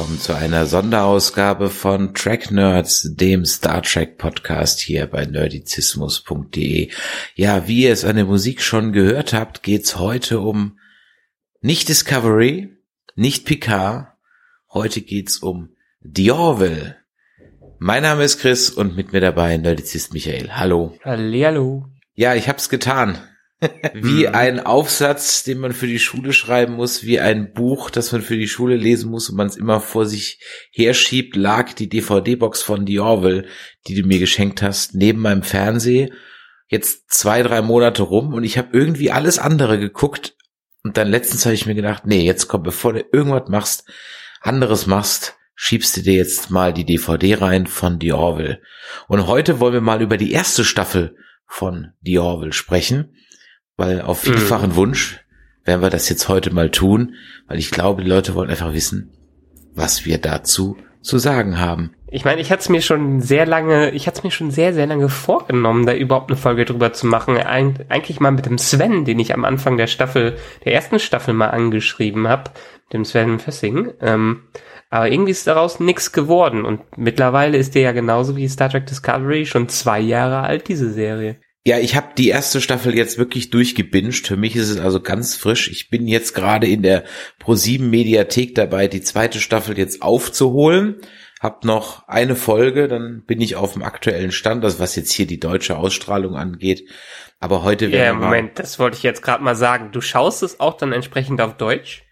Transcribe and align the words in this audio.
Willkommen 0.00 0.18
zu 0.18 0.34
einer 0.34 0.64
Sonderausgabe 0.64 1.68
von 1.68 2.14
Track 2.14 2.50
Nerds, 2.50 3.16
dem 3.16 3.44
Star 3.44 3.82
Trek 3.82 4.16
Podcast 4.16 4.80
hier 4.80 5.06
bei 5.06 5.26
nerdizismus.de. 5.26 6.90
Ja, 7.34 7.68
wie 7.68 7.82
ihr 7.82 7.92
es 7.92 8.06
an 8.06 8.16
der 8.16 8.24
Musik 8.24 8.62
schon 8.62 8.92
gehört 8.92 9.34
habt, 9.34 9.62
geht's 9.62 9.98
heute 9.98 10.40
um 10.40 10.78
nicht 11.60 11.90
Discovery, 11.90 12.78
nicht 13.14 13.44
Picard, 13.44 14.06
heute 14.72 15.02
geht's 15.02 15.36
um 15.36 15.76
The 16.00 16.30
Orville. 16.30 16.96
Mein 17.78 18.02
Name 18.02 18.24
ist 18.24 18.38
Chris 18.38 18.70
und 18.70 18.96
mit 18.96 19.12
mir 19.12 19.20
dabei 19.20 19.58
Nerdizist 19.58 20.14
Michael. 20.14 20.52
Hallo. 20.52 20.96
Hallihallo. 21.04 21.88
Ja, 22.14 22.34
ich 22.34 22.48
hab's 22.48 22.70
getan. 22.70 23.18
Wie 23.94 24.28
ein 24.28 24.60
Aufsatz, 24.60 25.44
den 25.44 25.58
man 25.58 25.72
für 25.72 25.86
die 25.86 25.98
Schule 25.98 26.32
schreiben 26.32 26.74
muss, 26.74 27.04
wie 27.04 27.20
ein 27.20 27.52
Buch, 27.52 27.90
das 27.90 28.12
man 28.12 28.22
für 28.22 28.36
die 28.36 28.48
Schule 28.48 28.76
lesen 28.76 29.10
muss 29.10 29.28
und 29.28 29.36
man 29.36 29.48
es 29.48 29.56
immer 29.56 29.80
vor 29.80 30.06
sich 30.06 30.40
herschiebt, 30.70 31.36
lag 31.36 31.72
die 31.74 31.88
DVD-Box 31.88 32.62
von 32.62 32.86
The 32.86 33.00
Orville, 33.00 33.46
die 33.86 33.94
du 33.94 34.06
mir 34.06 34.18
geschenkt 34.18 34.62
hast, 34.62 34.94
neben 34.94 35.20
meinem 35.20 35.42
Fernseher. 35.42 36.10
Jetzt 36.68 37.10
zwei, 37.10 37.42
drei 37.42 37.62
Monate 37.62 38.02
rum 38.02 38.32
und 38.32 38.44
ich 38.44 38.56
habe 38.56 38.68
irgendwie 38.72 39.10
alles 39.10 39.38
andere 39.38 39.78
geguckt. 39.78 40.36
Und 40.82 40.96
dann 40.96 41.08
letztens 41.08 41.44
habe 41.44 41.54
ich 41.54 41.66
mir 41.66 41.74
gedacht, 41.74 42.06
nee, 42.06 42.24
jetzt 42.24 42.48
komm, 42.48 42.62
bevor 42.62 42.94
du 42.94 43.04
irgendwas 43.12 43.48
machst, 43.48 43.84
anderes 44.40 44.86
machst, 44.86 45.36
schiebst 45.54 45.98
du 45.98 46.02
dir 46.02 46.14
jetzt 46.14 46.50
mal 46.50 46.72
die 46.72 46.86
DVD 46.86 47.34
rein 47.34 47.66
von 47.66 47.98
The 48.00 48.12
Orville. 48.12 48.62
Und 49.08 49.26
heute 49.26 49.60
wollen 49.60 49.74
wir 49.74 49.80
mal 49.82 50.00
über 50.00 50.16
die 50.16 50.32
erste 50.32 50.64
Staffel 50.64 51.16
von 51.46 51.88
The 52.02 52.20
Orville 52.20 52.54
sprechen 52.54 53.14
weil 53.80 54.02
auf 54.02 54.20
vielfachen 54.20 54.72
mhm. 54.72 54.76
Wunsch 54.76 55.24
werden 55.64 55.80
wir 55.80 55.88
das 55.88 56.10
jetzt 56.10 56.28
heute 56.28 56.52
mal 56.52 56.70
tun, 56.70 57.14
weil 57.48 57.58
ich 57.58 57.70
glaube, 57.70 58.02
die 58.02 58.10
Leute 58.10 58.34
wollen 58.34 58.50
einfach 58.50 58.74
wissen, 58.74 59.10
was 59.74 60.04
wir 60.04 60.18
dazu 60.18 60.76
zu 61.00 61.16
sagen 61.16 61.58
haben. 61.58 61.94
Ich 62.10 62.26
meine, 62.26 62.42
ich 62.42 62.52
hatte 62.52 62.60
es 62.60 62.68
mir 62.68 62.82
schon 62.82 63.22
sehr 63.22 63.46
lange, 63.46 63.90
ich 63.92 64.06
hatte 64.06 64.18
es 64.18 64.24
mir 64.24 64.30
schon 64.30 64.50
sehr, 64.50 64.74
sehr 64.74 64.86
lange 64.86 65.08
vorgenommen, 65.08 65.86
da 65.86 65.94
überhaupt 65.94 66.30
eine 66.30 66.36
Folge 66.36 66.66
drüber 66.66 66.92
zu 66.92 67.06
machen. 67.06 67.38
Eig 67.38 67.86
eigentlich 67.88 68.20
mal 68.20 68.32
mit 68.32 68.44
dem 68.44 68.58
Sven, 68.58 69.06
den 69.06 69.18
ich 69.18 69.32
am 69.32 69.46
Anfang 69.46 69.78
der 69.78 69.86
Staffel, 69.86 70.36
der 70.66 70.74
ersten 70.74 70.98
Staffel 70.98 71.32
mal 71.32 71.48
angeschrieben 71.48 72.28
habe, 72.28 72.50
dem 72.92 73.06
Sven 73.06 73.38
Fessing. 73.38 73.92
Ähm, 74.02 74.42
aber 74.90 75.10
irgendwie 75.10 75.30
ist 75.30 75.46
daraus 75.46 75.80
nichts 75.80 76.12
geworden. 76.12 76.66
Und 76.66 76.82
mittlerweile 76.98 77.56
ist 77.56 77.74
der 77.74 77.82
ja 77.82 77.92
genauso 77.92 78.36
wie 78.36 78.46
Star 78.46 78.68
Trek 78.68 78.84
Discovery 78.84 79.46
schon 79.46 79.70
zwei 79.70 80.00
Jahre 80.00 80.40
alt, 80.40 80.68
diese 80.68 80.92
Serie. 80.92 81.36
Ja, 81.66 81.78
ich 81.78 81.94
habe 81.94 82.14
die 82.16 82.28
erste 82.28 82.60
Staffel 82.60 82.96
jetzt 82.96 83.18
wirklich 83.18 83.50
durchgebinged. 83.50 84.26
Für 84.26 84.36
mich 84.36 84.56
ist 84.56 84.70
es 84.70 84.80
also 84.80 85.00
ganz 85.00 85.36
frisch. 85.36 85.70
Ich 85.70 85.90
bin 85.90 86.06
jetzt 86.06 86.34
gerade 86.34 86.66
in 86.66 86.82
der 86.82 87.04
Pro7 87.42 87.82
Mediathek 87.82 88.54
dabei, 88.54 88.88
die 88.88 89.02
zweite 89.02 89.40
Staffel 89.40 89.76
jetzt 89.76 90.00
aufzuholen. 90.00 90.96
Hab 91.38 91.64
noch 91.64 92.08
eine 92.08 92.34
Folge, 92.34 92.88
dann 92.88 93.24
bin 93.26 93.40
ich 93.40 93.56
auf 93.56 93.74
dem 93.74 93.82
aktuellen 93.82 94.32
Stand, 94.32 94.64
also 94.64 94.78
was 94.78 94.96
jetzt 94.96 95.12
hier 95.12 95.26
die 95.26 95.40
deutsche 95.40 95.76
Ausstrahlung 95.76 96.34
angeht. 96.34 96.88
Aber 97.40 97.62
heute 97.62 97.90
wäre 97.92 98.06
Ja, 98.06 98.12
Moment, 98.14 98.58
das 98.58 98.78
wollte 98.78 98.96
ich 98.96 99.02
jetzt 99.02 99.22
gerade 99.22 99.42
mal 99.42 99.56
sagen. 99.56 99.90
Du 99.92 100.00
schaust 100.00 100.42
es 100.42 100.60
auch 100.60 100.76
dann 100.76 100.92
entsprechend 100.92 101.40
auf 101.40 101.56
Deutsch? 101.56 102.04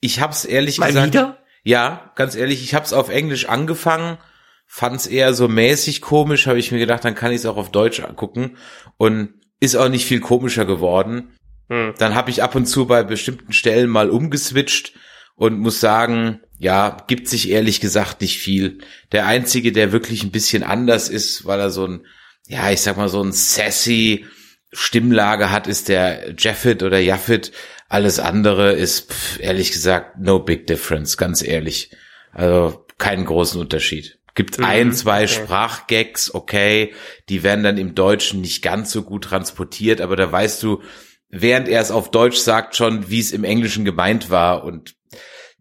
Ich 0.00 0.20
hab's 0.20 0.44
ehrlich 0.44 0.78
mal 0.78 0.88
gesagt. 0.88 1.08
Wieder? 1.08 1.38
Ja, 1.64 2.12
ganz 2.14 2.34
ehrlich, 2.34 2.62
ich 2.62 2.74
hab's 2.74 2.92
auf 2.92 3.08
Englisch 3.08 3.48
angefangen 3.48 4.18
fand 4.66 4.96
es 4.96 5.06
eher 5.06 5.32
so 5.32 5.48
mäßig 5.48 6.00
komisch, 6.00 6.46
habe 6.46 6.58
ich 6.58 6.72
mir 6.72 6.78
gedacht, 6.78 7.04
dann 7.04 7.14
kann 7.14 7.32
ich 7.32 7.38
es 7.38 7.46
auch 7.46 7.56
auf 7.56 7.70
Deutsch 7.70 8.00
angucken 8.00 8.56
und 8.98 9.34
ist 9.60 9.76
auch 9.76 9.88
nicht 9.88 10.04
viel 10.04 10.20
komischer 10.20 10.66
geworden. 10.66 11.32
Hm. 11.68 11.94
Dann 11.98 12.14
habe 12.14 12.30
ich 12.30 12.42
ab 12.42 12.54
und 12.54 12.66
zu 12.66 12.86
bei 12.86 13.02
bestimmten 13.02 13.52
Stellen 13.52 13.88
mal 13.88 14.10
umgeswitcht 14.10 14.92
und 15.34 15.58
muss 15.58 15.80
sagen, 15.80 16.40
ja, 16.58 16.96
gibt 17.06 17.28
sich 17.28 17.50
ehrlich 17.50 17.80
gesagt 17.80 18.20
nicht 18.20 18.38
viel. 18.38 18.78
Der 19.12 19.26
einzige, 19.26 19.72
der 19.72 19.92
wirklich 19.92 20.22
ein 20.22 20.30
bisschen 20.30 20.62
anders 20.62 21.08
ist, 21.08 21.44
weil 21.44 21.60
er 21.60 21.70
so 21.70 21.86
ein, 21.86 22.06
ja, 22.46 22.70
ich 22.70 22.80
sag 22.80 22.96
mal 22.96 23.08
so 23.08 23.22
ein 23.22 23.32
sassy 23.32 24.26
Stimmlage 24.72 25.50
hat, 25.50 25.66
ist 25.66 25.88
der 25.88 26.34
Jaffet 26.38 26.82
oder 26.82 26.98
Jaffet. 26.98 27.52
Alles 27.88 28.18
andere 28.18 28.72
ist 28.72 29.12
pff, 29.12 29.40
ehrlich 29.40 29.72
gesagt 29.72 30.18
no 30.18 30.40
big 30.40 30.66
difference, 30.66 31.16
ganz 31.16 31.42
ehrlich. 31.42 31.90
Also 32.32 32.84
keinen 32.98 33.24
großen 33.24 33.60
Unterschied. 33.60 34.18
Gibt 34.36 34.58
mhm, 34.58 34.64
ein, 34.64 34.92
zwei 34.92 35.24
okay. 35.24 35.28
Sprachgags, 35.28 36.32
okay, 36.32 36.92
die 37.28 37.42
werden 37.42 37.64
dann 37.64 37.78
im 37.78 37.96
Deutschen 37.96 38.42
nicht 38.42 38.62
ganz 38.62 38.92
so 38.92 39.02
gut 39.02 39.24
transportiert, 39.24 40.00
aber 40.00 40.14
da 40.14 40.30
weißt 40.30 40.62
du, 40.62 40.82
während 41.30 41.68
er 41.68 41.80
es 41.80 41.90
auf 41.90 42.12
Deutsch 42.12 42.36
sagt, 42.36 42.76
schon, 42.76 43.10
wie 43.10 43.18
es 43.18 43.32
im 43.32 43.42
Englischen 43.42 43.84
gemeint 43.84 44.30
war 44.30 44.62
und 44.62 44.94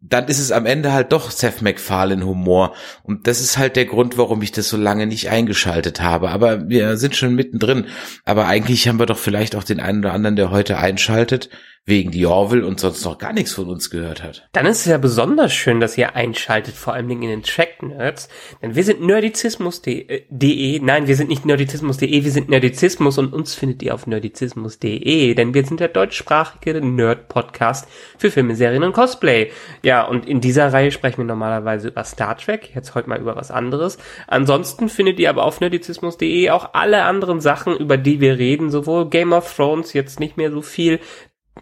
dann 0.07 0.27
ist 0.27 0.39
es 0.39 0.51
am 0.51 0.65
Ende 0.65 0.93
halt 0.93 1.11
doch 1.11 1.31
Seth 1.31 1.63
MacFarlane 1.63 2.25
Humor. 2.25 2.75
Und 3.01 3.25
das 3.25 3.41
ist 3.41 3.57
halt 3.57 3.75
der 3.75 3.85
Grund, 3.85 4.19
warum 4.19 4.41
ich 4.43 4.51
das 4.51 4.69
so 4.69 4.77
lange 4.77 5.07
nicht 5.07 5.29
eingeschaltet 5.29 5.99
habe. 5.99 6.29
Aber 6.29 6.69
wir 6.69 6.97
sind 6.97 7.15
schon 7.15 7.33
mittendrin. 7.33 7.87
Aber 8.23 8.45
eigentlich 8.45 8.87
haben 8.87 8.99
wir 8.99 9.07
doch 9.07 9.17
vielleicht 9.17 9.55
auch 9.55 9.63
den 9.63 9.79
einen 9.79 9.99
oder 9.99 10.13
anderen, 10.13 10.35
der 10.35 10.51
heute 10.51 10.77
einschaltet, 10.77 11.49
wegen 11.87 12.09
die 12.09 12.25
Orville 12.25 12.65
und 12.65 12.79
sonst 12.79 13.05
noch 13.05 13.19
gar 13.19 13.31
nichts 13.31 13.53
von 13.53 13.69
uns 13.69 13.91
gehört 13.91 14.23
hat. 14.23 14.49
Dann 14.53 14.65
ist 14.65 14.79
es 14.79 14.85
ja 14.85 14.97
besonders 14.97 15.53
schön, 15.53 15.79
dass 15.79 15.97
ihr 15.99 16.15
einschaltet, 16.15 16.73
vor 16.73 16.93
allem 16.93 17.11
in 17.11 17.21
den 17.21 17.43
Track 17.43 17.83
Nerds, 17.83 18.27
denn 18.63 18.73
wir 18.73 18.83
sind 18.83 19.01
nerdizismus.de, 19.01 20.79
nein, 20.79 21.07
wir 21.07 21.15
sind 21.15 21.29
nicht 21.29 21.45
nerdizismus.de, 21.45 22.23
wir 22.23 22.31
sind 22.31 22.49
Nerdizismus 22.49 23.19
und 23.19 23.33
uns 23.33 23.53
findet 23.53 23.83
ihr 23.83 23.93
auf 23.93 24.07
nerdizismus.de, 24.07 25.35
denn 25.35 25.53
wir 25.53 25.63
sind 25.63 25.79
der 25.79 25.89
deutschsprachige 25.89 26.81
Nerd-Podcast 26.81 27.87
für 28.17 28.31
Filme, 28.31 28.55
Serien 28.55 28.83
und 28.83 28.93
Cosplay. 28.93 29.51
Ja, 29.83 30.07
und 30.07 30.25
in 30.27 30.41
dieser 30.41 30.73
Reihe 30.73 30.89
sprechen 30.89 31.19
wir 31.19 31.25
normalerweise 31.25 31.89
über 31.89 32.03
Star 32.03 32.35
Trek, 32.35 32.71
jetzt 32.73 32.95
heute 32.95 33.09
mal 33.09 33.19
über 33.19 33.35
was 33.35 33.51
anderes. 33.51 33.99
Ansonsten 34.25 34.89
findet 34.89 35.19
ihr 35.19 35.29
aber 35.29 35.43
auf 35.43 35.59
nerdizismus.de 35.59 36.49
auch 36.49 36.73
alle 36.73 37.03
anderen 37.03 37.41
Sachen, 37.41 37.77
über 37.77 37.97
die 37.97 38.21
wir 38.21 38.39
reden, 38.39 38.71
sowohl 38.71 39.07
Game 39.11 39.33
of 39.33 39.55
Thrones, 39.55 39.93
jetzt 39.93 40.19
nicht 40.19 40.35
mehr 40.35 40.49
so 40.49 40.63
viel, 40.63 40.99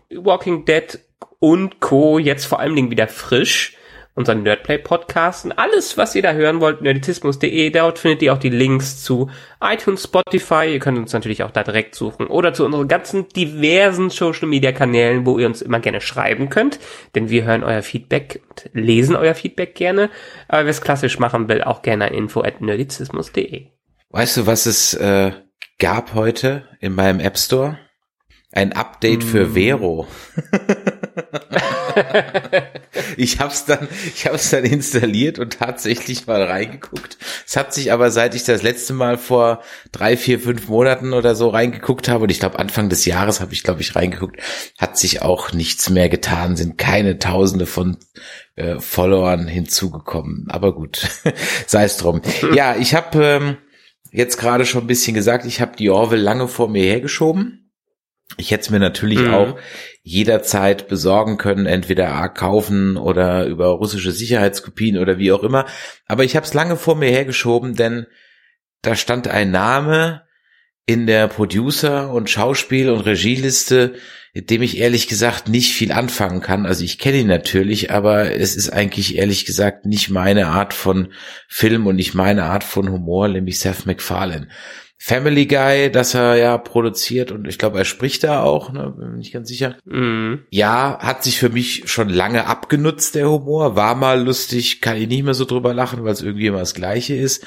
Walking 0.09 0.65
Dead 0.65 0.99
und 1.39 1.79
Co. 1.79 2.19
jetzt 2.19 2.45
vor 2.45 2.59
allen 2.59 2.75
Dingen 2.75 2.91
wieder 2.91 3.07
frisch. 3.07 3.77
Unser 4.15 4.35
Nerdplay 4.35 4.77
Podcast 4.77 5.43
und 5.43 5.53
alles, 5.53 5.97
was 5.97 6.13
ihr 6.13 6.21
da 6.21 6.33
hören 6.33 6.61
wollt, 6.61 6.83
nerditismus.de, 6.83 7.71
dort 7.71 7.97
findet 7.97 8.21
ihr 8.21 8.31
auch 8.31 8.37
die 8.37 8.49
Links 8.49 9.03
zu 9.03 9.31
iTunes, 9.59 10.03
Spotify, 10.03 10.71
ihr 10.71 10.77
könnt 10.77 10.99
uns 10.99 11.13
natürlich 11.13 11.41
auch 11.41 11.49
da 11.49 11.63
direkt 11.63 11.95
suchen 11.95 12.27
oder 12.27 12.53
zu 12.53 12.63
unseren 12.63 12.87
ganzen 12.87 13.27
diversen 13.29 14.11
Social 14.11 14.47
Media 14.47 14.71
Kanälen, 14.71 15.25
wo 15.25 15.39
ihr 15.39 15.47
uns 15.47 15.63
immer 15.63 15.79
gerne 15.79 15.99
schreiben 15.99 16.49
könnt, 16.49 16.77
denn 17.15 17.31
wir 17.31 17.43
hören 17.43 17.63
euer 17.63 17.81
Feedback 17.81 18.43
und 18.49 18.69
lesen 18.73 19.15
euer 19.15 19.33
Feedback 19.33 19.73
gerne, 19.73 20.11
aber 20.47 20.65
wer 20.65 20.69
es 20.69 20.81
klassisch 20.81 21.17
machen 21.17 21.49
will, 21.49 21.63
auch 21.63 21.81
gerne 21.81 22.05
ein 22.05 22.13
info 22.13 22.41
at 22.43 22.61
nerdizismus.de. 22.61 23.65
Weißt 24.11 24.37
du, 24.37 24.45
was 24.45 24.67
es 24.67 24.93
äh, 24.93 25.31
gab 25.79 26.13
heute 26.13 26.67
in 26.81 26.93
meinem 26.93 27.19
App 27.19 27.39
Store? 27.39 27.79
Ein 28.53 28.73
Update 28.73 29.23
für 29.23 29.47
mm. 29.47 29.55
Vero. 29.55 30.07
ich 33.17 33.39
hab's 33.39 33.65
dann, 33.65 33.87
ich 34.13 34.27
hab's 34.27 34.51
dann 34.51 34.63
installiert 34.63 35.39
und 35.39 35.57
tatsächlich 35.57 36.27
mal 36.27 36.43
reingeguckt. 36.43 37.17
Es 37.47 37.57
hat 37.57 37.73
sich 37.73 37.91
aber, 37.91 38.11
seit 38.11 38.35
ich 38.35 38.43
das 38.43 38.61
letzte 38.61 38.93
Mal 38.93 39.17
vor 39.17 39.63
drei, 39.91 40.17
vier, 40.17 40.39
fünf 40.39 40.67
Monaten 40.67 41.13
oder 41.13 41.33
so 41.33 41.49
reingeguckt 41.49 42.07
habe, 42.07 42.25
und 42.25 42.29
ich 42.29 42.39
glaube 42.39 42.59
Anfang 42.59 42.89
des 42.89 43.05
Jahres 43.05 43.41
habe 43.41 43.53
ich, 43.53 43.63
glaube 43.63 43.81
ich, 43.81 43.95
reingeguckt, 43.95 44.37
hat 44.77 44.99
sich 44.99 45.23
auch 45.23 45.51
nichts 45.51 45.89
mehr 45.89 46.09
getan, 46.09 46.55
sind 46.55 46.77
keine 46.77 47.17
Tausende 47.17 47.65
von 47.65 47.97
äh, 48.55 48.79
Followern 48.79 49.47
hinzugekommen. 49.47 50.45
Aber 50.49 50.75
gut, 50.75 51.09
sei 51.65 51.85
es 51.85 51.97
drum. 51.97 52.21
Ja, 52.53 52.75
ich 52.75 52.93
habe 52.93 53.25
ähm, 53.25 53.57
jetzt 54.11 54.37
gerade 54.37 54.67
schon 54.67 54.83
ein 54.83 54.87
bisschen 54.87 55.15
gesagt, 55.15 55.45
ich 55.45 55.59
habe 55.59 55.75
die 55.75 55.89
Orwell 55.89 56.21
lange 56.21 56.47
vor 56.47 56.69
mir 56.69 56.83
hergeschoben 56.83 57.62
ich 58.37 58.51
hätte 58.51 58.61
es 58.61 58.69
mir 58.69 58.79
natürlich 58.79 59.19
mhm. 59.19 59.33
auch 59.33 59.59
jederzeit 60.01 60.87
besorgen 60.87 61.37
können, 61.37 61.65
entweder 61.65 62.13
A 62.13 62.27
kaufen 62.27 62.97
oder 62.97 63.45
über 63.45 63.67
russische 63.67 64.11
Sicherheitskopien 64.11 64.97
oder 64.97 65.17
wie 65.17 65.31
auch 65.31 65.43
immer. 65.43 65.65
Aber 66.07 66.23
ich 66.23 66.35
habe 66.35 66.45
es 66.45 66.53
lange 66.53 66.77
vor 66.77 66.95
mir 66.95 67.09
hergeschoben, 67.09 67.75
denn 67.75 68.07
da 68.81 68.95
stand 68.95 69.27
ein 69.27 69.51
Name 69.51 70.23
in 70.85 71.07
der 71.07 71.27
Producer- 71.27 72.11
und 72.11 72.29
Schauspiel- 72.29 72.89
und 72.89 73.01
Regieliste, 73.01 73.95
mit 74.33 74.49
dem 74.49 74.61
ich 74.61 74.77
ehrlich 74.77 75.07
gesagt 75.07 75.47
nicht 75.47 75.73
viel 75.73 75.91
anfangen 75.91 76.41
kann. 76.41 76.65
Also 76.65 76.83
ich 76.83 76.97
kenne 76.97 77.19
ihn 77.19 77.27
natürlich, 77.27 77.91
aber 77.91 78.31
es 78.31 78.55
ist 78.55 78.71
eigentlich 78.71 79.15
ehrlich 79.15 79.45
gesagt 79.45 79.85
nicht 79.85 80.09
meine 80.09 80.47
Art 80.47 80.73
von 80.73 81.13
Film 81.47 81.87
und 81.87 81.95
nicht 81.95 82.15
meine 82.15 82.45
Art 82.45 82.63
von 82.63 82.91
Humor, 82.91 83.27
nämlich 83.27 83.59
Seth 83.59 83.85
MacFarlane. 83.85 84.47
Family 85.05 85.47
Guy, 85.47 85.91
das 85.91 86.13
er 86.13 86.37
ja 86.37 86.57
produziert 86.57 87.33
und 87.33 87.45
ich 87.45 87.57
glaube, 87.57 87.77
er 87.77 87.83
spricht 87.83 88.23
da 88.23 88.41
auch, 88.41 88.71
ne, 88.71 88.93
bin 88.97 89.11
mir 89.11 89.17
nicht 89.17 89.33
ganz 89.33 89.49
sicher. 89.49 89.75
Mhm. 89.83 90.45
Ja, 90.49 90.97
hat 91.01 91.25
sich 91.25 91.39
für 91.39 91.49
mich 91.49 91.83
schon 91.87 92.07
lange 92.07 92.47
abgenutzt, 92.47 93.15
der 93.15 93.29
Humor. 93.29 93.75
War 93.75 93.95
mal 93.95 94.23
lustig, 94.23 94.79
kann 94.79 94.95
ich 94.95 95.09
nicht 95.09 95.25
mehr 95.25 95.33
so 95.33 95.43
drüber 95.43 95.73
lachen, 95.73 96.05
weil 96.05 96.13
es 96.13 96.21
irgendwie 96.21 96.47
immer 96.47 96.59
das 96.59 96.73
Gleiche 96.73 97.15
ist. 97.15 97.45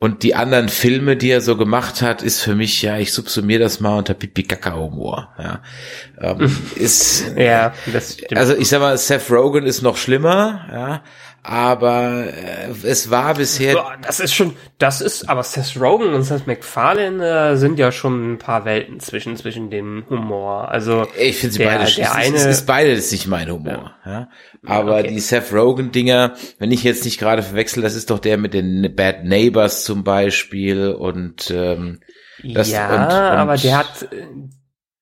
Und 0.00 0.24
die 0.24 0.34
anderen 0.34 0.68
Filme, 0.68 1.16
die 1.16 1.30
er 1.30 1.40
so 1.40 1.56
gemacht 1.56 2.02
hat, 2.02 2.20
ist 2.20 2.40
für 2.40 2.56
mich, 2.56 2.82
ja, 2.82 2.98
ich 2.98 3.12
subsumiere 3.12 3.60
das 3.60 3.78
mal 3.78 3.98
unter 3.98 4.14
Pipi-Kaka-Humor. 4.14 5.34
Ja. 5.38 5.62
Ähm, 6.20 6.56
ist, 6.74 7.32
ja, 7.36 7.74
das 7.92 8.14
stimmt. 8.14 8.36
also 8.36 8.56
ich 8.56 8.68
sag 8.68 8.80
mal, 8.80 8.98
Seth 8.98 9.30
Rogen 9.30 9.66
ist 9.66 9.82
noch 9.82 9.96
schlimmer, 9.96 10.66
ja, 10.72 11.02
aber 11.48 12.24
äh, 12.26 12.68
es 12.86 13.10
war 13.10 13.32
bisher. 13.32 13.72
Boah, 13.72 13.96
das 14.02 14.20
ist 14.20 14.34
schon, 14.34 14.54
das 14.76 15.00
ist, 15.00 15.30
aber 15.30 15.42
Seth 15.42 15.80
Rogen 15.80 16.12
und 16.12 16.22
Seth 16.22 16.46
MacFarlane 16.46 17.52
äh, 17.52 17.56
sind 17.56 17.78
ja 17.78 17.90
schon 17.90 18.34
ein 18.34 18.38
paar 18.38 18.66
Welten 18.66 19.00
zwischen 19.00 19.34
zwischen 19.38 19.70
dem 19.70 20.04
Humor. 20.10 20.68
Also 20.70 21.06
ich 21.18 21.38
finde 21.38 21.52
sie 21.54 21.58
der- 21.60 21.78
beide 21.78 21.90
der 21.94 22.14
eine- 22.14 22.36
es 22.36 22.44
ist 22.44 22.66
beides 22.66 23.10
nicht 23.12 23.28
mein 23.28 23.50
Humor. 23.50 23.92
Ja. 24.04 24.28
Aber 24.66 24.98
okay. 24.98 25.08
die 25.08 25.20
Seth 25.20 25.50
Rogen 25.54 25.90
Dinger, 25.90 26.34
wenn 26.58 26.70
ich 26.70 26.82
jetzt 26.84 27.06
nicht 27.06 27.18
gerade 27.18 27.42
verwechsel, 27.42 27.82
das 27.82 27.94
ist 27.94 28.10
doch 28.10 28.18
der 28.18 28.36
mit 28.36 28.52
den 28.52 28.94
Bad 28.94 29.24
Neighbors 29.24 29.84
zum 29.84 30.04
Beispiel 30.04 30.88
und 30.92 31.50
ähm, 31.50 32.00
das 32.44 32.70
ja, 32.70 32.88
und, 32.88 33.04
und, 33.06 33.10
aber 33.12 33.56
der 33.56 33.78
hat, 33.78 34.02
äh, 34.12 34.26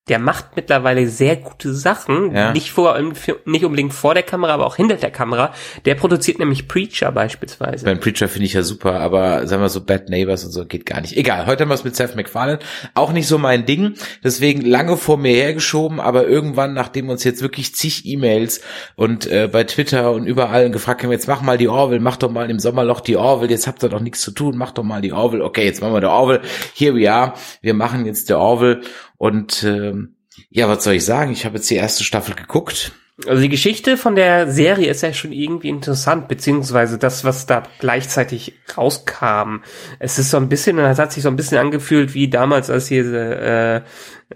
der 0.09 0.19
macht 0.19 0.55
mittlerweile 0.55 1.07
sehr 1.07 1.35
gute 1.35 1.73
Sachen. 1.73 2.33
Ja. 2.33 2.53
Nicht 2.53 2.71
vor, 2.71 2.97
nicht 3.45 3.65
unbedingt 3.65 3.93
vor 3.93 4.13
der 4.13 4.23
Kamera, 4.23 4.53
aber 4.53 4.65
auch 4.65 4.75
hinter 4.75 4.95
der 4.95 5.11
Kamera. 5.11 5.53
Der 5.85 5.95
produziert 5.95 6.39
nämlich 6.39 6.67
Preacher 6.67 7.11
beispielsweise. 7.11 7.85
Ben 7.85 7.99
Preacher 7.99 8.27
finde 8.27 8.45
ich 8.45 8.53
ja 8.53 8.63
super, 8.63 8.99
aber 8.99 9.47
sagen 9.47 9.61
wir 9.61 9.69
so 9.69 9.83
Bad 9.83 10.09
Neighbors 10.09 10.45
und 10.45 10.51
so 10.51 10.65
geht 10.65 10.85
gar 10.85 11.01
nicht. 11.01 11.17
Egal, 11.17 11.45
heute 11.45 11.63
haben 11.63 11.69
wir 11.69 11.75
es 11.75 11.83
mit 11.83 11.95
Seth 11.95 12.15
MacFarlane. 12.15 12.59
Auch 12.93 13.11
nicht 13.11 13.27
so 13.27 13.37
mein 13.37 13.65
Ding, 13.65 13.95
deswegen 14.23 14.61
lange 14.61 14.97
vor 14.97 15.17
mir 15.17 15.33
hergeschoben, 15.33 15.99
aber 15.99 16.27
irgendwann, 16.27 16.73
nachdem 16.73 17.09
uns 17.09 17.23
jetzt 17.23 17.41
wirklich 17.41 17.75
zig 17.75 18.05
E-Mails 18.05 18.61
und 18.95 19.25
äh, 19.27 19.49
bei 19.51 19.63
Twitter 19.65 20.11
und 20.11 20.25
überall 20.25 20.71
gefragt 20.71 21.03
haben, 21.03 21.11
jetzt 21.11 21.27
mach 21.27 21.41
mal 21.41 21.57
die 21.57 21.67
Orville, 21.67 21.99
mach 21.99 22.17
doch 22.17 22.31
mal 22.31 22.49
im 22.49 22.59
Sommerloch 22.59 23.01
die 23.01 23.17
Orville, 23.17 23.51
jetzt 23.51 23.67
habt 23.67 23.83
ihr 23.83 23.89
doch 23.89 23.99
nichts 23.99 24.21
zu 24.21 24.31
tun, 24.31 24.57
mach 24.57 24.71
doch 24.71 24.83
mal 24.83 25.01
die 25.01 25.11
Orville. 25.11 25.43
Okay, 25.43 25.65
jetzt 25.65 25.81
machen 25.81 25.93
wir 25.93 26.01
die 26.01 26.07
Orville. 26.07 26.41
Here 26.73 26.95
we 26.95 27.11
are. 27.11 27.33
Wir 27.61 27.73
machen 27.73 28.05
jetzt 28.05 28.29
der 28.29 28.39
Orville 28.39 28.81
und 29.17 29.63
ähm, 29.63 30.15
ja, 30.49 30.67
was 30.69 30.83
soll 30.83 30.93
ich 30.93 31.05
sagen? 31.05 31.31
Ich 31.31 31.45
habe 31.45 31.55
jetzt 31.55 31.69
die 31.69 31.75
erste 31.75 32.03
Staffel 32.03 32.35
geguckt. 32.35 32.91
Also 33.25 33.41
die 33.41 33.49
Geschichte 33.49 33.97
von 33.97 34.15
der 34.15 34.51
Serie 34.51 34.91
ist 34.91 35.01
ja 35.01 35.11
schon 35.11 35.31
irgendwie 35.31 35.69
interessant, 35.69 36.27
beziehungsweise 36.27 36.99
das, 36.99 37.23
was 37.23 37.47
da 37.47 37.63
gleichzeitig 37.79 38.53
rauskam. 38.77 39.63
Es 39.97 40.19
ist 40.19 40.29
so 40.29 40.37
ein 40.37 40.49
bisschen, 40.49 40.77
es 40.77 40.99
hat 40.99 41.11
sich 41.11 41.23
so 41.23 41.29
ein 41.29 41.35
bisschen 41.35 41.57
angefühlt 41.57 42.13
wie 42.13 42.29
damals, 42.29 42.69
als 42.69 42.87
hier 42.87 43.11
äh, 43.11 43.81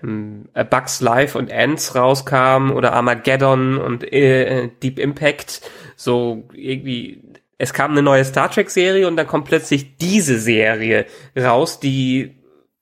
ähm, 0.01 0.50
Bugs 0.72 1.00
Life 1.00 1.38
und 1.38 1.51
Ants 1.51 1.94
rauskam 1.94 2.72
oder 2.72 2.94
Armageddon 2.94 3.77
und 3.77 4.12
äh, 4.12 4.69
Deep 4.81 4.98
Impact. 4.98 5.62
So 5.95 6.50
irgendwie, 6.51 7.22
es 7.60 7.74
kam 7.74 7.92
eine 7.92 8.01
neue 8.01 8.25
Star 8.25 8.50
Trek 8.50 8.72
Serie 8.72 9.07
und 9.07 9.16
dann 9.16 9.27
kommt 9.27 9.45
plötzlich 9.45 9.98
diese 9.98 10.39
Serie 10.39 11.06
raus, 11.38 11.80
die 11.80 12.40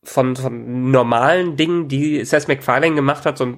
von, 0.10 0.36
von 0.36 0.92
normalen 0.92 1.56
Dingen, 1.56 1.88
die 1.88 2.24
Seth 2.26 2.48
MacFarlane 2.48 2.96
gemacht 2.96 3.26
hat, 3.26 3.38
so 3.38 3.56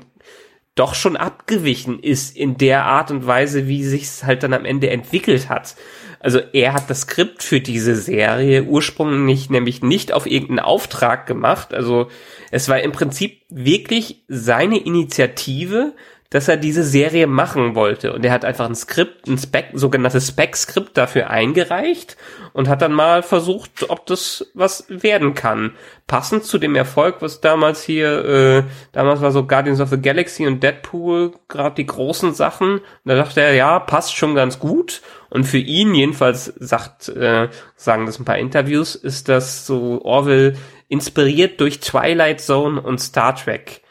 doch 0.76 0.96
schon 0.96 1.18
abgewichen 1.18 2.00
ist 2.00 2.36
in 2.36 2.58
der 2.58 2.86
Art 2.86 3.12
und 3.12 3.28
Weise, 3.28 3.68
wie 3.68 3.84
sich's 3.84 4.24
halt 4.24 4.44
dann 4.44 4.54
am 4.54 4.66
Ende 4.66 4.90
entwickelt 4.90 5.50
hat. 5.50 5.76
Also 6.20 6.40
er 6.54 6.74
hat 6.74 6.90
das 6.90 7.02
Skript 7.02 7.42
für 7.42 7.62
diese 7.62 7.96
Serie 7.96 8.64
ursprünglich 8.64 9.50
nämlich 9.50 9.82
nicht 9.82 10.14
auf 10.14 10.28
irgendeinen 10.28 10.60
Auftrag 10.60 11.26
gemacht. 11.26 11.74
Also 11.74 12.08
es 12.52 12.70
war 12.70 12.80
im 12.80 12.92
Prinzip 12.92 13.42
wirklich 13.50 14.24
seine 14.28 14.78
Initiative, 14.78 15.94
dass 16.32 16.48
er 16.48 16.58
diese 16.58 16.84
Serie 16.84 17.28
machen 17.28 17.76
wollte. 17.76 18.14
Und 18.14 18.26
er 18.26 18.32
hat 18.32 18.46
einfach 18.46 18.66
ein 18.66 18.74
Skript, 18.74 19.28
ein 19.28 19.38
Spec, 19.38 19.68
sogenanntes 19.74 20.30
Spec-Skript 20.30 20.98
dafür 20.98 21.30
eingereicht 21.30 22.16
und 22.54 22.70
hat 22.70 22.82
dann 22.82 22.94
mal 22.94 23.22
versucht, 23.22 23.90
ob 23.90 24.06
das 24.06 24.50
was 24.54 24.86
werden 24.88 25.34
kann. 25.34 25.76
Passend 26.08 26.46
zu 26.46 26.58
dem 26.58 26.76
Erfolg, 26.76 27.18
was 27.20 27.42
damals 27.42 27.84
hier, 27.84 28.26
äh, 28.26 28.64
damals 28.94 29.22
war 29.22 29.32
so 29.32 29.46
Guardians 29.46 29.82
of 29.82 29.90
the 29.90 30.02
Galaxy 30.02 30.48
und 30.48 30.64
Deadpool 30.64 31.34
gerade 31.50 31.76
die 31.76 31.86
großen 31.86 32.34
Sachen. 32.34 32.76
Und 32.76 32.84
da 33.04 33.16
dachte 33.16 33.42
er, 33.42 33.54
ja, 33.54 33.80
passt 33.80 34.16
schon 34.16 34.34
ganz 34.34 34.58
gut. 34.58 35.02
Und 35.30 35.44
für 35.44 35.58
ihn, 35.58 35.94
jedenfalls 35.94 36.46
sagt, 36.46 37.10
äh, 37.10 37.50
sagen 37.76 38.06
das 38.06 38.20
ein 38.20 38.26
paar 38.26 38.38
Interviews, 38.38 38.96
ist 38.96 39.28
das 39.28 39.66
so 39.66 40.02
Orwell 40.06 40.56
inspiriert 40.88 41.60
durch 41.60 41.82
Twilight 41.82 42.40
Zone 42.40 42.82
und 42.82 43.00
Star 43.00 43.36
Trek. 43.36 43.82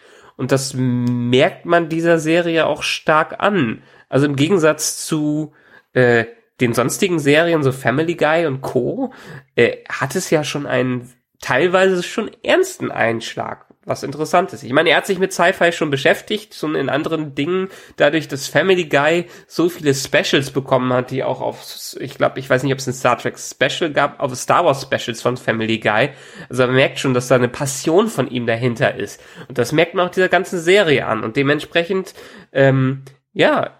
Und 0.41 0.53
das 0.53 0.73
merkt 0.73 1.67
man 1.67 1.91
dieser 1.91 2.19
Serie 2.19 2.65
auch 2.65 2.83
stark 2.83 3.43
an. 3.43 3.83
Also 4.09 4.25
im 4.25 4.37
Gegensatz 4.37 5.05
zu 5.05 5.53
äh, 5.93 6.25
den 6.63 6.73
sonstigen 6.73 7.19
Serien, 7.19 7.63
so 7.63 7.73
Family 7.73 8.15
Guy 8.15 8.47
und 8.47 8.63
Co., 8.63 9.13
äh, 9.55 9.77
hat 9.91 10.17
es 10.17 10.31
ja 10.31 10.43
schon 10.43 10.67
einen 10.67 11.13
teilweise 11.43 12.03
schon 12.03 12.31
ernsten 12.43 12.91
Einschlag, 12.91 13.67
was 13.91 14.05
interessant 14.05 14.53
ist. 14.53 14.63
Ich 14.63 14.73
meine, 14.73 14.91
er 14.91 14.97
hat 14.99 15.07
sich 15.07 15.19
mit 15.19 15.33
Sci-Fi 15.33 15.73
schon 15.73 15.91
beschäftigt, 15.91 16.55
schon 16.55 16.77
in 16.77 16.89
anderen 16.89 17.35
Dingen, 17.35 17.69
dadurch, 17.97 18.29
dass 18.29 18.47
Family 18.47 18.85
Guy 18.85 19.27
so 19.47 19.69
viele 19.69 19.93
Specials 19.95 20.53
bekommen 20.53 20.93
hat, 20.93 21.11
die 21.11 21.25
auch 21.25 21.41
auf, 21.41 21.97
ich 21.99 22.17
glaube, 22.17 22.39
ich 22.39 22.49
weiß 22.49 22.63
nicht, 22.63 22.73
ob 22.73 22.79
es 22.79 22.87
ein 22.87 22.95
Star 22.95 23.19
Trek 23.19 23.37
Special 23.39 23.93
gab, 23.93 24.21
auf 24.21 24.35
Star 24.37 24.65
Wars 24.65 24.83
Specials 24.83 25.21
von 25.21 25.37
Family 25.37 25.79
Guy. 25.79 26.11
Also 26.49 26.67
man 26.67 26.77
merkt 26.77 27.01
schon, 27.01 27.13
dass 27.13 27.29
da 27.29 27.35
eine 27.35 27.49
Passion 27.49 28.07
von 28.07 28.31
ihm 28.31 28.47
dahinter 28.47 28.95
ist. 28.95 29.21
Und 29.49 29.59
das 29.59 29.73
merkt 29.73 29.95
man 29.95 30.07
auch 30.07 30.13
dieser 30.13 30.29
ganzen 30.29 30.61
Serie 30.61 31.07
an. 31.07 31.25
Und 31.25 31.37
dementsprechend, 31.37 32.15
ähm, 32.53 33.03
ja, 33.33 33.73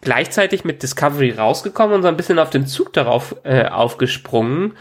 gleichzeitig 0.00 0.64
mit 0.64 0.82
Discovery 0.82 1.30
rausgekommen 1.32 1.96
und 1.96 2.02
so 2.02 2.08
ein 2.08 2.16
bisschen 2.16 2.38
auf 2.38 2.50
den 2.50 2.66
Zug 2.66 2.92
darauf 2.92 3.36
äh, 3.44 3.66
aufgesprungen. 3.66 4.76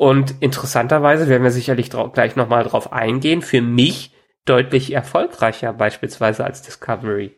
Und 0.00 0.36
interessanterweise 0.40 1.28
werden 1.28 1.42
wir 1.42 1.50
sicherlich 1.50 1.90
gleich 1.90 2.34
nochmal 2.34 2.64
drauf 2.64 2.90
eingehen. 2.90 3.42
Für 3.42 3.60
mich 3.60 4.14
deutlich 4.46 4.94
erfolgreicher 4.94 5.74
beispielsweise 5.74 6.42
als 6.42 6.62
Discovery. 6.62 7.36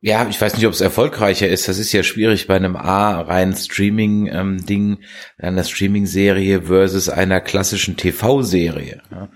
Ja, 0.00 0.26
ich 0.28 0.40
weiß 0.40 0.56
nicht, 0.56 0.66
ob 0.66 0.72
es 0.72 0.80
erfolgreicher 0.80 1.46
ist. 1.46 1.68
Das 1.68 1.78
ist 1.78 1.92
ja 1.92 2.02
schwierig 2.02 2.48
bei 2.48 2.56
einem 2.56 2.74
A 2.74 3.20
rein 3.20 3.54
Streaming-Ding, 3.54 4.98
einer 5.38 5.62
Streaming-Serie 5.62 6.62
versus 6.62 7.08
einer 7.08 7.40
klassischen 7.40 7.96
TV-Serie. 7.96 9.02
Ja, 9.12 9.28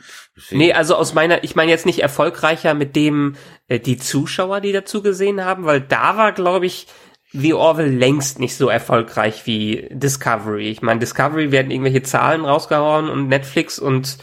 Nee, 0.51 0.73
also 0.73 0.97
aus 0.97 1.15
meiner, 1.15 1.45
ich 1.45 1.55
meine 1.55 1.71
jetzt 1.71 1.87
nicht 1.87 2.01
erfolgreicher 2.01 2.75
mit 2.75 2.97
dem, 2.97 3.37
äh, 3.69 3.79
die 3.79 3.99
Zuschauer, 3.99 4.61
die 4.61 4.73
dazu 4.73 5.01
gesehen 5.01 5.45
haben, 5.45 5.65
weil 5.65 5.81
da 5.81 6.17
war, 6.17 6.33
glaube 6.33 6.67
ich, 6.67 6.89
The 7.33 7.55
Orville 7.55 7.89
längst 7.89 8.41
nicht 8.41 8.57
so 8.57 8.69
erfolgreich 8.69 9.47
wie 9.47 9.89
Discovery. 9.91 10.69
Ich 10.69 10.83
meine, 10.83 10.99
Discovery 10.99 11.53
werden 11.53 11.71
irgendwelche 11.71 12.03
Zahlen 12.03 12.45
rausgehauen 12.45 13.09
und 13.09 13.29
Netflix 13.29 13.79
und 13.79 14.19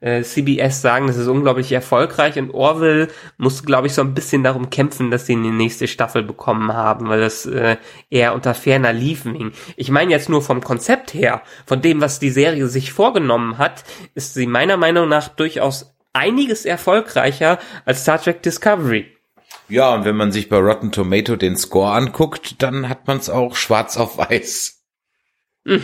äh, 0.00 0.22
CBS 0.22 0.82
sagen, 0.82 1.06
das 1.06 1.16
ist 1.16 1.26
unglaublich 1.26 1.72
erfolgreich 1.72 2.38
und 2.38 2.52
Orville 2.52 3.08
musste, 3.38 3.64
glaube 3.64 3.86
ich, 3.86 3.94
so 3.94 4.02
ein 4.02 4.14
bisschen 4.14 4.42
darum 4.42 4.70
kämpfen, 4.70 5.10
dass 5.10 5.26
sie 5.26 5.34
eine 5.34 5.52
nächste 5.52 5.88
Staffel 5.88 6.22
bekommen 6.22 6.72
haben, 6.72 7.08
weil 7.08 7.20
das 7.20 7.46
äh, 7.46 7.76
eher 8.10 8.34
unter 8.34 8.54
ferner 8.54 8.92
Liefen 8.92 9.34
hing. 9.34 9.52
Ich 9.76 9.90
meine 9.90 10.10
jetzt 10.10 10.28
nur 10.28 10.42
vom 10.42 10.62
Konzept 10.62 11.14
her, 11.14 11.42
von 11.66 11.80
dem, 11.80 12.00
was 12.00 12.18
die 12.18 12.30
Serie 12.30 12.66
sich 12.66 12.92
vorgenommen 12.92 13.58
hat, 13.58 13.84
ist 14.14 14.34
sie 14.34 14.46
meiner 14.46 14.76
Meinung 14.76 15.08
nach 15.08 15.28
durchaus 15.28 15.94
einiges 16.12 16.64
erfolgreicher 16.64 17.58
als 17.84 18.02
Star 18.02 18.20
Trek 18.20 18.42
Discovery. 18.42 19.19
Ja, 19.70 19.94
und 19.94 20.04
wenn 20.04 20.16
man 20.16 20.32
sich 20.32 20.48
bei 20.48 20.58
Rotten 20.58 20.92
Tomato 20.92 21.36
den 21.36 21.56
Score 21.56 21.92
anguckt, 21.92 22.62
dann 22.62 22.88
hat 22.88 23.06
man 23.06 23.18
es 23.18 23.30
auch 23.30 23.54
schwarz 23.56 23.96
auf 23.96 24.18
weiß. 24.18 24.82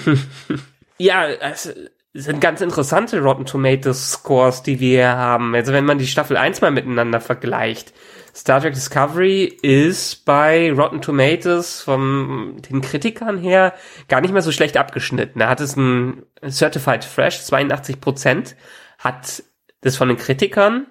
Ja, 0.98 1.26
es 1.26 1.70
sind 2.14 2.40
ganz 2.40 2.62
interessante 2.62 3.20
Rotten 3.20 3.44
Tomatoes 3.44 4.12
Scores, 4.12 4.62
die 4.62 4.80
wir 4.80 4.88
hier 4.88 5.16
haben. 5.16 5.54
Also 5.54 5.74
wenn 5.74 5.84
man 5.84 5.98
die 5.98 6.06
Staffel 6.06 6.38
1 6.38 6.62
mal 6.62 6.70
miteinander 6.70 7.20
vergleicht. 7.20 7.92
Star 8.34 8.60
Trek 8.60 8.74
Discovery 8.74 9.44
ist 9.44 10.24
bei 10.24 10.72
Rotten 10.72 11.00
Tomatoes 11.00 11.82
von 11.82 12.60
den 12.70 12.82
Kritikern 12.82 13.38
her 13.38 13.74
gar 14.08 14.20
nicht 14.20 14.32
mehr 14.32 14.42
so 14.42 14.52
schlecht 14.52 14.76
abgeschnitten. 14.76 15.38
Da 15.38 15.48
hat 15.48 15.60
es 15.60 15.76
ein 15.76 16.22
Certified 16.46 17.04
Fresh, 17.04 17.44
82 17.44 18.00
Prozent, 18.00 18.56
hat 18.98 19.42
das 19.80 19.96
von 19.96 20.08
den 20.08 20.18
Kritikern 20.18 20.86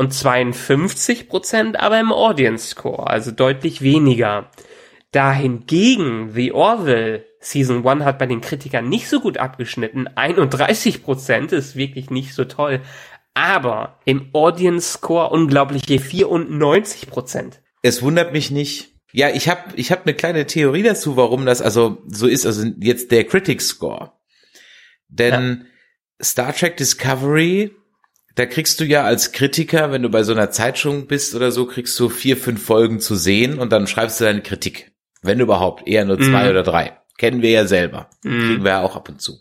und 0.00 0.14
52 0.14 1.28
Prozent 1.28 1.78
aber 1.78 2.00
im 2.00 2.10
Audience 2.10 2.68
Score, 2.68 3.06
also 3.06 3.32
deutlich 3.32 3.82
weniger. 3.82 4.50
Dahingegen 5.12 6.32
The 6.32 6.52
Orville 6.52 7.26
Season 7.38 7.86
1 7.86 8.04
hat 8.04 8.18
bei 8.18 8.24
den 8.24 8.40
Kritikern 8.40 8.88
nicht 8.88 9.10
so 9.10 9.20
gut 9.20 9.36
abgeschnitten. 9.36 10.08
31 10.08 11.02
Prozent 11.02 11.52
ist 11.52 11.76
wirklich 11.76 12.08
nicht 12.08 12.32
so 12.32 12.46
toll. 12.46 12.80
Aber 13.34 13.98
im 14.06 14.30
Audience 14.32 14.90
Score 14.90 15.28
unglaubliche 15.28 15.98
94 15.98 17.10
Prozent. 17.10 17.60
Es 17.82 18.00
wundert 18.00 18.32
mich 18.32 18.50
nicht. 18.50 18.94
Ja, 19.12 19.28
ich 19.28 19.50
habe 19.50 19.74
ich 19.76 19.92
hab 19.92 20.06
eine 20.06 20.14
kleine 20.14 20.46
Theorie 20.46 20.82
dazu, 20.82 21.18
warum 21.18 21.44
das 21.44 21.60
also 21.60 21.98
so 22.06 22.26
ist. 22.26 22.46
Also 22.46 22.66
jetzt 22.78 23.10
der 23.10 23.24
Critic 23.24 23.60
Score. 23.60 24.12
Denn 25.08 25.66
Star 26.22 26.54
Trek 26.54 26.78
Discovery, 26.78 27.74
da 28.34 28.46
kriegst 28.46 28.80
du 28.80 28.84
ja 28.84 29.04
als 29.04 29.32
Kritiker, 29.32 29.92
wenn 29.92 30.02
du 30.02 30.08
bei 30.08 30.22
so 30.22 30.32
einer 30.32 30.50
Zeitschrift 30.50 31.08
bist 31.08 31.34
oder 31.34 31.50
so, 31.52 31.66
kriegst 31.66 31.98
du 31.98 32.08
vier, 32.08 32.36
fünf 32.36 32.64
Folgen 32.64 33.00
zu 33.00 33.14
sehen 33.14 33.58
und 33.58 33.72
dann 33.72 33.86
schreibst 33.86 34.20
du 34.20 34.24
deine 34.24 34.42
Kritik. 34.42 34.92
Wenn 35.22 35.40
überhaupt, 35.40 35.86
eher 35.86 36.04
nur 36.04 36.18
zwei 36.18 36.46
mm. 36.46 36.50
oder 36.50 36.62
drei. 36.62 36.98
Kennen 37.18 37.42
wir 37.42 37.50
ja 37.50 37.66
selber. 37.66 38.08
Mm. 38.22 38.40
Kriegen 38.40 38.64
wir 38.64 38.70
ja 38.70 38.82
auch 38.82 38.96
ab 38.96 39.08
und 39.08 39.20
zu. 39.20 39.38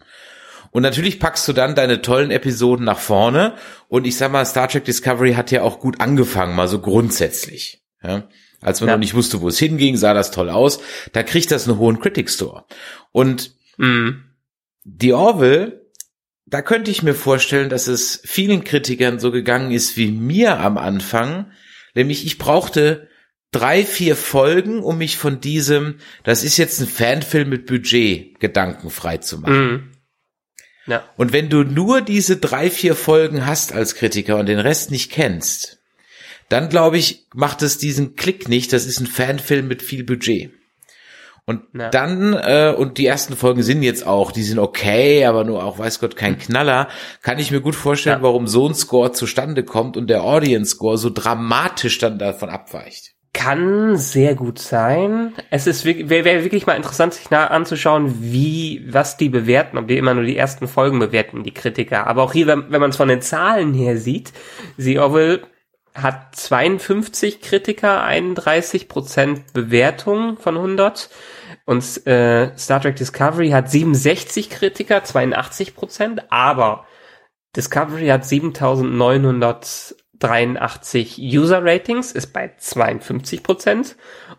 Und 0.72 0.84
natürlich 0.84 1.20
packst 1.20 1.48
du 1.48 1.54
dann 1.54 1.76
deine 1.76 2.02
tollen 2.02 2.32
Episoden 2.32 2.86
nach 2.86 3.00
vorne. 3.00 3.56
Und 3.88 4.06
ich 4.06 4.18
sag 4.18 4.32
mal, 4.32 4.46
Star 4.46 4.68
Trek 4.68 4.86
Discovery 4.86 5.34
hat 5.34 5.52
ja 5.52 5.62
auch 5.62 5.80
gut 5.80 6.02
angefangen, 6.02 6.56
mal 6.56 6.68
so 6.68 6.80
grundsätzlich. 6.80 7.82
Ja? 8.04 8.28
Als 8.62 8.82
man 8.82 8.90
ja. 8.90 8.96
noch 8.96 9.00
nicht 9.00 9.14
wusste, 9.14 9.40
wo 9.42 9.48
es 9.48 9.58
hinging, 9.58 9.96
sah 9.96 10.14
das 10.14 10.32
toll 10.32 10.50
aus. 10.50 10.82
Da 11.14 11.24
kriegt 11.24 11.52
das 11.52 11.68
einen 11.68 11.78
hohen 11.78 12.00
Critic 12.00 12.30
Store. 12.30 12.66
Und 13.12 13.54
mm. 13.78 14.10
die 14.84 15.14
Orville, 15.14 15.79
da 16.50 16.62
könnte 16.62 16.90
ich 16.90 17.04
mir 17.04 17.14
vorstellen, 17.14 17.70
dass 17.70 17.88
es 17.88 18.22
vielen 18.26 18.64
Kritikern 18.64 19.20
so 19.20 19.32
gegangen 19.32 19.72
ist 19.72 19.98
wie 19.98 20.12
mir 20.12 20.60
am 20.60 20.78
Anfang. 20.78 21.52
Nämlich 21.94 22.26
ich 22.26 22.38
brauchte 22.38 23.08
drei, 23.52 23.84
vier 23.84 24.16
Folgen, 24.16 24.82
um 24.82 24.98
mich 24.98 25.18
von 25.18 25.42
diesem, 25.42 26.00
das 26.24 26.44
ist 26.44 26.58
jetzt 26.58 26.80
ein 26.80 26.88
Fanfilm 26.88 27.50
mit 27.50 27.66
Budget, 27.66 28.40
Gedanken 28.40 28.90
frei 28.90 29.18
zu 29.18 29.40
machen. 29.40 29.72
Mm. 29.72 29.92
Ja. 30.88 31.08
Und 31.18 31.34
wenn 31.34 31.50
du 31.50 31.64
nur 31.64 32.02
diese 32.02 32.38
drei, 32.38 32.72
vier 32.72 32.96
Folgen 32.96 33.46
hast 33.46 33.74
als 33.74 33.96
Kritiker 33.96 34.38
und 34.38 34.48
den 34.48 34.60
Rest 34.60 34.90
nicht 34.90 35.12
kennst, 35.12 35.80
dann 36.48 36.70
glaube 36.70 36.98
ich, 36.98 37.28
macht 37.36 37.62
es 37.62 37.78
diesen 37.78 38.16
Klick 38.16 38.50
nicht. 38.50 38.74
Das 38.74 38.88
ist 38.88 39.00
ein 39.00 39.06
Fanfilm 39.08 39.68
mit 39.68 39.84
viel 39.84 40.04
Budget. 40.04 40.52
Und 41.50 41.64
ja. 41.74 41.90
dann, 41.90 42.36
äh, 42.36 42.76
und 42.78 43.00
die 43.00 43.08
ersten 43.08 43.36
Folgen 43.36 43.64
sind 43.64 43.82
jetzt 43.82 44.06
auch, 44.06 44.32
die 44.32 44.44
sind 44.44 44.60
okay, 44.60 45.26
aber 45.26 45.44
nur 45.44 45.64
auch, 45.64 45.80
weiß 45.80 46.00
Gott, 46.00 46.16
kein 46.16 46.38
Knaller, 46.38 46.90
kann 47.24 47.40
ich 47.40 47.50
mir 47.50 47.60
gut 47.60 47.74
vorstellen, 47.74 48.20
ja. 48.20 48.22
warum 48.22 48.46
so 48.46 48.68
ein 48.70 48.76
Score 48.76 49.14
zustande 49.14 49.64
kommt 49.64 49.98
und 49.98 50.12
der 50.12 50.24
Audience 50.24 50.76
Score 50.76 51.00
so 51.00 51.10
dramatisch 51.10 51.98
dann 51.98 52.20
davon 52.20 52.50
abweicht. 52.50 53.16
Kann 53.34 53.98
sehr 53.98 54.36
gut 54.36 54.60
sein. 54.60 55.34
Es 55.50 55.66
ist 55.66 55.86
wäre 55.86 56.24
wär 56.24 56.44
wirklich 56.44 56.68
mal 56.68 56.76
interessant, 56.76 57.16
sich 57.16 57.32
nah 57.32 57.48
anzuschauen, 57.48 58.18
wie, 58.20 58.86
was 58.88 59.18
die 59.18 59.30
bewerten, 59.30 59.80
ob 59.80 59.88
die 59.88 59.98
immer 59.98 60.14
nur 60.14 60.26
die 60.26 60.38
ersten 60.38 60.68
Folgen 60.68 61.00
bewerten, 61.00 61.42
die 61.42 61.54
Kritiker. 61.54 62.06
Aber 62.06 62.22
auch 62.22 62.34
hier, 62.34 62.46
wenn, 62.46 62.66
wenn 62.70 62.80
man 62.80 62.92
es 62.92 62.98
von 62.98 63.08
den 63.08 63.24
Zahlen 63.24 63.74
her 63.74 63.98
sieht, 63.98 64.34
The 64.78 65.00
Orville 65.00 65.42
hat 65.96 66.36
52 66.36 67.42
Kritiker, 67.42 68.04
31 68.04 68.88
Prozent 68.88 69.52
Bewertung 69.54 70.38
von 70.38 70.56
100. 70.56 71.10
Und 71.70 72.08
äh, 72.08 72.58
Star 72.58 72.82
Trek 72.82 72.96
Discovery 72.96 73.52
hat 73.52 73.70
67 73.70 74.50
Kritiker, 74.50 75.04
82 75.04 75.76
Prozent. 75.76 76.24
Aber 76.32 76.88
Discovery 77.56 78.08
hat 78.08 78.26
7983 78.26 81.20
User 81.20 81.64
Ratings, 81.64 82.12
ist 82.12 82.34
bei 82.34 82.56
52 82.58 83.44
Prozent. 83.44 83.98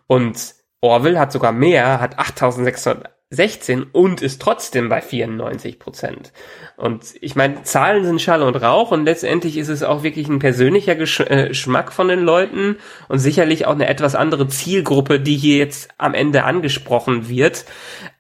Und 0.08 0.56
Orville 0.80 1.20
hat 1.20 1.30
sogar 1.30 1.52
mehr, 1.52 2.00
hat 2.00 2.18
8600 2.18 3.08
16 3.30 3.84
und 3.84 4.22
ist 4.22 4.42
trotzdem 4.42 4.88
bei 4.88 5.00
94 5.00 5.78
Prozent. 5.78 6.32
Und 6.76 7.14
ich 7.20 7.36
meine, 7.36 7.62
Zahlen 7.62 8.04
sind 8.04 8.20
Schall 8.20 8.42
und 8.42 8.56
Rauch 8.56 8.90
und 8.90 9.04
letztendlich 9.04 9.56
ist 9.56 9.68
es 9.68 9.84
auch 9.84 10.02
wirklich 10.02 10.28
ein 10.28 10.40
persönlicher 10.40 10.96
Gesch 10.96 11.20
äh, 11.20 11.48
Geschmack 11.48 11.92
von 11.92 12.08
den 12.08 12.20
Leuten 12.20 12.76
und 13.08 13.20
sicherlich 13.20 13.66
auch 13.66 13.74
eine 13.74 13.86
etwas 13.86 14.16
andere 14.16 14.48
Zielgruppe, 14.48 15.20
die 15.20 15.36
hier 15.36 15.58
jetzt 15.58 15.90
am 15.96 16.14
Ende 16.14 16.42
angesprochen 16.42 17.28
wird. 17.28 17.66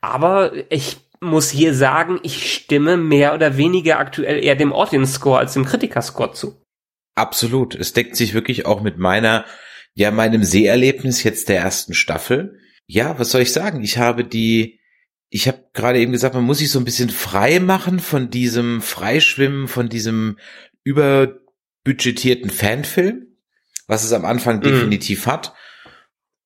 Aber 0.00 0.52
ich 0.68 0.98
muss 1.20 1.50
hier 1.50 1.74
sagen, 1.74 2.20
ich 2.22 2.54
stimme 2.54 2.96
mehr 2.96 3.34
oder 3.34 3.56
weniger 3.56 3.98
aktuell 3.98 4.42
eher 4.42 4.56
dem 4.56 4.72
Audience 4.72 5.14
Score 5.14 5.38
als 5.38 5.54
dem 5.54 5.64
Kritiker 5.64 6.02
Score 6.02 6.32
zu. 6.32 6.62
Absolut. 7.16 7.74
Es 7.74 7.92
deckt 7.92 8.16
sich 8.16 8.32
wirklich 8.32 8.64
auch 8.64 8.80
mit 8.80 8.98
meiner, 8.98 9.44
ja, 9.94 10.10
meinem 10.10 10.44
Seherlebnis 10.44 11.22
jetzt 11.24 11.48
der 11.48 11.58
ersten 11.60 11.94
Staffel. 11.94 12.58
Ja, 12.86 13.18
was 13.18 13.30
soll 13.30 13.42
ich 13.42 13.52
sagen? 13.52 13.82
Ich 13.82 13.98
habe 13.98 14.24
die, 14.24 14.79
ich 15.30 15.46
habe 15.46 15.64
gerade 15.72 16.00
eben 16.00 16.12
gesagt, 16.12 16.34
man 16.34 16.44
muss 16.44 16.58
sich 16.58 16.70
so 16.70 16.78
ein 16.80 16.84
bisschen 16.84 17.08
frei 17.08 17.60
machen 17.60 18.00
von 18.00 18.30
diesem 18.30 18.82
Freischwimmen, 18.82 19.68
von 19.68 19.88
diesem 19.88 20.38
überbudgetierten 20.82 22.50
Fanfilm, 22.50 23.26
was 23.86 24.02
es 24.02 24.12
am 24.12 24.24
Anfang 24.24 24.58
mm. 24.58 24.62
definitiv 24.62 25.26
hat. 25.26 25.54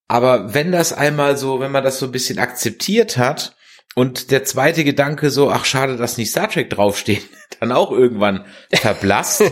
Aber 0.06 0.52
wenn 0.52 0.70
das 0.70 0.92
einmal 0.92 1.38
so, 1.38 1.60
wenn 1.60 1.72
man 1.72 1.82
das 1.82 1.98
so 1.98 2.06
ein 2.06 2.12
bisschen 2.12 2.38
akzeptiert 2.38 3.16
hat 3.16 3.56
und 3.94 4.30
der 4.30 4.44
zweite 4.44 4.84
Gedanke 4.84 5.30
so, 5.30 5.50
ach 5.50 5.64
schade, 5.64 5.96
dass 5.96 6.18
nicht 6.18 6.30
Star 6.30 6.50
Trek 6.50 6.68
draufsteht, 6.68 7.26
dann 7.60 7.72
auch 7.72 7.90
irgendwann 7.90 8.44
verblasst. 8.70 9.44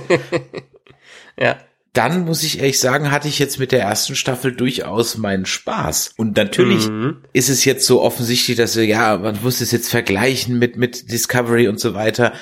ja 1.41 1.59
dann 1.93 2.25
muss 2.25 2.43
ich 2.43 2.59
ehrlich 2.59 2.79
sagen, 2.79 3.11
hatte 3.11 3.29
ich 3.29 3.39
jetzt 3.39 3.59
mit 3.59 3.71
der 3.71 3.83
ersten 3.83 4.17
Staffel 4.17 4.53
durchaus 4.53 5.19
meinen 5.19 5.45
Spaß. 5.45 6.15
Und 6.17 6.37
natürlich 6.37 6.89
mhm. 6.89 7.19
ist 7.35 7.51
es 7.51 7.65
jetzt 7.67 7.87
so 7.87 8.01
offensichtlich, 8.01 8.57
dass 8.57 8.77
wir, 8.77 8.87
ja, 8.87 9.19
man 9.19 9.39
muss 9.43 9.61
es 9.61 9.73
jetzt 9.73 9.91
vergleichen 9.91 10.59
mit, 10.59 10.77
mit 10.77 11.11
Discovery 11.13 11.69
und 11.69 11.79
so 11.79 11.93
weiter. 11.93 12.33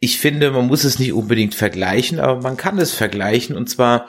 Ich 0.00 0.18
finde, 0.18 0.50
man 0.50 0.66
muss 0.66 0.82
es 0.82 0.98
nicht 0.98 1.12
unbedingt 1.12 1.54
vergleichen, 1.54 2.18
aber 2.18 2.42
man 2.42 2.56
kann 2.56 2.78
es 2.78 2.92
vergleichen 2.92 3.56
und 3.56 3.68
zwar 3.70 4.08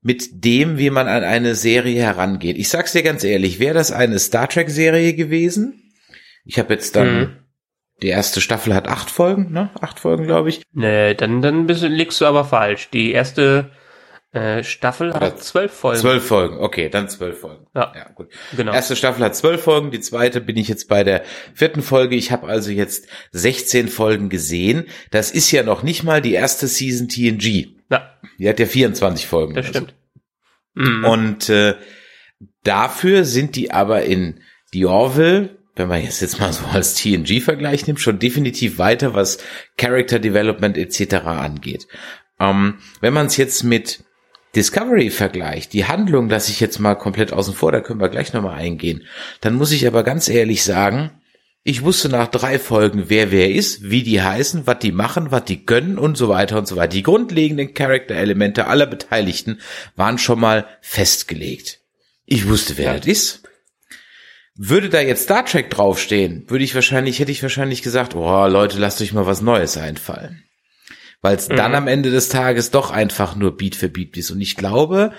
mit 0.00 0.44
dem, 0.44 0.78
wie 0.78 0.90
man 0.90 1.06
an 1.06 1.24
eine 1.24 1.54
Serie 1.54 2.00
herangeht. 2.00 2.56
Ich 2.56 2.70
sag's 2.70 2.92
dir 2.92 3.02
ganz 3.02 3.24
ehrlich, 3.24 3.58
wäre 3.58 3.74
das 3.74 3.92
eine 3.92 4.18
Star 4.18 4.48
Trek 4.48 4.70
Serie 4.70 5.12
gewesen? 5.14 5.92
Ich 6.44 6.58
habe 6.58 6.72
jetzt 6.72 6.96
dann 6.96 7.20
mhm. 7.20 7.36
Die 8.00 8.08
erste 8.08 8.40
Staffel 8.40 8.74
hat 8.74 8.86
acht 8.86 9.10
Folgen, 9.10 9.52
ne? 9.52 9.70
Acht 9.80 9.98
Folgen, 9.98 10.24
glaube 10.24 10.50
ich. 10.50 10.62
Nee, 10.72 11.14
dann, 11.14 11.42
dann 11.42 11.66
bist, 11.66 11.82
liegst 11.82 12.20
du 12.20 12.26
aber 12.26 12.44
falsch. 12.44 12.90
Die 12.90 13.10
erste 13.10 13.72
äh, 14.32 14.62
Staffel 14.62 15.14
hat 15.14 15.42
zwölf 15.42 15.72
Folgen. 15.72 16.00
Zwölf 16.00 16.26
Folgen, 16.26 16.58
okay, 16.58 16.90
dann 16.90 17.08
zwölf 17.08 17.40
Folgen. 17.40 17.66
Ja, 17.74 17.92
ja 17.96 18.08
gut. 18.10 18.28
Genau. 18.54 18.74
Erste 18.74 18.94
Staffel 18.94 19.24
hat 19.24 19.34
zwölf 19.34 19.62
Folgen, 19.62 19.90
die 19.90 20.00
zweite 20.00 20.42
bin 20.42 20.58
ich 20.58 20.68
jetzt 20.68 20.86
bei 20.88 21.02
der 21.02 21.22
vierten 21.54 21.80
Folge. 21.80 22.14
Ich 22.14 22.30
habe 22.30 22.46
also 22.46 22.70
jetzt 22.70 23.08
16 23.32 23.88
Folgen 23.88 24.28
gesehen. 24.28 24.84
Das 25.10 25.30
ist 25.30 25.50
ja 25.50 25.62
noch 25.62 25.82
nicht 25.82 26.04
mal 26.04 26.20
die 26.20 26.34
erste 26.34 26.66
Season 26.66 27.08
TNG. 27.08 27.68
Ja. 27.90 28.18
Die 28.38 28.46
hat 28.46 28.60
ja 28.60 28.66
24 28.66 29.26
Folgen. 29.26 29.54
Das 29.54 29.66
stimmt. 29.66 29.94
Mhm. 30.74 31.04
Und 31.04 31.48
äh, 31.48 31.76
dafür 32.64 33.24
sind 33.24 33.56
die 33.56 33.70
aber 33.70 34.02
in 34.02 34.42
The 34.72 34.84
Orville, 34.84 35.56
wenn 35.74 35.88
man 35.88 36.02
jetzt 36.02 36.20
jetzt 36.20 36.38
mal 36.38 36.52
so 36.52 36.66
als 36.66 36.96
TNG-Vergleich 36.96 37.86
nimmt, 37.86 38.00
schon 38.00 38.18
definitiv 38.18 38.76
weiter, 38.76 39.14
was 39.14 39.38
Character 39.78 40.18
Development 40.18 40.76
etc. 40.76 41.14
angeht. 41.24 41.86
Ähm, 42.38 42.78
wenn 43.00 43.14
man 43.14 43.26
es 43.26 43.38
jetzt 43.38 43.64
mit 43.64 44.04
Discovery 44.54 45.10
vergleicht, 45.10 45.72
die 45.72 45.84
Handlung 45.84 46.28
lasse 46.28 46.50
ich 46.50 46.60
jetzt 46.60 46.78
mal 46.78 46.94
komplett 46.94 47.32
außen 47.32 47.54
vor, 47.54 47.70
da 47.70 47.80
können 47.80 48.00
wir 48.00 48.08
gleich 48.08 48.32
nochmal 48.32 48.58
eingehen. 48.58 49.04
Dann 49.40 49.54
muss 49.54 49.72
ich 49.72 49.86
aber 49.86 50.02
ganz 50.02 50.28
ehrlich 50.28 50.62
sagen, 50.62 51.10
ich 51.64 51.82
wusste 51.82 52.08
nach 52.08 52.28
drei 52.28 52.58
Folgen, 52.58 53.04
wer 53.08 53.30
wer 53.30 53.50
ist, 53.50 53.90
wie 53.90 54.02
die 54.02 54.22
heißen, 54.22 54.66
was 54.66 54.78
die 54.78 54.92
machen, 54.92 55.30
was 55.30 55.44
die 55.44 55.66
gönnen 55.66 55.98
und 55.98 56.16
so 56.16 56.30
weiter 56.30 56.56
und 56.58 56.66
so 56.66 56.76
weiter. 56.76 56.94
Die 56.94 57.02
grundlegenden 57.02 57.74
Charakterelemente 57.74 58.68
aller 58.68 58.86
Beteiligten 58.86 59.60
waren 59.94 60.16
schon 60.16 60.40
mal 60.40 60.66
festgelegt. 60.80 61.80
Ich 62.24 62.48
wusste, 62.48 62.78
wer 62.78 62.92
ja. 62.92 62.96
das 62.96 63.06
ist. 63.06 63.42
Würde 64.54 64.88
da 64.88 65.00
jetzt 65.00 65.24
Star 65.24 65.44
Trek 65.44 65.68
draufstehen, 65.70 66.48
würde 66.48 66.64
ich 66.64 66.74
wahrscheinlich, 66.74 67.20
hätte 67.20 67.32
ich 67.32 67.42
wahrscheinlich 67.42 67.82
gesagt, 67.82 68.14
oh 68.14 68.46
Leute, 68.46 68.78
lasst 68.78 69.02
euch 69.02 69.12
mal 69.12 69.26
was 69.26 69.42
Neues 69.42 69.76
einfallen 69.76 70.47
weil 71.20 71.36
es 71.36 71.48
mhm. 71.48 71.56
dann 71.56 71.74
am 71.74 71.88
Ende 71.88 72.10
des 72.10 72.28
Tages 72.28 72.70
doch 72.70 72.90
einfach 72.90 73.36
nur 73.36 73.56
Beat 73.56 73.76
für 73.76 73.88
Beat 73.88 74.16
ist. 74.16 74.30
Und 74.30 74.40
ich 74.40 74.56
glaube, 74.56 75.12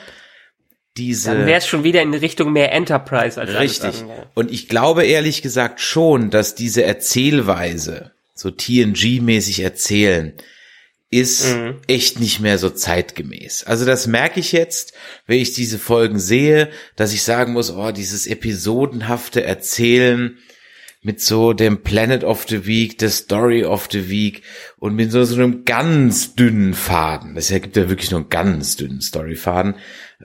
diese. 0.98 1.32
Dann 1.32 1.46
wäre 1.46 1.60
es 1.60 1.68
schon 1.68 1.84
wieder 1.84 2.02
in 2.02 2.14
Richtung 2.14 2.52
mehr 2.52 2.72
Enterprise 2.72 3.40
als 3.40 3.54
Richtig. 3.60 4.04
Und 4.36 4.52
ich 4.52 4.70
glaube 4.70 5.06
ehrlich 5.06 5.42
gesagt 5.42 5.80
schon, 5.80 6.30
dass 6.30 6.56
diese 6.56 6.84
Erzählweise, 6.84 8.12
so 8.34 8.50
TNG-mäßig 8.50 9.64
erzählen, 9.64 10.34
ist 11.12 11.56
mhm. 11.56 11.82
echt 11.88 12.20
nicht 12.20 12.40
mehr 12.40 12.58
so 12.60 12.70
zeitgemäß. 12.70 13.64
Also 13.64 13.84
das 13.84 14.06
merke 14.06 14.40
ich 14.40 14.52
jetzt, 14.52 14.94
wenn 15.26 15.40
ich 15.40 15.54
diese 15.54 15.80
Folgen 15.80 16.20
sehe, 16.20 16.70
dass 16.96 17.14
ich 17.14 17.24
sagen 17.24 17.54
muss, 17.54 17.72
oh, 17.72 17.92
dieses 17.92 18.28
episodenhafte 18.28 19.44
Erzählen, 19.44 20.38
mit 21.02 21.22
so 21.22 21.54
dem 21.54 21.82
Planet 21.82 22.26
of 22.26 22.46
the 22.50 22.66
Week, 22.66 22.98
der 22.98 23.10
Story 23.10 23.64
of 23.64 23.88
the 23.90 24.10
Week 24.10 24.42
und 24.78 24.96
mit 24.96 25.12
so, 25.12 25.24
so 25.24 25.36
einem 25.36 25.64
ganz 25.64 26.36
dünnen 26.36 26.74
Faden. 26.74 27.36
Das 27.36 27.48
gibt 27.48 27.78
ja 27.78 27.88
wirklich 27.88 28.12
nur 28.12 28.20
einen 28.20 28.30
ganz 28.30 28.76
dünnen 28.76 29.00
Storyfaden, 29.00 29.76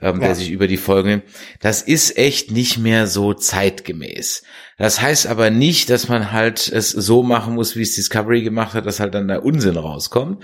ähm, 0.01 0.19
ja. 0.19 0.27
der 0.27 0.35
sich 0.35 0.51
über 0.51 0.67
die 0.67 0.75
Folgen 0.75 1.09
nimmt. 1.09 1.23
Das 1.61 1.81
ist 1.81 2.17
echt 2.17 2.51
nicht 2.51 2.77
mehr 2.77 3.07
so 3.07 3.33
zeitgemäß. 3.33 4.43
Das 4.77 5.01
heißt 5.01 5.27
aber 5.27 5.49
nicht, 5.49 5.89
dass 5.89 6.09
man 6.09 6.33
halt 6.33 6.67
es 6.67 6.89
so 6.89 7.23
machen 7.23 7.55
muss, 7.55 7.77
wie 7.77 7.81
es 7.81 7.95
Discovery 7.95 8.43
gemacht 8.43 8.73
hat, 8.73 8.85
dass 8.85 8.99
halt 8.99 9.13
dann 9.13 9.29
der 9.29 9.45
Unsinn 9.45 9.77
rauskommt. 9.77 10.43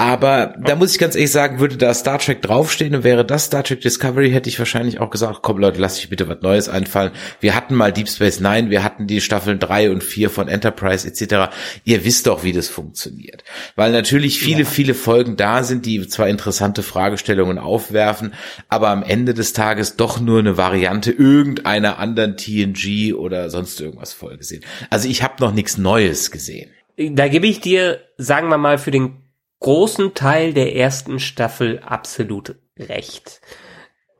Aber 0.00 0.54
da 0.62 0.76
muss 0.76 0.92
ich 0.92 1.00
ganz 1.00 1.16
ehrlich 1.16 1.32
sagen, 1.32 1.58
würde 1.58 1.76
da 1.76 1.92
Star 1.92 2.20
Trek 2.20 2.40
draufstehen 2.40 2.94
und 2.94 3.02
wäre 3.02 3.26
das 3.26 3.46
Star 3.46 3.64
Trek 3.64 3.80
Discovery, 3.80 4.30
hätte 4.30 4.48
ich 4.48 4.56
wahrscheinlich 4.56 5.00
auch 5.00 5.10
gesagt, 5.10 5.40
komm 5.42 5.58
Leute, 5.58 5.80
lasst 5.80 5.98
euch 5.98 6.08
bitte 6.08 6.28
was 6.28 6.40
Neues 6.40 6.68
einfallen. 6.68 7.10
Wir 7.40 7.56
hatten 7.56 7.74
mal 7.74 7.92
Deep 7.92 8.08
Space 8.08 8.38
Nine, 8.38 8.70
wir 8.70 8.84
hatten 8.84 9.08
die 9.08 9.20
Staffeln 9.20 9.58
drei 9.58 9.90
und 9.90 10.04
vier 10.04 10.30
von 10.30 10.46
Enterprise 10.46 11.08
etc. 11.08 11.52
Ihr 11.82 12.04
wisst 12.04 12.28
doch, 12.28 12.44
wie 12.44 12.52
das 12.52 12.68
funktioniert. 12.68 13.42
Weil 13.74 13.90
natürlich 13.90 14.38
viele, 14.38 14.60
ja. 14.62 14.68
viele 14.68 14.94
Folgen 14.94 15.36
da 15.36 15.64
sind, 15.64 15.84
die 15.84 16.06
zwar 16.06 16.28
interessante 16.28 16.84
Fragestellungen 16.84 17.58
aufwerfen, 17.58 18.34
aber 18.68 18.90
am 18.90 19.02
Ende 19.02 19.34
des 19.34 19.52
Tages 19.52 19.96
doch 19.96 20.20
nur 20.20 20.38
eine 20.38 20.56
Variante 20.56 21.10
irgendeiner 21.10 21.98
anderen 21.98 22.36
TNG 22.36 23.14
oder 23.14 23.50
sonst 23.50 23.80
irgendwas 23.80 24.12
Folge 24.12 24.44
sind. 24.44 24.64
Also 24.90 25.08
ich 25.08 25.24
habe 25.24 25.34
noch 25.40 25.52
nichts 25.52 25.76
Neues 25.76 26.30
gesehen. 26.30 26.70
Da 26.96 27.26
gebe 27.26 27.48
ich 27.48 27.60
dir, 27.60 27.98
sagen 28.16 28.48
wir 28.48 28.58
mal, 28.58 28.78
für 28.78 28.92
den 28.92 29.27
großen 29.60 30.14
Teil 30.14 30.52
der 30.52 30.76
ersten 30.76 31.18
Staffel 31.18 31.80
absolut 31.80 32.56
recht. 32.78 33.40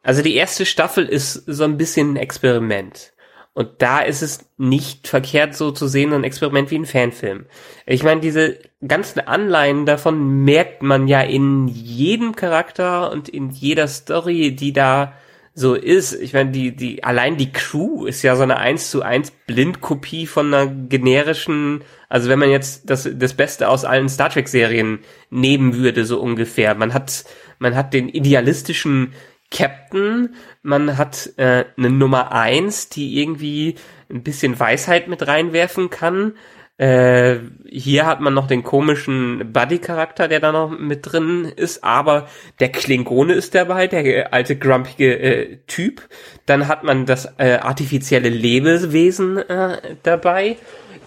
Also 0.03 0.23
die 0.23 0.35
erste 0.35 0.67
Staffel 0.67 1.07
ist 1.07 1.35
so 1.35 1.65
ein 1.65 1.77
bisschen 1.77 2.15
ein 2.15 2.17
Experiment. 2.17 3.13
Und 3.59 3.83
da 3.83 4.01
ist 4.01 4.23
es 4.23 4.49
nicht 4.57 5.09
verkehrt 5.09 5.55
so 5.55 5.73
zu 5.73 5.89
sehen, 5.89 6.13
ein 6.13 6.23
Experiment 6.23 6.71
wie 6.71 6.79
ein 6.79 6.87
Fanfilm. 6.87 7.47
Ich 7.87 8.05
meine, 8.05 8.21
diese 8.21 8.61
ganzen 8.87 9.19
Anleihen 9.19 9.85
davon 9.85 10.45
merkt 10.45 10.83
man 10.83 11.09
ja 11.09 11.23
in 11.23 11.67
jedem 11.67 12.37
Charakter 12.37 13.11
und 13.11 13.29
in 13.29 13.51
jeder 13.51 13.89
Story, 13.89 14.55
die 14.55 14.73
da 14.73 15.15
so 15.59 15.75
ist. 15.75 16.13
Ich 16.13 16.35
meine, 16.35 16.53
die, 16.53 16.75
die, 16.75 17.03
allein 17.03 17.37
die 17.37 17.51
Crew 17.51 18.07
ist 18.07 18.23
ja 18.23 18.37
so 18.37 18.45
eine 18.45 18.59
1 18.59 18.93
zu 18.93 19.03
1 19.03 19.33
Blindkopie 19.49 20.27
von 20.29 20.55
einer 20.55 20.67
generischen, 20.67 21.83
also 22.09 22.29
wenn 22.29 22.39
man 22.39 22.51
jetzt 22.51 22.89
das, 22.89 23.09
das 23.13 23.35
Beste 23.35 23.69
aus 23.69 23.85
allen 23.85 24.09
Star 24.09 24.31
Trek 24.31 24.49
Serien 24.49 25.01
nehmen 25.31 25.75
würde, 25.75 26.05
so 26.05 26.21
ungefähr. 26.21 26.77
Man 26.77 26.95
hat, 26.95 27.25
man 27.59 27.75
hat 27.75 27.93
den 27.93 28.09
idealistischen 28.09 29.15
Captain, 29.51 30.37
man 30.63 30.97
hat 30.97 31.31
äh, 31.39 31.65
eine 31.77 31.91
Nummer 31.91 32.31
1, 32.31 32.91
die 32.91 33.21
irgendwie 33.21 33.75
ein 34.11 34.23
bisschen 34.23 34.61
Weisheit 34.61 35.09
mit 35.09 35.27
reinwerfen 35.27 35.91
kann. 35.91 36.35
Äh, 36.79 37.41
hier 37.69 38.07
hat 38.07 38.21
man 38.21 38.35
noch 38.35 38.47
den 38.47 38.63
komischen 38.63 39.53
Buddy-Charakter, 39.53 40.29
der 40.29 40.39
da 40.39 40.53
noch 40.53 40.71
mit 40.71 41.01
drin 41.03 41.45
ist, 41.45 41.83
aber 41.83 42.29
der 42.61 42.71
Klingone 42.71 43.33
ist 43.33 43.57
dabei, 43.57 43.89
der 43.89 44.33
alte 44.33 44.57
grumpige 44.57 45.19
äh, 45.19 45.59
Typ. 45.67 46.09
Dann 46.47 46.69
hat 46.69 46.85
man 46.85 47.05
das 47.05 47.27
äh, 47.39 47.59
artifizielle 47.61 48.29
Lebewesen 48.29 49.39
äh, 49.39 49.97
dabei 50.05 50.57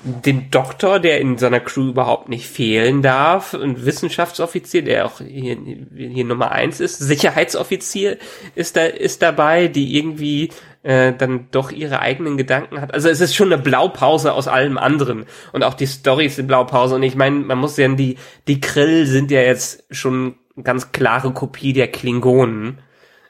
den 0.04 0.50
Doktor, 0.50 1.00
der 1.00 1.20
in 1.20 1.38
seiner 1.38 1.60
Crew 1.60 1.90
überhaupt 1.90 2.28
nicht 2.28 2.48
fehlen 2.48 3.02
darf, 3.02 3.54
ein 3.54 3.86
Wissenschaftsoffizier, 3.86 4.84
der 4.84 5.06
auch 5.06 5.20
hier, 5.20 5.58
hier 5.96 6.26
Nummer 6.26 6.52
eins 6.52 6.80
ist, 6.80 6.98
Sicherheitsoffizier 6.98 8.18
ist 8.56 8.78
da 8.78 8.86
ist 8.86 9.22
dabei, 9.22 9.68
die 9.68 9.98
irgendwie 9.98 10.50
äh, 10.84 11.14
dann 11.14 11.48
doch 11.52 11.72
ihre 11.72 12.00
eigenen 12.00 12.38
Gedanken 12.38 12.82
hat. 12.82 12.94
Also 12.94 13.10
es 13.10 13.22
ist 13.22 13.36
schon 13.36 13.54
eine 13.54 13.62
Blaupause 13.62 14.34
aus 14.34 14.48
allem 14.48 14.78
anderen. 14.78 15.26
Und 15.54 15.64
auch 15.64 15.76
die 15.76 15.86
Story 15.86 16.26
ist 16.26 16.40
eine 16.40 16.48
Blaupause. 16.48 16.96
Und 16.96 17.04
ich 17.04 17.16
meine, 17.16 17.38
man 17.38 17.60
muss 17.60 17.78
ja 17.78 17.88
die 17.90 18.18
die 18.48 18.60
Krill 18.60 19.06
sind 19.06 19.30
ja 19.30 19.42
jetzt 19.42 19.84
schon 19.92 20.36
ganz 20.64 20.92
klare 20.92 21.32
Kopie 21.32 21.74
der 21.74 21.90
Klingonen. 21.90 22.80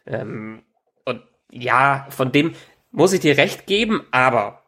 Ähm, 0.08 0.62
und 1.04 1.22
ja, 1.52 2.08
von 2.10 2.32
dem 2.32 2.54
muss 2.92 3.14
ich 3.14 3.20
dir 3.20 3.38
recht 3.38 3.68
geben, 3.68 4.02
aber 4.12 4.61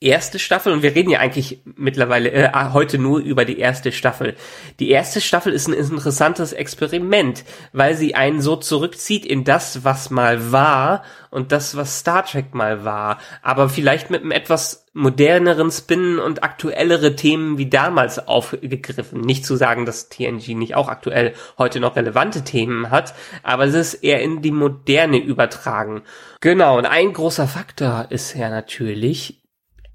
erste 0.00 0.38
Staffel 0.38 0.74
und 0.74 0.82
wir 0.82 0.94
reden 0.94 1.08
ja 1.08 1.20
eigentlich 1.20 1.60
mittlerweile 1.64 2.30
äh, 2.30 2.50
heute 2.72 2.98
nur 2.98 3.20
über 3.20 3.46
die 3.46 3.58
erste 3.58 3.92
Staffel. 3.92 4.36
Die 4.78 4.90
erste 4.90 5.22
Staffel 5.22 5.54
ist 5.54 5.68
ein 5.68 5.72
interessantes 5.72 6.52
Experiment, 6.52 7.44
weil 7.72 7.94
sie 7.94 8.14
einen 8.14 8.42
so 8.42 8.56
zurückzieht 8.56 9.24
in 9.24 9.44
das, 9.44 9.84
was 9.84 10.10
mal 10.10 10.52
war 10.52 11.02
und 11.30 11.50
das, 11.50 11.76
was 11.76 12.00
Star 12.00 12.26
Trek 12.26 12.54
mal 12.54 12.84
war, 12.84 13.18
aber 13.40 13.70
vielleicht 13.70 14.10
mit 14.10 14.20
einem 14.20 14.32
etwas 14.32 14.86
moderneren 14.92 15.70
Spin 15.70 16.18
und 16.18 16.42
aktuellere 16.42 17.16
Themen 17.16 17.56
wie 17.56 17.70
damals 17.70 18.28
aufgegriffen. 18.28 19.22
Nicht 19.22 19.46
zu 19.46 19.56
sagen, 19.56 19.86
dass 19.86 20.10
TNG 20.10 20.54
nicht 20.54 20.74
auch 20.74 20.88
aktuell 20.88 21.32
heute 21.56 21.80
noch 21.80 21.96
relevante 21.96 22.44
Themen 22.44 22.90
hat, 22.90 23.14
aber 23.42 23.64
es 23.64 23.74
ist 23.74 23.94
eher 23.94 24.20
in 24.20 24.42
die 24.42 24.52
Moderne 24.52 25.18
übertragen. 25.18 26.02
Genau, 26.42 26.76
und 26.76 26.84
ein 26.84 27.14
großer 27.14 27.48
Faktor 27.48 28.06
ist 28.10 28.34
ja 28.34 28.50
natürlich, 28.50 29.40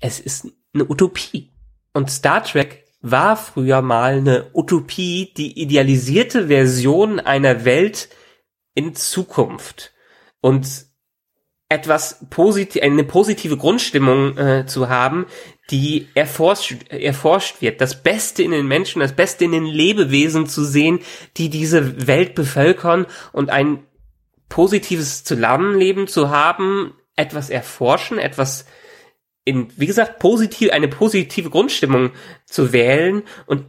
es 0.02 0.20
ist 0.20 0.48
eine 0.74 0.90
Utopie. 0.90 1.52
Und 1.94 2.12
Star 2.12 2.44
Trek 2.44 2.86
war 3.02 3.38
früher 3.38 3.82
mal 3.82 4.18
eine 4.18 4.50
Utopie, 4.54 5.34
die 5.36 5.60
idealisierte 5.62 6.48
Version 6.48 7.20
einer 7.20 7.66
Welt 7.66 8.10
in 8.76 8.96
Zukunft. 8.96 9.94
Und 10.42 10.68
etwas 11.70 12.26
positiv, 12.30 12.82
eine 12.84 13.06
positive 13.06 13.56
Grundstimmung 13.56 14.38
äh, 14.38 14.66
zu 14.66 14.90
haben, 14.90 15.26
die 15.70 16.10
erforscht, 16.16 16.90
erforscht 16.90 17.62
wird. 17.62 17.80
Das 17.80 18.04
Beste 18.04 18.44
in 18.44 18.52
den 18.52 18.68
Menschen, 18.68 19.00
das 19.00 19.16
Beste 19.16 19.46
in 19.46 19.54
den 19.54 19.66
Lebewesen 19.66 20.48
zu 20.48 20.66
sehen, 20.66 21.00
die 21.38 21.50
diese 21.50 22.08
Welt 22.08 22.36
bevölkern 22.36 23.06
und 23.32 23.50
ein 23.50 23.84
positives 24.50 25.24
Zusammenleben 25.24 26.08
zu 26.08 26.30
haben, 26.30 26.94
etwas 27.16 27.50
erforschen, 27.50 28.18
etwas 28.18 28.66
in, 29.46 29.68
wie 29.76 29.88
gesagt, 29.88 30.20
positiv, 30.20 30.72
eine 30.72 30.88
positive 30.88 31.50
Grundstimmung 31.50 32.12
zu 32.46 32.74
wählen. 32.74 33.24
Und 33.46 33.66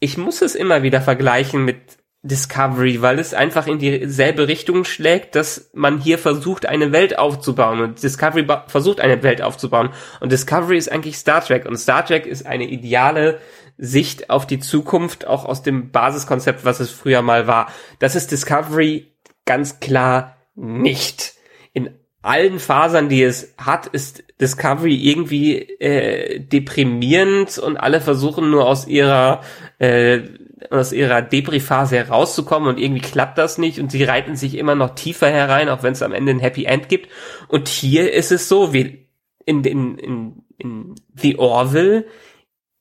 ich 0.00 0.16
muss 0.16 0.42
es 0.42 0.54
immer 0.54 0.82
wieder 0.82 1.00
vergleichen 1.00 1.64
mit 1.64 1.98
Discovery, 2.22 3.02
weil 3.02 3.18
es 3.18 3.34
einfach 3.34 3.66
in 3.66 3.78
dieselbe 3.78 4.48
Richtung 4.48 4.84
schlägt, 4.84 5.34
dass 5.34 5.70
man 5.74 6.00
hier 6.00 6.18
versucht, 6.18 6.66
eine 6.66 6.92
Welt 6.92 7.18
aufzubauen 7.18 7.80
und 7.80 8.02
Discovery 8.02 8.46
versucht, 8.66 9.00
eine 9.00 9.22
Welt 9.22 9.42
aufzubauen. 9.42 9.90
Und 10.20 10.32
Discovery 10.32 10.76
ist 10.76 10.90
eigentlich 10.90 11.16
Star 11.16 11.44
Trek 11.44 11.66
und 11.66 11.76
Star 11.76 12.04
Trek 12.04 12.26
ist 12.26 12.46
eine 12.46 12.68
ideale 12.68 13.40
Sicht 13.78 14.30
auf 14.30 14.46
die 14.46 14.58
Zukunft, 14.58 15.26
auch 15.26 15.44
aus 15.44 15.62
dem 15.62 15.90
Basiskonzept, 15.90 16.64
was 16.64 16.80
es 16.80 16.90
früher 16.90 17.22
mal 17.22 17.46
war. 17.46 17.70
Das 17.98 18.16
ist 18.16 18.32
Discovery 18.32 19.12
ganz 19.44 19.80
klar 19.80 20.36
nicht. 20.54 21.34
In 21.74 21.90
allen 22.22 22.58
Fasern, 22.58 23.08
die 23.08 23.22
es 23.22 23.54
hat, 23.56 23.86
ist 23.86 24.24
Discovery 24.40 24.96
irgendwie 24.96 25.58
äh, 25.58 26.40
deprimierend 26.40 27.58
und 27.58 27.76
alle 27.76 28.00
versuchen 28.00 28.50
nur 28.50 28.66
aus 28.66 28.86
ihrer 28.86 29.42
äh, 29.78 30.22
aus 30.70 30.92
ihrer 30.92 31.22
Depri-Phase 31.22 31.96
herauszukommen 31.96 32.68
und 32.68 32.80
irgendwie 32.80 33.02
klappt 33.02 33.38
das 33.38 33.58
nicht 33.58 33.78
und 33.78 33.92
sie 33.92 34.04
reiten 34.04 34.36
sich 34.36 34.56
immer 34.56 34.74
noch 34.74 34.94
tiefer 34.94 35.30
herein, 35.30 35.68
auch 35.68 35.82
wenn 35.82 35.92
es 35.92 36.02
am 36.02 36.12
Ende 36.12 36.32
ein 36.32 36.40
Happy 36.40 36.64
End 36.64 36.88
gibt. 36.88 37.08
Und 37.48 37.68
hier 37.68 38.12
ist 38.12 38.32
es 38.32 38.48
so, 38.48 38.72
wie 38.72 39.06
in, 39.44 39.62
in, 39.64 39.98
in, 39.98 40.42
in 40.58 40.94
The 41.14 41.38
Orville 41.38 42.06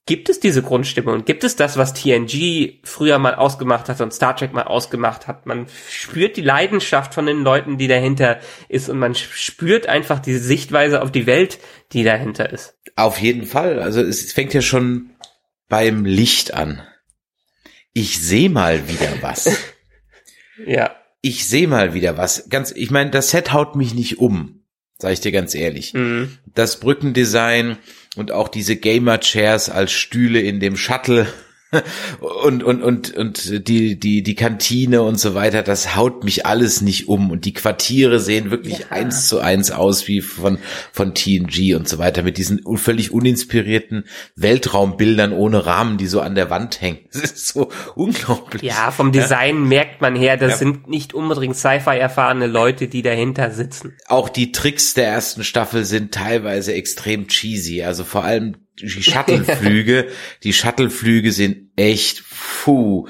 Gibt 0.07 0.29
es 0.29 0.39
diese 0.39 0.61
Grundstimmung? 0.61 1.25
Gibt 1.25 1.43
es 1.43 1.55
das, 1.55 1.77
was 1.77 1.95
TNG 1.95 2.79
früher 2.83 3.17
mal 3.17 3.33
ausgemacht 3.33 3.89
hat 3.89 4.01
und 4.01 4.13
Star 4.13 4.35
Trek 4.35 4.53
mal 4.53 4.63
ausgemacht 4.63 5.25
hat? 5.25 5.47
Man 5.47 5.65
spürt 5.89 6.37
die 6.37 6.41
Leidenschaft 6.41 7.15
von 7.15 7.25
den 7.25 7.41
Leuten, 7.41 7.79
die 7.79 7.87
dahinter 7.87 8.39
ist 8.69 8.87
und 8.87 8.99
man 8.99 9.15
spürt 9.15 9.87
einfach 9.87 10.19
diese 10.19 10.39
Sichtweise 10.39 11.01
auf 11.01 11.11
die 11.11 11.25
Welt, 11.25 11.57
die 11.91 12.03
dahinter 12.03 12.51
ist. 12.51 12.77
Auf 12.95 13.17
jeden 13.19 13.47
Fall. 13.47 13.79
Also 13.79 14.01
es 14.01 14.31
fängt 14.31 14.53
ja 14.53 14.61
schon 14.61 15.09
beim 15.69 16.05
Licht 16.05 16.53
an. 16.53 16.83
Ich 17.93 18.21
sehe 18.21 18.51
mal 18.51 18.87
wieder 18.87 19.11
was. 19.21 19.57
ja. 20.67 20.95
Ich 21.21 21.47
sehe 21.47 21.67
mal 21.67 21.95
wieder 21.95 22.15
was. 22.15 22.49
Ganz, 22.49 22.71
ich 22.71 22.91
meine, 22.91 23.09
das 23.09 23.31
Set 23.31 23.53
haut 23.53 23.75
mich 23.75 23.95
nicht 23.95 24.19
um, 24.19 24.65
sag 24.99 25.13
ich 25.13 25.21
dir 25.21 25.31
ganz 25.31 25.55
ehrlich. 25.55 25.95
Mhm. 25.95 26.37
Das 26.53 26.79
Brückendesign, 26.79 27.77
und 28.15 28.31
auch 28.31 28.47
diese 28.47 28.75
Gamer 28.75 29.19
Chairs 29.19 29.69
als 29.69 29.91
Stühle 29.91 30.39
in 30.39 30.59
dem 30.59 30.77
Shuttle 30.77 31.27
und 32.19 32.63
und 32.63 32.83
und 32.83 33.15
und 33.15 33.67
die 33.67 33.99
die 33.99 34.23
die 34.23 34.35
Kantine 34.35 35.01
und 35.01 35.19
so 35.19 35.33
weiter, 35.33 35.63
das 35.63 35.95
haut 35.95 36.23
mich 36.23 36.45
alles 36.45 36.81
nicht 36.81 37.07
um 37.07 37.31
und 37.31 37.45
die 37.45 37.53
Quartiere 37.53 38.19
sehen 38.19 38.51
wirklich 38.51 38.79
ja. 38.79 38.85
eins 38.91 39.27
zu 39.27 39.39
eins 39.39 39.71
aus 39.71 40.07
wie 40.07 40.21
von 40.21 40.59
von 40.91 41.13
TNG 41.13 41.75
und 41.75 41.87
so 41.89 41.97
weiter 41.97 42.23
mit 42.23 42.37
diesen 42.37 42.61
völlig 42.75 43.11
uninspirierten 43.11 44.05
Weltraumbildern 44.35 45.33
ohne 45.33 45.65
Rahmen, 45.65 45.97
die 45.97 46.07
so 46.07 46.21
an 46.21 46.35
der 46.35 46.49
Wand 46.49 46.81
hängen. 46.81 46.99
Das 47.11 47.23
ist 47.23 47.47
so 47.47 47.71
unglaublich. 47.95 48.61
Ja, 48.61 48.91
vom 48.91 49.11
Design 49.11 49.55
ja. 49.55 49.61
merkt 49.61 50.01
man 50.01 50.15
her, 50.15 50.37
das 50.37 50.51
ja. 50.51 50.57
sind 50.57 50.87
nicht 50.87 51.13
unbedingt 51.13 51.55
Sci-Fi 51.55 51.97
erfahrene 51.97 52.47
Leute, 52.47 52.87
die 52.87 53.01
dahinter 53.01 53.51
sitzen. 53.51 53.97
Auch 54.07 54.29
die 54.29 54.51
Tricks 54.51 54.93
der 54.93 55.07
ersten 55.07 55.43
Staffel 55.43 55.85
sind 55.85 56.13
teilweise 56.13 56.73
extrem 56.73 57.27
cheesy, 57.27 57.83
also 57.83 58.03
vor 58.03 58.23
allem 58.23 58.57
die 58.79 58.89
Shuttleflüge, 58.89 60.09
die 60.43 60.53
Shuttleflüge 60.53 61.31
sind 61.31 61.69
echt, 61.75 62.23
puh, 62.63 63.07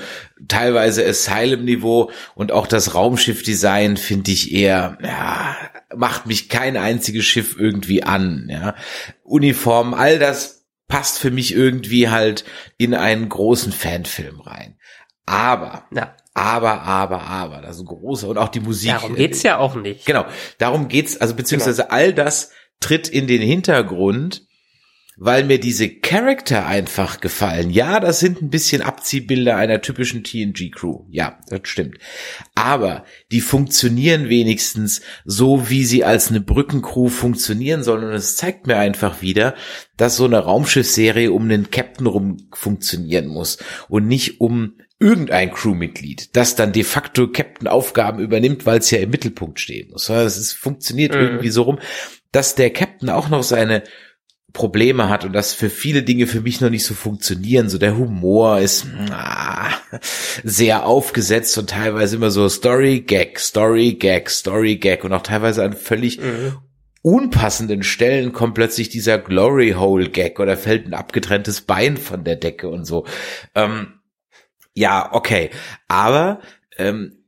teilweise 0.47 1.05
Asylum-Niveau 1.05 2.11
und 2.35 2.51
auch 2.51 2.67
das 2.67 2.93
Raumschiff-Design 2.93 3.97
finde 3.97 4.31
ich 4.31 4.53
eher, 4.53 4.97
ja, 5.01 5.57
macht 5.95 6.27
mich 6.27 6.49
kein 6.49 6.77
einziges 6.77 7.25
Schiff 7.25 7.55
irgendwie 7.57 8.03
an, 8.03 8.47
ja. 8.49 8.75
Uniform, 9.23 9.93
all 9.93 10.19
das 10.19 10.65
passt 10.87 11.17
für 11.17 11.31
mich 11.31 11.53
irgendwie 11.53 12.09
halt 12.09 12.45
in 12.77 12.93
einen 12.93 13.27
großen 13.27 13.71
Fanfilm 13.71 14.39
rein. 14.41 14.77
Aber, 15.25 15.85
Ja. 15.91 16.15
aber, 16.35 16.83
aber, 16.83 17.23
aber, 17.23 17.61
das 17.61 17.77
ist 17.77 17.81
ein 17.81 17.87
großer 17.87 18.27
und 18.27 18.37
auch 18.37 18.49
die 18.49 18.59
Musik. 18.59 18.91
Darum 18.91 19.15
geht's 19.15 19.41
ja 19.41 19.57
auch 19.57 19.75
nicht. 19.75 20.05
Genau, 20.05 20.25
darum 20.59 20.87
geht's, 20.87 21.19
also 21.19 21.33
beziehungsweise 21.33 21.89
all 21.89 22.13
das 22.13 22.51
tritt 22.79 23.07
in 23.07 23.25
den 23.25 23.41
Hintergrund, 23.41 24.45
weil 25.17 25.43
mir 25.45 25.59
diese 25.59 25.89
Charakter 25.89 26.65
einfach 26.65 27.21
gefallen. 27.21 27.69
Ja, 27.69 27.99
das 27.99 28.19
sind 28.19 28.41
ein 28.41 28.49
bisschen 28.49 28.81
Abziehbilder 28.81 29.55
einer 29.55 29.81
typischen 29.81 30.23
TNG-Crew. 30.23 31.05
Ja, 31.09 31.39
das 31.49 31.61
stimmt. 31.63 31.97
Aber 32.53 33.05
die 33.31 33.41
funktionieren 33.41 34.29
wenigstens 34.29 35.01
so, 35.23 35.69
wie 35.69 35.85
sie 35.85 36.03
als 36.03 36.29
eine 36.29 36.41
Brückencrew 36.41 37.09
funktionieren 37.09 37.83
sollen. 37.83 38.03
Und 38.03 38.13
es 38.13 38.35
zeigt 38.35 38.67
mir 38.67 38.77
einfach 38.77 39.21
wieder, 39.21 39.55
dass 39.97 40.17
so 40.17 40.25
eine 40.25 40.39
Raumschiffserie 40.39 41.31
um 41.31 41.47
den 41.47 41.71
Captain 41.71 42.07
rum 42.07 42.37
funktionieren 42.53 43.27
muss 43.27 43.57
und 43.87 44.07
nicht 44.07 44.41
um 44.41 44.73
irgendein 44.99 45.51
Crewmitglied, 45.51 46.35
das 46.35 46.55
dann 46.55 46.71
de 46.71 46.83
facto 46.83 47.27
Captain-Aufgaben 47.29 48.19
übernimmt, 48.19 48.65
weil 48.65 48.79
es 48.79 48.91
ja 48.91 48.99
im 48.99 49.09
Mittelpunkt 49.09 49.59
stehen 49.59 49.91
muss. 49.91 50.09
Es 50.09 50.53
funktioniert 50.53 51.13
Mhm. 51.13 51.19
irgendwie 51.19 51.49
so 51.49 51.63
rum, 51.63 51.79
dass 52.31 52.55
der 52.55 52.69
Captain 52.71 53.09
auch 53.09 53.29
noch 53.29 53.43
seine 53.43 53.83
Probleme 54.55 55.09
hat 55.09 55.23
und 55.25 55.33
das 55.33 55.53
für 55.53 55.69
viele 55.69 56.01
Dinge 56.01 56.25
für 56.25 56.41
mich 56.41 56.61
noch 56.61 56.71
nicht 56.71 56.85
so 56.85 56.95
funktionieren. 56.95 57.69
So 57.69 57.77
der 57.77 57.95
Humor 57.95 58.59
ist 58.59 58.87
ah, 59.11 59.69
sehr 60.43 60.87
aufgesetzt 60.87 61.55
und 61.59 61.69
teilweise 61.69 62.15
immer 62.15 62.31
so 62.31 62.49
Story 62.49 63.01
Gag, 63.01 63.39
Story 63.39 63.93
Gag, 63.93 64.31
Story 64.31 64.77
Gag 64.77 65.03
und 65.03 65.13
auch 65.13 65.21
teilweise 65.21 65.63
an 65.63 65.73
völlig 65.73 66.19
unpassenden 67.05 67.83
Stellen 67.83 68.33
kommt 68.33 68.55
plötzlich 68.55 68.89
dieser 68.89 69.19
Glory 69.19 69.75
Hole 69.77 70.09
Gag 70.09 70.39
oder 70.39 70.57
fällt 70.57 70.87
ein 70.87 70.95
abgetrenntes 70.95 71.61
Bein 71.61 71.97
von 71.97 72.23
der 72.23 72.35
Decke 72.35 72.67
und 72.67 72.85
so. 72.85 73.05
Ähm, 73.53 73.99
ja, 74.73 75.13
okay, 75.13 75.51
aber 75.87 76.39
ähm, 76.77 77.25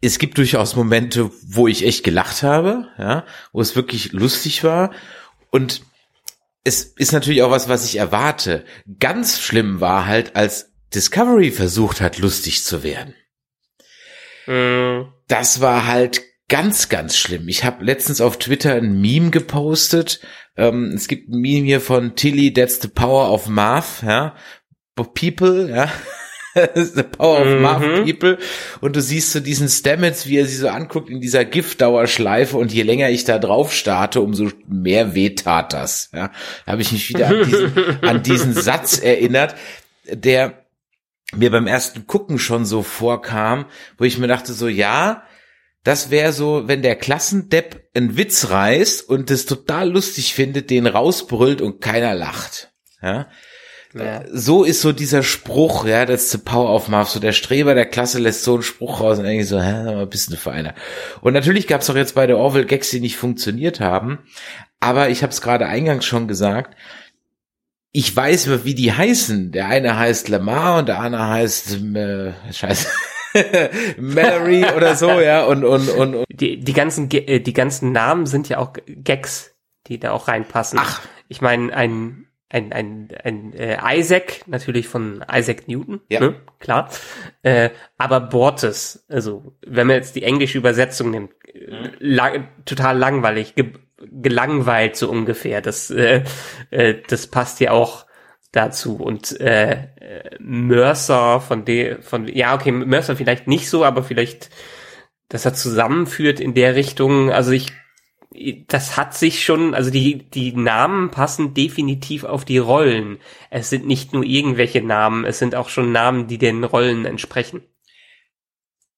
es 0.00 0.20
gibt 0.20 0.38
durchaus 0.38 0.76
Momente, 0.76 1.28
wo 1.44 1.66
ich 1.66 1.84
echt 1.84 2.04
gelacht 2.04 2.44
habe, 2.44 2.86
ja, 2.98 3.24
wo 3.52 3.60
es 3.60 3.74
wirklich 3.74 4.12
lustig 4.12 4.62
war 4.62 4.92
und 5.50 5.82
es 6.68 6.84
ist 6.84 7.12
natürlich 7.12 7.42
auch 7.42 7.50
was, 7.50 7.68
was 7.68 7.84
ich 7.84 7.96
erwarte. 7.96 8.64
Ganz 9.00 9.40
schlimm 9.40 9.80
war 9.80 10.06
halt, 10.06 10.36
als 10.36 10.72
Discovery 10.94 11.50
versucht 11.50 12.00
hat, 12.00 12.18
lustig 12.18 12.62
zu 12.62 12.82
werden. 12.82 13.14
Mhm. 14.46 15.12
Das 15.28 15.60
war 15.60 15.86
halt 15.86 16.22
ganz, 16.48 16.88
ganz 16.88 17.16
schlimm. 17.16 17.48
Ich 17.48 17.64
habe 17.64 17.84
letztens 17.84 18.20
auf 18.20 18.38
Twitter 18.38 18.74
ein 18.74 19.00
Meme 19.00 19.30
gepostet. 19.30 20.20
Ähm, 20.56 20.92
es 20.94 21.08
gibt 21.08 21.30
ein 21.30 21.40
Meme 21.40 21.64
hier 21.64 21.80
von 21.80 22.16
Tilly, 22.16 22.52
That's 22.52 22.80
the 22.80 22.88
Power 22.88 23.32
of 23.32 23.48
Marv, 23.48 24.02
ja. 24.02 24.36
People, 24.94 25.70
ja. 25.70 25.90
The 26.74 27.02
Power 27.02 27.40
of 27.40 27.46
Mhm. 27.46 27.62
Marv 27.62 27.82
People. 28.04 28.38
Und 28.80 28.96
du 28.96 29.02
siehst 29.02 29.32
so 29.32 29.40
diesen 29.40 29.68
Stamets, 29.68 30.26
wie 30.26 30.38
er 30.38 30.46
sie 30.46 30.56
so 30.56 30.68
anguckt 30.68 31.10
in 31.10 31.20
dieser 31.20 31.44
Giftdauerschleife. 31.44 32.56
Und 32.56 32.72
je 32.72 32.82
länger 32.82 33.10
ich 33.10 33.24
da 33.24 33.38
drauf 33.38 33.72
starte, 33.72 34.20
umso 34.20 34.50
mehr 34.66 35.14
weh 35.14 35.30
tat 35.30 35.72
das. 35.72 36.10
Ja. 36.12 36.30
Da 36.66 36.72
habe 36.72 36.82
ich 36.82 36.92
mich 36.92 37.08
wieder 37.08 37.28
an 37.28 37.44
diesen, 37.44 37.72
an 38.02 38.22
diesen 38.22 38.52
Satz 38.54 38.98
erinnert, 38.98 39.54
der 40.10 40.64
mir 41.34 41.50
beim 41.50 41.66
ersten 41.66 42.06
Gucken 42.06 42.38
schon 42.38 42.64
so 42.64 42.82
vorkam, 42.82 43.66
wo 43.98 44.04
ich 44.04 44.18
mir 44.18 44.28
dachte 44.28 44.52
so, 44.52 44.66
ja, 44.68 45.22
das 45.84 46.10
wäre 46.10 46.32
so, 46.32 46.66
wenn 46.66 46.82
der 46.82 46.96
Klassendepp 46.96 47.88
einen 47.94 48.16
Witz 48.16 48.50
reißt 48.50 49.08
und 49.08 49.30
es 49.30 49.46
total 49.46 49.90
lustig 49.90 50.34
findet, 50.34 50.70
den 50.70 50.86
rausbrüllt 50.86 51.60
und 51.60 51.80
keiner 51.80 52.14
lacht. 52.14 52.72
Ja? 53.02 53.28
Ja. 54.04 54.24
So 54.32 54.64
ist 54.64 54.80
so 54.80 54.92
dieser 54.92 55.22
Spruch, 55.22 55.86
ja, 55.86 56.06
das 56.06 56.30
the 56.30 56.38
Power 56.38 56.74
of 56.74 56.88
Marv, 56.88 57.08
so 57.08 57.20
der 57.20 57.32
Streber 57.32 57.74
der 57.74 57.86
Klasse 57.86 58.18
lässt 58.18 58.44
so 58.44 58.54
einen 58.54 58.62
Spruch 58.62 59.00
raus 59.00 59.18
und 59.18 59.24
irgendwie 59.24 59.44
so, 59.44 59.60
hä, 59.60 59.84
mal, 59.84 60.06
bist 60.06 60.32
du 60.32 60.36
für 60.36 60.52
einer. 60.52 60.74
Und 61.20 61.32
natürlich 61.32 61.66
gab 61.66 61.80
es 61.80 61.90
auch 61.90 61.96
jetzt 61.96 62.14
bei 62.14 62.26
der 62.26 62.38
Orville 62.38 62.66
Gags, 62.66 62.90
die 62.90 63.00
nicht 63.00 63.16
funktioniert 63.16 63.80
haben, 63.80 64.18
aber 64.80 65.10
ich 65.10 65.22
habe 65.22 65.32
es 65.32 65.40
gerade 65.40 65.66
eingangs 65.66 66.04
schon 66.04 66.28
gesagt, 66.28 66.76
ich 67.92 68.14
weiß, 68.14 68.64
wie 68.64 68.74
die 68.74 68.92
heißen. 68.92 69.50
Der 69.50 69.66
eine 69.66 69.98
heißt 69.98 70.28
Lamar 70.28 70.78
und 70.78 70.88
der 70.88 71.00
andere 71.00 71.28
heißt 71.28 71.78
äh, 71.94 72.32
Scheiße. 72.52 72.88
Mallory 73.98 74.64
oder 74.76 74.94
so, 74.94 75.20
ja, 75.20 75.44
und, 75.44 75.64
und, 75.64 75.88
und, 75.88 76.14
und 76.14 76.24
Die, 76.30 76.60
die 76.60 76.72
ganzen, 76.72 77.10
äh, 77.10 77.40
die 77.40 77.52
ganzen 77.52 77.92
Namen 77.92 78.26
sind 78.26 78.48
ja 78.48 78.58
auch 78.58 78.72
Gags, 78.86 79.54
die 79.86 79.98
da 79.98 80.12
auch 80.12 80.28
reinpassen. 80.28 80.78
Ach. 80.80 81.02
Ich 81.28 81.40
meine, 81.40 81.74
ein, 81.74 82.27
ein, 82.50 82.72
ein, 82.72 83.08
ein 83.24 83.52
äh, 83.52 83.78
Isaac, 83.98 84.42
natürlich 84.46 84.88
von 84.88 85.24
Isaac 85.30 85.68
Newton, 85.68 86.00
Ja. 86.08 86.20
ne? 86.20 86.36
klar. 86.60 86.90
Äh, 87.42 87.70
aber 87.98 88.20
Bortes, 88.20 89.04
also 89.08 89.54
wenn 89.66 89.86
man 89.86 89.96
jetzt 89.96 90.16
die 90.16 90.22
englische 90.22 90.58
Übersetzung 90.58 91.10
nimmt, 91.10 91.32
äh, 91.44 91.90
lang, 91.98 92.48
total 92.64 92.96
langweilig, 92.96 93.54
ge 93.54 93.72
gelangweilt 94.00 94.96
so 94.96 95.10
ungefähr. 95.10 95.60
Das, 95.60 95.90
äh, 95.90 96.22
äh, 96.70 96.94
das 97.08 97.26
passt 97.26 97.58
ja 97.60 97.72
auch 97.72 98.06
dazu. 98.52 98.96
Und 98.96 99.38
äh, 99.40 99.88
Mercer 100.38 101.40
von 101.40 101.64
der, 101.64 102.00
von 102.02 102.28
ja, 102.28 102.54
okay, 102.54 102.70
Mercer 102.70 103.16
vielleicht 103.16 103.48
nicht 103.48 103.68
so, 103.68 103.84
aber 103.84 104.04
vielleicht, 104.04 104.50
dass 105.28 105.44
er 105.44 105.52
zusammenführt 105.54 106.38
in 106.38 106.54
der 106.54 106.76
Richtung. 106.76 107.32
Also 107.32 107.50
ich, 107.50 107.72
das 108.68 108.96
hat 108.96 109.14
sich 109.14 109.44
schon, 109.44 109.74
also 109.74 109.90
die 109.90 110.28
die 110.30 110.52
Namen 110.52 111.10
passen 111.10 111.54
definitiv 111.54 112.24
auf 112.24 112.44
die 112.44 112.58
Rollen. 112.58 113.18
Es 113.50 113.70
sind 113.70 113.86
nicht 113.86 114.12
nur 114.12 114.24
irgendwelche 114.24 114.82
Namen, 114.82 115.24
es 115.24 115.38
sind 115.38 115.54
auch 115.54 115.68
schon 115.68 115.92
Namen, 115.92 116.26
die 116.26 116.38
den 116.38 116.64
Rollen 116.64 117.04
entsprechen. 117.04 117.62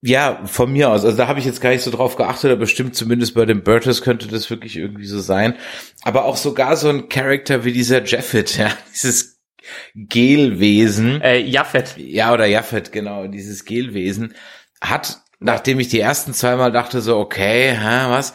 Ja, 0.03 0.41
von 0.47 0.73
mir 0.73 0.91
aus. 0.91 1.05
Also 1.05 1.17
da 1.17 1.29
habe 1.29 1.41
ich 1.41 1.45
jetzt 1.45 1.61
gar 1.61 1.71
nicht 1.71 1.83
so 1.83 1.91
drauf 1.91 2.17
geachtet, 2.17 2.51
aber 2.51 2.61
bestimmt 2.61 2.97
zumindest 2.97 3.35
bei 3.35 3.45
den 3.45 3.63
Burters 3.63 4.01
könnte 4.01 4.29
das 4.29 4.49
wirklich 4.49 4.77
irgendwie 4.77 5.05
so 5.05 5.21
sein. 5.21 5.55
Aber 6.03 6.25
auch 6.25 6.39
sogar 6.39 6.77
so 6.77 6.89
ein 6.89 7.11
Charakter 7.11 7.65
wie 7.65 7.73
dieser 7.73 8.03
Jeffet, 8.05 8.57
ja, 8.59 8.71
dieses 8.93 9.41
Gelwesen. 9.95 11.21
Äh, 11.21 11.41
Jaffet. 11.41 11.97
Ja, 11.99 12.33
oder 12.33 12.47
Jaffet, 12.47 12.93
genau, 12.93 13.27
dieses 13.27 13.67
Gelwesen 13.67 14.35
hat, 14.81 15.21
nachdem 15.39 15.79
ich 15.81 15.89
die 15.89 16.01
ersten 16.01 16.33
zweimal 16.33 16.73
dachte 16.73 17.03
so, 17.03 17.19
okay, 17.19 17.73
hä, 17.73 18.09
was, 18.09 18.33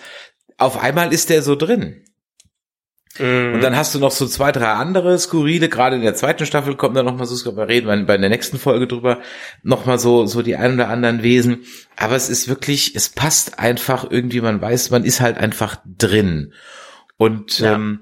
auf 0.58 0.78
einmal 0.82 1.14
ist 1.14 1.30
der 1.30 1.42
so 1.42 1.56
drin. 1.56 2.02
Und 3.18 3.62
dann 3.62 3.78
hast 3.78 3.96
du 3.96 4.00
noch 4.00 4.12
so 4.12 4.28
zwei, 4.28 4.52
drei 4.52 4.74
andere 4.74 5.18
skurrile, 5.18 5.70
gerade 5.70 5.96
in 5.96 6.02
der 6.02 6.16
zweiten 6.16 6.46
Staffel 6.46 6.76
kommt 6.76 6.98
dann 6.98 7.06
noch 7.06 7.16
mal 7.16 7.26
so, 7.26 7.56
wir 7.56 7.68
reden 7.70 7.88
bei, 7.88 7.96
bei 8.04 8.18
der 8.18 8.30
nächsten 8.30 8.60
Folge 8.60 8.88
drüber, 8.88 9.22
noch 9.64 9.86
mal 9.86 9.98
so, 9.98 10.26
so 10.26 10.42
die 10.42 10.58
ein 10.58 10.74
oder 10.74 10.90
anderen 10.90 11.24
Wesen. 11.24 11.64
Aber 11.96 12.16
es 12.18 12.28
ist 12.30 12.50
wirklich, 12.50 12.94
es 12.94 13.08
passt 13.08 13.58
einfach 13.58 14.10
irgendwie, 14.12 14.42
man 14.42 14.62
weiß, 14.62 14.90
man 14.90 15.06
ist 15.06 15.22
halt 15.22 15.38
einfach 15.38 15.78
drin. 15.86 16.52
Und 17.16 17.60
Ja. 17.60 17.76
ähm, 17.76 18.02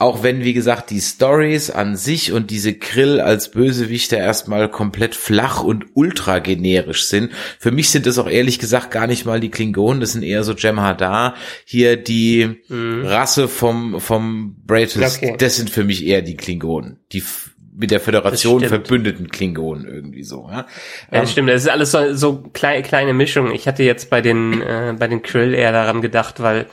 auch 0.00 0.22
wenn, 0.22 0.44
wie 0.44 0.54
gesagt, 0.54 0.90
die 0.90 1.00
Stories 1.00 1.70
an 1.70 1.96
sich 1.96 2.32
und 2.32 2.50
diese 2.50 2.72
Krill 2.72 3.20
als 3.20 3.50
Bösewichter 3.50 4.16
erstmal 4.16 4.70
komplett 4.70 5.16
flach 5.16 5.64
und 5.64 5.86
ultra 5.94 6.38
generisch 6.38 7.06
sind. 7.06 7.32
Für 7.58 7.72
mich 7.72 7.90
sind 7.90 8.06
es 8.06 8.16
auch 8.18 8.28
ehrlich 8.30 8.60
gesagt 8.60 8.92
gar 8.92 9.08
nicht 9.08 9.26
mal 9.26 9.40
die 9.40 9.50
Klingonen, 9.50 10.00
das 10.00 10.12
sind 10.12 10.22
eher 10.22 10.44
so 10.44 10.52
Jem'Hadar, 10.52 11.34
hier 11.64 11.96
die 11.96 12.60
Rasse 12.70 13.48
vom, 13.48 14.00
vom 14.00 14.54
Bratus, 14.66 15.16
Okay. 15.16 15.34
das 15.36 15.56
sind 15.56 15.68
für 15.68 15.82
mich 15.82 16.06
eher 16.06 16.22
die 16.22 16.36
Klingonen, 16.36 16.98
die 17.12 17.22
mit 17.76 17.90
der 17.90 18.00
Föderation 18.00 18.60
Das 18.60 18.70
verbündeten 18.70 19.28
Klingonen 19.28 19.84
irgendwie 19.84 20.22
so. 20.24 20.48
Ja? 20.48 20.58
Ja, 20.58 20.66
Ähm, 21.10 21.20
das 21.22 21.32
stimmt. 21.32 21.48
Das 21.48 21.62
ist 21.62 21.68
alles 21.68 21.90
so, 21.92 22.14
so 22.14 22.42
kleine, 22.52 22.82
kleine 22.82 23.14
Mischung. 23.14 23.52
Ich 23.52 23.66
hatte 23.68 23.82
jetzt 23.84 24.10
bei 24.10 24.20
den, 24.20 24.62
äh, 24.62 24.94
bei 24.98 25.06
den 25.08 25.22
Krill 25.22 25.54
eher 25.54 25.70
daran 25.72 26.02
gedacht, 26.02 26.40
weil 26.40 26.66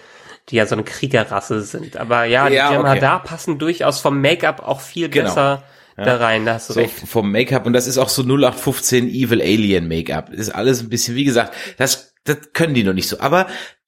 die 0.49 0.55
ja 0.57 0.65
so 0.65 0.75
eine 0.75 0.83
Kriegerrasse 0.83 1.61
sind. 1.61 1.97
Aber 1.97 2.25
ja, 2.25 2.49
die 2.49 2.55
Ja, 2.55 2.69
okay. 2.69 2.77
Jem'Hadar 2.77 3.23
passen 3.23 3.57
durchaus 3.57 3.99
vom 3.99 4.21
Make-up 4.21 4.61
auch 4.65 4.81
viel 4.81 5.09
Genau. 5.09 5.25
besser 5.29 5.63
da 5.97 6.17
rein. 6.17 6.45
Da 6.45 6.55
hast 6.55 6.69
du 6.69 6.73
so 6.73 6.79
recht. 6.81 6.93
vom 7.07 7.31
Make-up 7.31 7.65
und 7.65 7.73
das 7.73 7.87
ist 7.87 7.97
auch 7.97 8.09
so 8.09 8.21
0815 8.23 9.07
Evil 9.07 9.41
Alien 9.41 9.87
Make-up. 9.87 10.29
Ist 10.31 10.49
alles 10.53 10.81
ein 10.81 10.89
bisschen, 10.89 11.15
wie 11.15 11.23
gesagt, 11.23 11.53
das, 11.77 12.13
das 12.25 12.37
können 12.53 12.73
die 12.73 12.83
noch 12.83 12.93
nicht 12.93 13.07
so. 13.07 13.19
Aber 13.21 13.47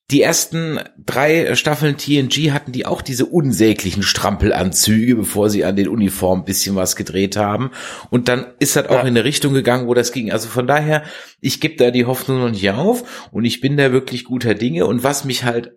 die 0.10 0.22
ersten 0.22 0.80
drei 1.06 1.54
Staffeln 1.56 1.98
TNG 1.98 2.54
hatten 2.54 2.72
die 2.72 2.86
auch 2.86 3.02
diese 3.02 3.26
unsäglichen 3.26 4.04
Strampelanzüge, 4.04 5.15
bevor 5.17 5.50
sie 5.50 5.65
an 5.65 5.76
den 5.76 5.89
Uniformen 5.89 6.43
ein 6.43 6.46
bisschen 6.46 6.78
was 6.78 6.96
gedreht 6.96 7.36
haben. 7.36 7.72
Und 8.10 8.30
dann 8.30 8.46
ist 8.60 8.78
das 8.78 8.86
auch 8.88 8.91
Ja. 8.93 9.02
in 9.02 9.08
eine 9.08 9.26
Richtung 9.26 9.54
gegangen, 9.54 9.88
wo 9.88 9.93
das 9.93 10.13
ging. 10.13 10.32
Also 10.32 10.48
von 10.48 10.65
daher, 10.65 11.04
ich 11.41 11.60
gebe 11.60 11.76
da 11.76 11.91
die 11.91 12.06
Hoffnung 12.06 12.39
noch 12.39 12.50
nicht 12.50 12.70
auf 12.72 13.28
und 13.34 13.43
ich 13.43 13.60
bin 13.60 13.76
da 13.76 13.91
wirklich 13.91 14.24
guter 14.24 14.54
Dinge. 14.54 14.86
Und 14.86 15.04
was 15.04 15.26
mich 15.26 15.43
halt 15.43 15.74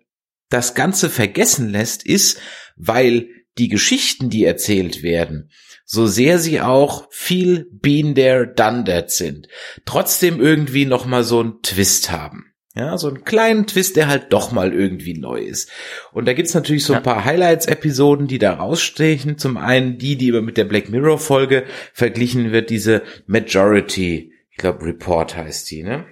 das 0.51 0.75
Ganze 0.75 1.09
vergessen 1.09 1.69
lässt, 1.69 2.05
ist, 2.05 2.39
weil 2.75 3.27
die 3.57 3.69
Geschichten, 3.69 4.29
die 4.29 4.45
erzählt 4.45 5.01
werden, 5.01 5.49
so 5.85 6.07
sehr 6.07 6.39
sie 6.39 6.61
auch 6.61 7.07
viel 7.11 7.67
been 7.71 8.15
there, 8.15 8.47
done 8.47 8.83
that 8.85 9.11
sind, 9.11 9.47
trotzdem 9.85 10.39
irgendwie 10.39 10.85
noch 10.85 11.05
mal 11.05 11.23
so 11.23 11.39
einen 11.39 11.61
Twist 11.63 12.11
haben. 12.11 12.45
Ja, 12.73 12.97
so 12.97 13.09
einen 13.09 13.25
kleinen 13.25 13.67
Twist, 13.67 13.97
der 13.97 14.07
halt 14.07 14.31
doch 14.31 14.53
mal 14.53 14.73
irgendwie 14.73 15.19
neu 15.19 15.41
ist. 15.41 15.69
Und 16.13 16.25
da 16.25 16.31
gibt's 16.31 16.53
natürlich 16.53 16.85
so 16.85 16.93
ein 16.93 17.03
paar 17.03 17.25
Highlights-Episoden, 17.25 18.27
die 18.27 18.39
da 18.39 18.53
rausstechen. 18.53 19.37
Zum 19.37 19.57
einen 19.57 19.97
die, 19.97 20.15
die 20.15 20.29
immer 20.29 20.41
mit 20.41 20.55
der 20.55 20.63
Black 20.63 20.87
Mirror-Folge 20.87 21.65
verglichen 21.91 22.53
wird, 22.53 22.69
diese 22.69 23.03
Majority 23.27 24.31
Ich 24.51 24.57
glaube, 24.57 24.85
Report 24.85 25.35
heißt 25.35 25.69
die, 25.69 25.83
ne? 25.83 26.05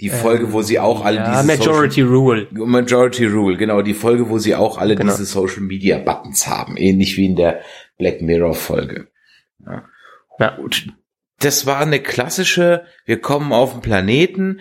Die 0.00 0.08
Folge, 0.10 0.52
wo 0.52 0.62
sie 0.62 0.78
auch 0.78 1.04
alle 1.04 1.18
ja, 1.18 1.30
diese 1.30 1.44
Majority 1.44 2.02
Rule. 2.02 2.46
Social, 2.50 2.66
Majority 2.66 3.26
Rule, 3.26 3.56
genau, 3.56 3.82
die 3.82 3.94
Folge, 3.94 4.28
wo 4.28 4.38
sie 4.38 4.54
auch 4.54 4.78
alle 4.78 4.96
Genau. 4.96 5.12
diese 5.12 5.26
Social 5.26 5.60
Media 5.60 5.98
Buttons 5.98 6.46
haben, 6.46 6.76
ähnlich 6.76 7.16
wie 7.16 7.26
in 7.26 7.36
der 7.36 7.60
Black 7.98 8.22
Mirror 8.22 8.54
Folge. 8.54 9.08
Ja. 9.64 9.84
Ja. 10.38 10.56
Und 10.56 10.94
das 11.40 11.66
war 11.66 11.80
eine 11.80 12.00
klassische, 12.00 12.84
wir 13.04 13.20
kommen 13.20 13.52
auf 13.52 13.72
den 13.72 13.82
Planeten, 13.82 14.60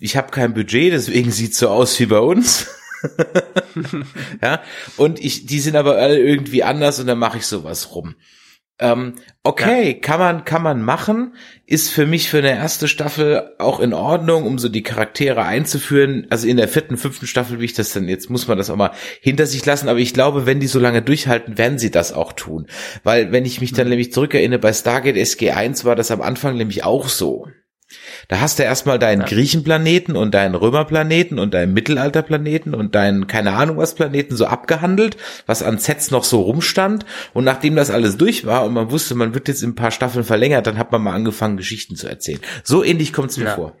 ich 0.00 0.16
habe 0.16 0.30
kein 0.30 0.54
Budget, 0.54 0.92
deswegen 0.92 1.30
sieht's 1.30 1.58
so 1.58 1.68
aus 1.68 1.98
wie 1.98 2.06
bei 2.06 2.18
uns. 2.18 2.68
ja, 4.42 4.62
und 4.96 5.22
ich, 5.22 5.46
die 5.46 5.60
sind 5.60 5.76
aber 5.76 5.96
alle 5.96 6.18
irgendwie 6.18 6.62
anders 6.62 7.00
und 7.00 7.06
dann 7.06 7.18
mache 7.18 7.38
ich 7.38 7.46
sowas 7.46 7.94
rum. 7.94 8.14
Ähm, 8.80 9.14
okay, 9.44 10.00
kann 10.00 10.18
man, 10.18 10.44
kann 10.44 10.62
man 10.62 10.82
machen, 10.82 11.34
ist 11.64 11.90
für 11.90 12.06
mich 12.06 12.28
für 12.28 12.38
eine 12.38 12.56
erste 12.56 12.88
Staffel 12.88 13.52
auch 13.58 13.78
in 13.78 13.94
Ordnung, 13.94 14.44
um 14.44 14.58
so 14.58 14.68
die 14.68 14.82
Charaktere 14.82 15.44
einzuführen. 15.44 16.26
Also 16.30 16.48
in 16.48 16.56
der 16.56 16.66
vierten, 16.66 16.96
fünften 16.96 17.28
Staffel, 17.28 17.60
wie 17.60 17.66
ich 17.66 17.74
das 17.74 17.92
denn 17.92 18.08
jetzt, 18.08 18.30
muss 18.30 18.48
man 18.48 18.58
das 18.58 18.70
auch 18.70 18.76
mal 18.76 18.90
hinter 19.20 19.46
sich 19.46 19.64
lassen. 19.64 19.88
Aber 19.88 20.00
ich 20.00 20.12
glaube, 20.12 20.44
wenn 20.44 20.58
die 20.58 20.66
so 20.66 20.80
lange 20.80 21.02
durchhalten, 21.02 21.56
werden 21.56 21.78
sie 21.78 21.92
das 21.92 22.12
auch 22.12 22.32
tun. 22.32 22.66
Weil, 23.04 23.30
wenn 23.30 23.44
ich 23.44 23.60
mich 23.60 23.72
dann 23.72 23.88
nämlich 23.88 24.12
zurückerinnere, 24.12 24.58
bei 24.58 24.72
Stargate 24.72 25.16
SG1 25.16 25.84
war 25.84 25.94
das 25.94 26.10
am 26.10 26.20
Anfang 26.20 26.56
nämlich 26.56 26.82
auch 26.82 27.08
so. 27.08 27.46
Da 28.28 28.40
hast 28.40 28.58
du 28.58 28.62
erstmal 28.62 28.98
deinen 28.98 29.20
Ja. 29.22 29.26
Griechenplaneten 29.26 30.16
und 30.16 30.32
deinen 30.34 30.54
Römerplaneten 30.54 31.38
und 31.38 31.54
deinen 31.54 31.72
Mittelalterplaneten 31.74 32.74
und 32.74 32.94
deinen, 32.94 33.26
keine 33.26 33.52
Ahnung 33.54 33.76
was 33.76 33.94
Planeten 33.94 34.36
so 34.36 34.46
abgehandelt, 34.46 35.16
was 35.46 35.62
an 35.62 35.78
Sets 35.78 36.10
noch 36.10 36.24
so 36.24 36.40
rumstand. 36.42 37.04
Und 37.32 37.44
nachdem 37.44 37.76
das 37.76 37.90
alles 37.90 38.16
durch 38.16 38.46
war 38.46 38.64
und 38.64 38.72
man 38.74 38.90
wusste, 38.90 39.14
man 39.14 39.34
wird 39.34 39.48
jetzt 39.48 39.62
in 39.62 39.70
ein 39.70 39.74
paar 39.74 39.90
Staffeln 39.90 40.24
verlängert, 40.24 40.66
dann 40.66 40.78
hat 40.78 40.92
man 40.92 41.02
mal 41.02 41.12
angefangen, 41.14 41.56
Geschichten 41.56 41.96
zu 41.96 42.08
erzählen. 42.08 42.40
So 42.62 42.82
ähnlich 42.84 43.12
kommt 43.12 43.30
es 43.30 43.36
mir 43.38 43.44
Ja. 43.46 43.54
vor. 43.54 43.76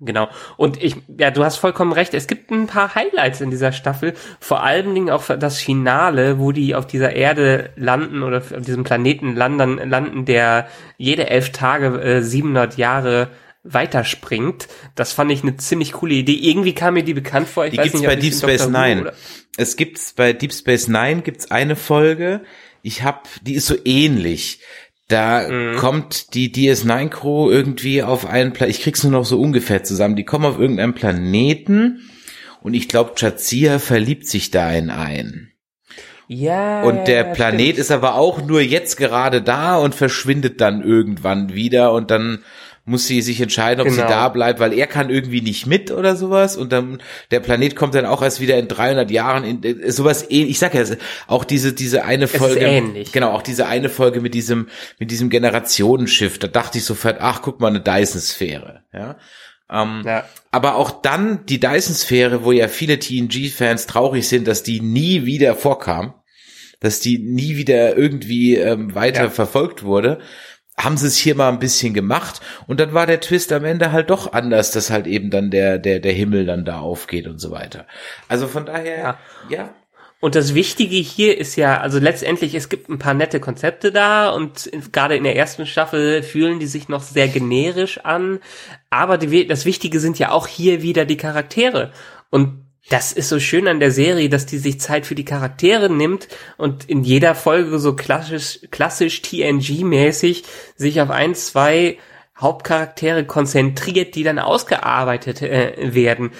Genau. 0.00 0.28
Und 0.56 0.82
ich, 0.82 0.96
ja, 1.18 1.30
du 1.30 1.44
hast 1.44 1.56
vollkommen 1.56 1.92
recht. 1.92 2.14
Es 2.14 2.26
gibt 2.26 2.50
ein 2.50 2.66
paar 2.66 2.94
Highlights 2.94 3.40
in 3.40 3.50
dieser 3.50 3.72
Staffel. 3.72 4.14
Vor 4.40 4.62
allen 4.62 4.94
Dingen 4.94 5.10
auch 5.10 5.24
das 5.24 5.58
Finale, 5.58 6.38
wo 6.38 6.52
die 6.52 6.74
auf 6.74 6.86
dieser 6.86 7.14
Erde 7.14 7.70
landen 7.76 8.22
oder 8.22 8.38
auf 8.38 8.52
diesem 8.60 8.84
Planeten 8.84 9.36
landen, 9.36 9.78
landen 9.88 10.24
der 10.24 10.68
jede 10.98 11.30
elf 11.30 11.50
Tage 11.52 12.00
äh, 12.00 12.22
700 12.22 12.76
Jahre 12.76 13.30
weiterspringt. 13.62 14.68
Das 14.94 15.12
fand 15.12 15.30
ich 15.30 15.42
eine 15.42 15.56
ziemlich 15.56 15.92
coole 15.92 16.14
Idee. 16.14 16.34
Irgendwie 16.34 16.74
kam 16.74 16.94
mir 16.94 17.04
die 17.04 17.14
bekannt 17.14 17.48
vor. 17.48 17.64
Ich 17.64 17.70
Die 17.72 17.76
gibt's 17.78 17.94
nicht, 17.94 18.06
bei 18.06 18.16
Deep 18.16 18.34
Space 18.34 18.68
Nine. 18.68 19.12
Es 19.56 19.76
gibt's 19.76 20.12
bei 20.12 20.32
Deep 20.32 20.52
Space 20.52 20.88
Nine 20.88 21.22
gibt's 21.22 21.50
eine 21.50 21.76
Folge. 21.76 22.42
Ich 22.82 23.02
hab, 23.02 23.28
die 23.42 23.54
ist 23.54 23.66
so 23.66 23.76
ähnlich. 23.84 24.60
Da 25.08 25.46
Mhm. 25.48 25.76
kommt 25.76 26.34
die 26.34 26.50
DS9 26.50 27.10
Crew 27.10 27.50
irgendwie 27.50 28.02
auf 28.02 28.26
einen 28.26 28.52
Plan. 28.52 28.70
Ich 28.70 28.80
krieg's 28.80 29.02
nur 29.02 29.12
noch 29.12 29.26
so 29.26 29.38
ungefähr 29.40 29.84
zusammen. 29.84 30.16
Die 30.16 30.24
kommen 30.24 30.46
auf 30.46 30.58
irgendeinen 30.58 30.94
Planeten 30.94 32.08
und 32.62 32.74
ich 32.74 32.88
glaube, 32.88 33.12
Jadzia 33.16 33.78
verliebt 33.78 34.26
sich 34.26 34.50
da 34.50 34.72
in 34.72 34.88
einen. 34.90 35.50
Ja. 36.26 36.82
Und 36.84 37.06
der 37.06 37.26
ja, 37.26 37.32
Planet 37.34 37.60
stimmt. 37.60 37.78
ist 37.78 37.90
aber 37.90 38.14
auch 38.14 38.40
nur 38.40 38.62
jetzt 38.62 38.96
gerade 38.96 39.42
da 39.42 39.76
und 39.76 39.94
verschwindet 39.94 40.60
dann 40.62 40.82
irgendwann 40.82 41.52
wieder 41.52 41.92
und 41.92 42.10
dann 42.10 42.38
muss 42.86 43.06
sie 43.06 43.22
sich 43.22 43.40
entscheiden, 43.40 43.80
ob 43.80 43.88
sie 43.88 43.96
Genau. 43.96 44.08
da 44.08 44.28
bleibt, 44.28 44.60
weil 44.60 44.72
er 44.74 44.86
kann 44.86 45.08
irgendwie 45.08 45.40
nicht 45.40 45.66
mit 45.66 45.90
oder 45.90 46.16
sowas 46.16 46.56
und 46.56 46.70
dann 46.70 47.00
der 47.30 47.40
Planet 47.40 47.76
kommt 47.76 47.94
dann 47.94 48.04
auch 48.04 48.22
erst 48.22 48.40
wieder 48.40 48.58
in 48.58 48.68
300 48.68 49.10
Jahren 49.10 49.44
in 49.44 49.62
äh, 49.62 49.90
sowas 49.90 50.24
ähnlich. 50.30 50.50
Ich 50.50 50.58
sag 50.58 50.74
ja, 50.74 50.84
auch 51.26 51.44
diese 51.44 51.72
diese 51.72 52.04
eine 52.04 52.28
Folge 52.28 53.04
genau, 53.12 53.30
auch 53.30 53.42
diese 53.42 53.66
eine 53.66 53.88
Folge 53.88 54.20
mit 54.20 54.34
diesem 54.34 54.68
mit 54.98 55.10
diesem 55.10 55.30
Generationenschiff, 55.30 56.38
da 56.38 56.46
dachte 56.48 56.78
ich 56.78 56.84
sofort, 56.84 57.16
ach, 57.20 57.40
guck 57.42 57.60
mal 57.60 57.68
eine 57.68 57.80
Dyson 57.80 58.20
Sphäre, 58.20 58.82
ja? 58.92 59.16
Ähm, 59.72 60.02
Ja. 60.04 60.26
aber 60.50 60.74
auch 60.74 60.90
dann 61.00 61.46
die 61.46 61.58
Dyson-Sphäre, 61.58 62.44
wo 62.44 62.52
ja 62.52 62.68
viele 62.68 62.98
TNG-Fans 62.98 63.86
traurig 63.86 64.28
sind, 64.28 64.46
dass 64.46 64.62
die 64.62 64.80
nie 64.82 65.24
wieder 65.24 65.54
vorkam, 65.56 66.12
dass 66.80 67.00
die 67.00 67.16
nie 67.18 67.56
wieder 67.56 67.96
irgendwie 67.96 68.56
ähm, 68.56 68.94
weiter 68.94 69.24
Ja. 69.24 69.30
verfolgt 69.30 69.82
wurde, 69.82 70.18
haben 70.76 70.96
sie 70.96 71.06
es 71.06 71.16
hier 71.16 71.34
mal 71.36 71.50
ein 71.50 71.58
bisschen 71.60 71.94
gemacht 71.94 72.40
und 72.66 72.80
dann 72.80 72.94
war 72.94 73.06
der 73.06 73.20
Twist 73.20 73.52
am 73.52 73.64
Ende 73.64 73.92
halt 73.92 74.10
doch 74.10 74.32
anders, 74.32 74.70
dass 74.72 74.90
halt 74.90 75.06
eben 75.06 75.30
dann 75.30 75.50
der 75.50 75.78
der 75.78 76.00
der 76.00 76.12
Himmel 76.12 76.46
dann 76.46 76.64
da 76.64 76.80
aufgeht 76.80 77.26
und 77.26 77.38
so 77.38 77.50
weiter. 77.50 77.86
Also 78.28 78.48
von 78.48 78.66
daher 78.66 78.98
Ja. 78.98 79.18
ja, 79.48 79.74
Und 80.20 80.34
das 80.34 80.54
Wichtige 80.54 80.96
hier 80.96 81.36
ist 81.38 81.56
ja, 81.56 81.80
also 81.80 81.98
letztendlich, 81.98 82.54
es 82.54 82.68
gibt 82.70 82.88
ein 82.88 82.98
paar 82.98 83.14
nette 83.14 83.40
Konzepte 83.40 83.92
da 83.92 84.30
und 84.30 84.70
gerade 84.92 85.16
in 85.16 85.24
der 85.24 85.36
ersten 85.36 85.66
Staffel 85.66 86.22
fühlen 86.22 86.58
die 86.60 86.66
sich 86.66 86.88
noch 86.88 87.02
sehr 87.02 87.28
generisch 87.28 87.98
an. 88.04 88.40
Aber 88.90 89.18
die, 89.18 89.46
das 89.46 89.66
Wichtige 89.66 90.00
sind 90.00 90.18
ja 90.18 90.30
auch 90.30 90.46
hier 90.46 90.80
wieder 90.82 91.04
die 91.04 91.18
Charaktere. 91.18 91.92
Und 92.30 92.63
das 92.90 93.12
ist 93.12 93.30
so 93.30 93.40
schön 93.40 93.66
an 93.66 93.80
der 93.80 93.90
Serie, 93.90 94.28
dass 94.28 94.46
die 94.46 94.58
sich 94.58 94.80
Zeit 94.80 95.06
für 95.06 95.14
die 95.14 95.24
Charaktere 95.24 95.88
nimmt 95.88 96.28
und 96.58 96.88
in 96.88 97.02
jeder 97.02 97.34
Folge 97.34 97.78
so 97.78 97.96
klassisch, 97.96 98.60
klassisch 98.70 99.22
TNG-mäßig 99.22 100.44
sich 100.76 101.00
auf 101.00 101.10
ein, 101.10 101.34
zwei 101.34 101.98
Hauptcharaktere 102.36 103.24
konzentriert, 103.24 104.16
die 104.16 104.24
dann 104.24 104.38
ausgearbeitet 104.38 105.40
äh, 105.40 105.94
werden 105.94 106.32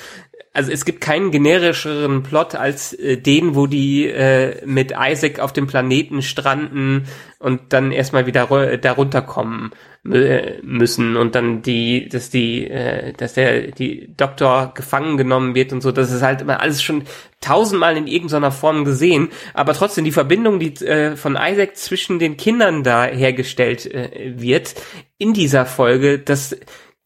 also 0.54 0.70
es 0.70 0.84
gibt 0.84 1.00
keinen 1.00 1.32
generischeren 1.32 2.22
Plot 2.22 2.54
als 2.54 2.92
äh, 2.94 3.16
den, 3.18 3.54
wo 3.56 3.66
die 3.66 4.08
äh, 4.08 4.64
mit 4.64 4.94
Isaac 4.96 5.40
auf 5.40 5.52
dem 5.52 5.66
Planeten 5.66 6.22
stranden 6.22 7.06
und 7.40 7.72
dann 7.72 7.90
erstmal 7.92 8.26
wieder 8.26 8.44
ru- 8.44 8.76
da 8.76 8.92
runterkommen 8.92 9.72
äh, 10.10 10.60
müssen 10.62 11.16
und 11.16 11.34
dann 11.34 11.62
die, 11.62 12.08
dass 12.08 12.30
die, 12.30 12.68
äh, 12.70 13.12
dass 13.14 13.34
der 13.34 13.72
die 13.72 14.14
Doktor 14.16 14.72
gefangen 14.74 15.16
genommen 15.16 15.54
wird 15.56 15.72
und 15.72 15.82
so. 15.82 15.90
Das 15.90 16.12
ist 16.12 16.22
halt 16.22 16.40
immer 16.40 16.60
alles 16.60 16.82
schon 16.82 17.02
tausendmal 17.40 17.96
in 17.96 18.06
irgendeiner 18.06 18.52
Form 18.52 18.84
gesehen, 18.84 19.30
aber 19.54 19.74
trotzdem 19.74 20.04
die 20.04 20.12
Verbindung, 20.12 20.60
die 20.60 20.72
äh, 20.86 21.16
von 21.16 21.36
Isaac 21.38 21.76
zwischen 21.76 22.18
den 22.20 22.36
Kindern 22.36 22.84
da 22.84 23.04
hergestellt 23.04 23.92
äh, 23.92 24.34
wird 24.36 24.74
in 25.18 25.32
dieser 25.34 25.66
Folge, 25.66 26.18
das 26.20 26.56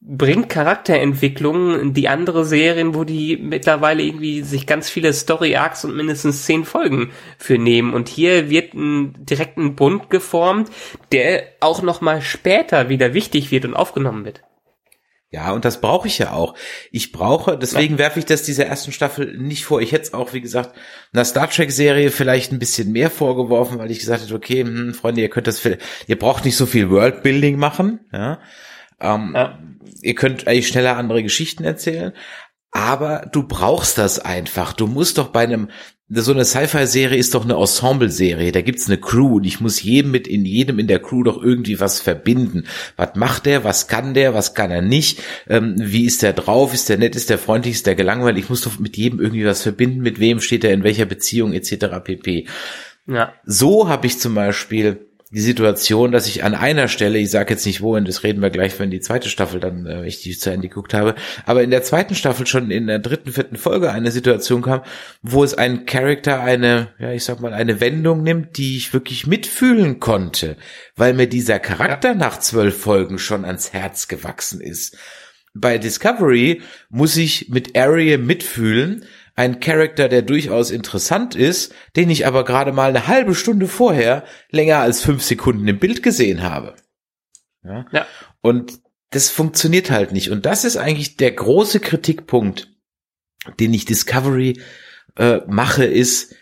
bringt 0.00 0.48
Charakterentwicklungen, 0.48 1.92
die 1.92 2.08
andere 2.08 2.44
Serien, 2.44 2.94
wo 2.94 3.04
die 3.04 3.36
mittlerweile 3.36 4.02
irgendwie 4.02 4.42
sich 4.42 4.66
ganz 4.66 4.88
viele 4.88 5.12
Story-Arcs 5.12 5.84
und 5.84 5.96
mindestens 5.96 6.44
zehn 6.44 6.64
Folgen 6.64 7.10
für 7.36 7.58
nehmen. 7.58 7.92
Und 7.92 8.08
hier 8.08 8.48
wird 8.48 8.74
ein 8.74 9.14
direkten 9.24 9.74
Bund 9.74 10.08
geformt, 10.08 10.70
der 11.10 11.44
auch 11.60 11.82
noch 11.82 12.00
mal 12.00 12.22
später 12.22 12.88
wieder 12.88 13.12
wichtig 13.12 13.50
wird 13.50 13.64
und 13.64 13.74
aufgenommen 13.74 14.24
wird. 14.24 14.42
Ja, 15.30 15.52
und 15.52 15.66
das 15.66 15.82
brauche 15.82 16.08
ich 16.08 16.16
ja 16.16 16.32
auch. 16.32 16.54
Ich 16.90 17.12
brauche, 17.12 17.58
deswegen 17.58 17.98
werfe 17.98 18.18
ich 18.18 18.24
das 18.24 18.44
dieser 18.44 18.64
ersten 18.64 18.92
Staffel 18.92 19.36
nicht 19.36 19.66
vor. 19.66 19.82
Ich 19.82 19.92
hätte 19.92 20.04
es 20.04 20.14
auch, 20.14 20.32
wie 20.32 20.40
gesagt, 20.40 20.74
einer 21.12 21.26
Star 21.26 21.50
Trek-Serie 21.50 22.10
vielleicht 22.10 22.50
ein 22.50 22.58
bisschen 22.58 22.92
mehr 22.92 23.10
vorgeworfen, 23.10 23.78
weil 23.78 23.90
ich 23.90 23.98
gesagt 23.98 24.22
hätte, 24.22 24.34
okay, 24.34 24.62
hm, 24.62 24.94
Freunde, 24.94 25.20
ihr 25.20 25.28
könnt 25.28 25.46
das, 25.46 25.58
für, 25.58 25.76
ihr 26.06 26.18
braucht 26.18 26.46
nicht 26.46 26.56
so 26.56 26.64
viel 26.64 26.88
Worldbuilding 26.88 27.58
machen, 27.58 28.00
ja. 28.10 28.40
Ähm, 29.00 29.32
Ja. 29.34 29.58
Ihr 30.02 30.14
könnt 30.14 30.46
eigentlich 30.46 30.68
schneller 30.68 30.96
andere 30.96 31.22
Geschichten 31.22 31.64
erzählen, 31.64 32.12
aber 32.70 33.28
du 33.32 33.42
brauchst 33.42 33.98
das 33.98 34.18
einfach. 34.18 34.72
Du 34.72 34.86
musst 34.86 35.18
doch 35.18 35.28
bei 35.28 35.40
einem, 35.40 35.70
so 36.08 36.32
eine 36.32 36.44
Sci-Fi-Serie 36.44 37.18
ist 37.18 37.34
doch 37.34 37.44
eine 37.44 37.54
Ensemble-Serie. 37.56 38.52
Da 38.52 38.60
gibt's 38.60 38.86
eine 38.86 38.98
Crew 38.98 39.36
und 39.36 39.44
ich 39.44 39.60
muss 39.60 39.82
jedem 39.82 40.10
mit 40.10 40.28
in 40.28 40.44
jedem 40.44 40.78
in 40.78 40.86
der 40.86 41.00
Crew 41.00 41.22
doch 41.24 41.42
irgendwie 41.42 41.80
was 41.80 42.00
verbinden. 42.00 42.66
Was 42.96 43.14
macht 43.14 43.46
der? 43.46 43.64
Was 43.64 43.88
kann 43.88 44.14
der? 44.14 44.34
Was 44.34 44.54
kann 44.54 44.70
er 44.70 44.82
nicht? 44.82 45.20
Ähm, 45.48 45.74
wie 45.78 46.04
ist 46.04 46.22
der 46.22 46.32
drauf? 46.32 46.72
Ist 46.74 46.88
der 46.88 46.98
nett? 46.98 47.16
Ist 47.16 47.30
der 47.30 47.38
freundlich? 47.38 47.74
Ist 47.74 47.86
der 47.86 47.94
gelangweilt? 47.94 48.38
Ich 48.38 48.48
muss 48.50 48.62
doch 48.62 48.78
mit 48.78 48.96
jedem 48.96 49.20
irgendwie 49.20 49.46
was 49.46 49.62
verbinden. 49.62 50.00
Mit 50.00 50.20
wem 50.20 50.40
steht 50.40 50.64
er 50.64 50.72
in 50.72 50.84
welcher 50.84 51.06
Beziehung 51.06 51.52
etc. 51.52 51.86
pp. 52.04 52.46
Ja. 53.06 53.32
So 53.44 53.88
habe 53.88 54.06
ich 54.06 54.18
zum 54.18 54.34
Beispiel 54.34 55.07
die 55.30 55.40
Situation, 55.40 56.10
dass 56.10 56.26
ich 56.26 56.42
an 56.42 56.54
einer 56.54 56.88
Stelle, 56.88 57.18
ich 57.18 57.30
sage 57.30 57.52
jetzt 57.52 57.66
nicht 57.66 57.82
wohin, 57.82 58.06
das 58.06 58.22
reden 58.22 58.40
wir 58.40 58.48
gleich, 58.48 58.78
wenn 58.78 58.90
die 58.90 59.00
zweite 59.00 59.28
Staffel 59.28 59.60
dann, 59.60 59.84
äh, 59.84 60.06
ich 60.06 60.22
die 60.22 60.36
zu 60.36 60.50
Ende 60.50 60.68
geguckt 60.68 60.94
habe, 60.94 61.14
aber 61.44 61.62
in 61.62 61.70
der 61.70 61.82
zweiten 61.82 62.14
Staffel 62.14 62.46
schon 62.46 62.70
in 62.70 62.86
der 62.86 62.98
dritten, 62.98 63.32
vierten 63.32 63.56
Folge 63.56 63.92
eine 63.92 64.10
Situation 64.10 64.62
kam, 64.62 64.82
wo 65.20 65.44
es 65.44 65.52
ein 65.52 65.84
Charakter 65.84 66.40
eine, 66.40 66.88
ja, 66.98 67.12
ich 67.12 67.24
sag 67.24 67.40
mal, 67.40 67.52
eine 67.52 67.80
Wendung 67.80 68.22
nimmt, 68.22 68.56
die 68.56 68.78
ich 68.78 68.94
wirklich 68.94 69.26
mitfühlen 69.26 70.00
konnte, 70.00 70.56
weil 70.96 71.12
mir 71.12 71.26
dieser 71.28 71.58
Charakter 71.58 72.14
nach 72.14 72.40
zwölf 72.40 72.78
Folgen 72.78 73.18
schon 73.18 73.44
ans 73.44 73.74
Herz 73.74 74.08
gewachsen 74.08 74.62
ist. 74.62 74.96
Bei 75.54 75.76
Discovery 75.76 76.62
muss 76.88 77.16
ich 77.16 77.48
mit 77.48 77.76
Arya 77.76 78.16
mitfühlen, 78.16 79.04
ein 79.38 79.60
Charakter, 79.60 80.08
der 80.08 80.22
durchaus 80.22 80.72
interessant 80.72 81.36
ist, 81.36 81.72
den 81.94 82.10
ich 82.10 82.26
aber 82.26 82.44
gerade 82.44 82.72
mal 82.72 82.88
eine 82.88 83.06
halbe 83.06 83.36
Stunde 83.36 83.68
vorher 83.68 84.24
länger 84.50 84.78
als 84.78 85.00
fünf 85.00 85.22
Sekunden 85.22 85.68
im 85.68 85.78
Bild 85.78 86.02
gesehen 86.02 86.42
habe. 86.42 86.74
Ja? 87.62 87.86
Ja. 87.92 88.06
Und 88.40 88.80
das 89.10 89.30
funktioniert 89.30 89.92
halt 89.92 90.10
nicht. 90.10 90.32
Und 90.32 90.44
das 90.44 90.64
ist 90.64 90.76
eigentlich 90.76 91.16
der 91.16 91.30
große 91.30 91.78
Kritikpunkt, 91.78 92.68
den 93.60 93.72
ich 93.72 93.84
Discovery 93.84 94.60
äh, 95.16 95.38
mache, 95.46 95.84
ist, 95.84 96.34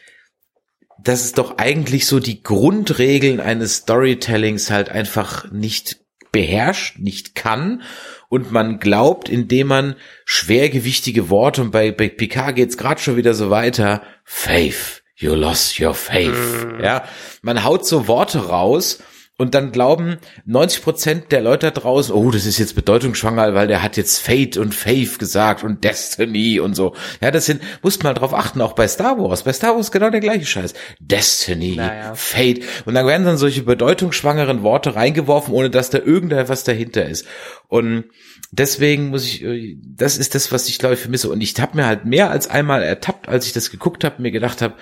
dass 0.98 1.22
es 1.22 1.32
doch 1.32 1.58
eigentlich 1.58 2.06
so 2.06 2.18
die 2.18 2.42
Grundregeln 2.42 3.40
eines 3.40 3.76
Storytellings 3.76 4.70
halt 4.70 4.88
einfach 4.88 5.52
nicht 5.52 6.05
beherrscht, 6.36 6.98
nicht 6.98 7.34
kann 7.34 7.80
und 8.28 8.52
man 8.52 8.78
glaubt, 8.78 9.30
indem 9.30 9.68
man 9.68 9.96
schwergewichtige 10.26 11.30
Worte 11.30 11.62
und 11.62 11.70
bei, 11.70 11.92
bei 11.92 12.10
Picard 12.10 12.56
geht's 12.56 12.76
gerade 12.76 13.00
schon 13.00 13.16
wieder 13.16 13.32
so 13.32 13.48
weiter, 13.48 14.02
Faith, 14.22 15.02
you 15.14 15.34
lost 15.34 15.80
your 15.80 15.94
faith. 15.94 16.34
Mm. 16.34 16.84
Ja, 16.84 17.04
man 17.40 17.64
haut 17.64 17.86
so 17.86 18.06
Worte 18.06 18.48
raus 18.48 19.02
und 19.38 19.54
dann 19.54 19.70
glauben 19.70 20.16
90 20.46 20.82
Prozent 20.82 21.32
der 21.32 21.42
Leute 21.42 21.70
da 21.70 21.80
draußen, 21.80 22.14
oh, 22.14 22.30
das 22.30 22.46
ist 22.46 22.58
jetzt 22.58 22.74
bedeutungsschwanger, 22.74 23.52
weil 23.54 23.66
der 23.68 23.82
hat 23.82 23.98
jetzt 23.98 24.18
Fate 24.18 24.56
und 24.56 24.74
Faith 24.74 25.18
gesagt 25.18 25.62
und 25.62 25.84
Destiny 25.84 26.58
und 26.58 26.74
so. 26.74 26.94
Ja, 27.20 27.30
das 27.30 27.44
sind, 27.44 27.60
muss 27.82 28.02
man 28.02 28.14
drauf 28.14 28.32
achten, 28.32 28.62
auch 28.62 28.72
bei 28.72 28.88
Star 28.88 29.18
Wars. 29.18 29.42
Bei 29.42 29.52
Star 29.52 29.76
Wars 29.76 29.92
genau 29.92 30.08
der 30.08 30.20
gleiche 30.20 30.46
Scheiß. 30.46 30.72
Destiny, 31.00 31.76
naja. 31.76 32.14
Fate. 32.14 32.60
Und 32.86 32.94
dann 32.94 33.06
werden 33.06 33.26
dann 33.26 33.36
solche 33.36 33.62
bedeutungsschwangeren 33.62 34.62
Worte 34.62 34.96
reingeworfen, 34.96 35.52
ohne 35.52 35.68
dass 35.68 35.90
da 35.90 35.98
irgendetwas 35.98 36.64
dahinter 36.64 37.04
ist. 37.04 37.26
Und 37.68 38.04
deswegen 38.52 39.08
muss 39.08 39.26
ich, 39.26 39.44
äh, 39.44 39.76
das 39.84 40.16
ist 40.16 40.34
das, 40.34 40.50
was 40.50 40.66
ich 40.68 40.78
glaube 40.78 40.94
ich 40.94 41.00
vermisse. 41.00 41.28
Und 41.28 41.42
ich 41.42 41.60
habe 41.60 41.76
mir 41.76 41.84
halt 41.84 42.06
mehr 42.06 42.30
als 42.30 42.48
einmal 42.48 42.82
ertappt, 42.82 43.28
als 43.28 43.46
ich 43.46 43.52
das 43.52 43.70
geguckt 43.70 44.02
habe, 44.02 44.22
mir 44.22 44.30
gedacht 44.30 44.62
habe, 44.62 44.76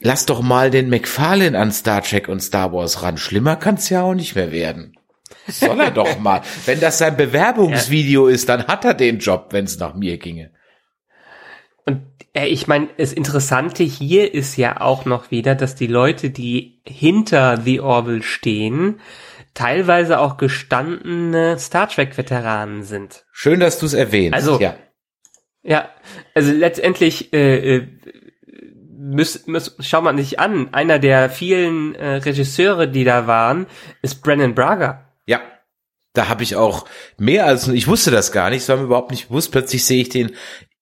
Lass 0.00 0.26
doch 0.26 0.42
mal 0.42 0.70
den 0.70 0.90
McFarlane 0.90 1.58
an 1.58 1.72
Star 1.72 2.02
Trek 2.02 2.28
und 2.28 2.40
Star 2.40 2.72
Wars 2.72 3.02
ran. 3.02 3.18
Schlimmer 3.18 3.56
kann's 3.56 3.88
ja 3.90 4.02
auch 4.02 4.14
nicht 4.14 4.36
mehr 4.36 4.52
werden. 4.52 4.94
Soll 5.48 5.80
er 5.80 5.90
doch 5.90 6.18
mal. 6.18 6.42
Wenn 6.66 6.80
das 6.80 6.98
sein 6.98 7.16
Bewerbungsvideo 7.16 8.28
ja. 8.28 8.34
ist, 8.34 8.48
dann 8.48 8.66
hat 8.66 8.84
er 8.84 8.94
den 8.94 9.18
Job, 9.18 9.48
wenn 9.50 9.64
es 9.64 9.78
nach 9.78 9.94
mir 9.94 10.18
ginge. 10.18 10.52
Und 11.84 12.02
äh, 12.34 12.46
ich 12.46 12.66
meine, 12.66 12.88
das 12.96 13.12
Interessante 13.12 13.82
hier 13.82 14.34
ist 14.34 14.56
ja 14.56 14.80
auch 14.80 15.04
noch 15.04 15.30
wieder, 15.30 15.54
dass 15.54 15.74
die 15.74 15.86
Leute, 15.86 16.30
die 16.30 16.80
hinter 16.86 17.56
The 17.56 17.80
Orville 17.80 18.22
stehen, 18.22 19.00
teilweise 19.54 20.20
auch 20.20 20.36
gestandene 20.36 21.58
Star 21.58 21.88
Trek-Veteranen 21.88 22.84
sind. 22.84 23.24
Schön, 23.32 23.58
dass 23.58 23.78
du 23.78 23.86
es 23.86 23.94
erwähnst. 23.94 24.34
Also, 24.34 24.60
ja. 24.60 24.76
Ja, 25.62 25.88
also 26.34 26.52
letztendlich 26.52 27.32
äh, 27.32 27.76
äh 27.76 27.88
müß, 29.08 29.46
müß, 29.46 29.76
schau 29.80 30.00
mal 30.00 30.12
nicht 30.12 30.38
an, 30.38 30.72
einer 30.72 30.98
der 30.98 31.30
vielen 31.30 31.94
äh, 31.94 32.16
Regisseure, 32.16 32.88
die 32.88 33.04
da 33.04 33.26
waren, 33.26 33.66
ist 34.02 34.22
Brennan 34.22 34.54
Braga. 34.54 35.06
Ja, 35.26 35.40
da 36.12 36.28
habe 36.28 36.42
ich 36.42 36.56
auch 36.56 36.86
mehr 37.16 37.46
als, 37.46 37.68
ich 37.68 37.88
wusste 37.88 38.10
das 38.10 38.32
gar 38.32 38.50
nicht, 38.50 38.62
es 38.62 38.68
war 38.68 38.76
mir 38.76 38.84
überhaupt 38.84 39.10
nicht 39.10 39.28
bewusst, 39.28 39.52
plötzlich 39.52 39.84
sehe 39.84 40.02
ich 40.02 40.08
den 40.08 40.32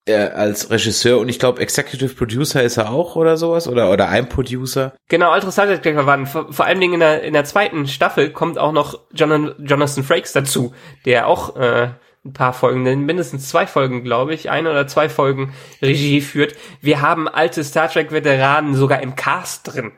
äh, 0.07 0.15
als 0.15 0.71
Regisseur 0.71 1.19
und 1.19 1.29
ich 1.29 1.39
glaube 1.39 1.61
Executive 1.61 2.15
Producer 2.15 2.63
ist 2.63 2.77
er 2.77 2.91
auch 2.91 3.17
oder 3.17 3.37
sowas 3.37 3.67
oder 3.67 3.91
oder 3.91 4.09
ein 4.09 4.29
Producer. 4.29 4.95
Genau, 5.09 5.35
Ultra 5.35 5.51
Trek 5.51 5.97
waren 6.07 6.27
vor, 6.27 6.53
vor 6.53 6.65
allen 6.65 6.81
Dingen 6.81 6.95
in 6.95 7.01
der 7.01 7.23
in 7.23 7.33
der 7.33 7.45
zweiten 7.45 7.89
Staffel 7.89 8.31
kommt 8.31 8.57
auch 8.57 8.73
noch 8.73 9.01
John, 9.13 9.55
Jonathan 9.59 10.05
Frakes 10.05 10.33
dazu, 10.33 10.73
der 11.05 11.27
auch 11.27 11.57
äh, 11.57 11.91
ein 12.27 12.33
paar 12.33 12.53
Folgen, 12.53 12.83
mindestens 13.05 13.49
zwei 13.49 13.67
Folgen, 13.67 14.05
glaube 14.05 14.35
ich, 14.35 14.51
ein 14.51 14.67
oder 14.67 14.87
zwei 14.87 15.09
Folgen 15.09 15.55
Regie 15.81 16.21
führt. 16.21 16.55
Wir 16.81 17.01
haben 17.01 17.29
alte 17.29 17.65
Star 17.65 17.91
Trek-Veteranen 17.91 18.75
sogar 18.75 19.03
im 19.03 19.17
Cast 19.17 19.73
drin. 19.75 19.93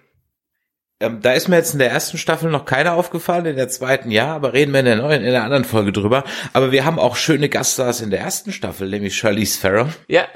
Ähm, 1.01 1.21
da 1.23 1.33
ist 1.33 1.49
mir 1.49 1.57
jetzt 1.57 1.75
in 1.75 1.79
der 1.79 1.91
ersten 1.91 2.19
Staffel 2.19 2.51
noch 2.51 2.65
keiner 2.65 2.95
aufgefallen, 2.95 3.47
in 3.47 3.57
der 3.57 3.69
zweiten 3.69 4.11
ja, 4.11 4.35
aber 4.35 4.53
reden 4.53 4.73
wir 4.73 4.81
in 4.81 4.87
der 4.87 4.97
neuen, 4.97 5.23
in 5.23 5.31
der 5.31 5.45
anderen 5.45 5.65
Folge 5.65 5.93
drüber. 5.93 6.25
Aber 6.53 6.73
wir 6.73 6.85
haben 6.85 6.99
auch 6.99 7.17
schöne 7.17 7.49
Gaststars 7.49 8.01
in 8.01 8.11
der 8.11 8.21
ersten 8.21 8.53
Staffel, 8.53 8.89
nämlich 8.89 9.17
Charlize 9.17 9.61
Theron. 9.61 9.93
Ja. 10.09 10.27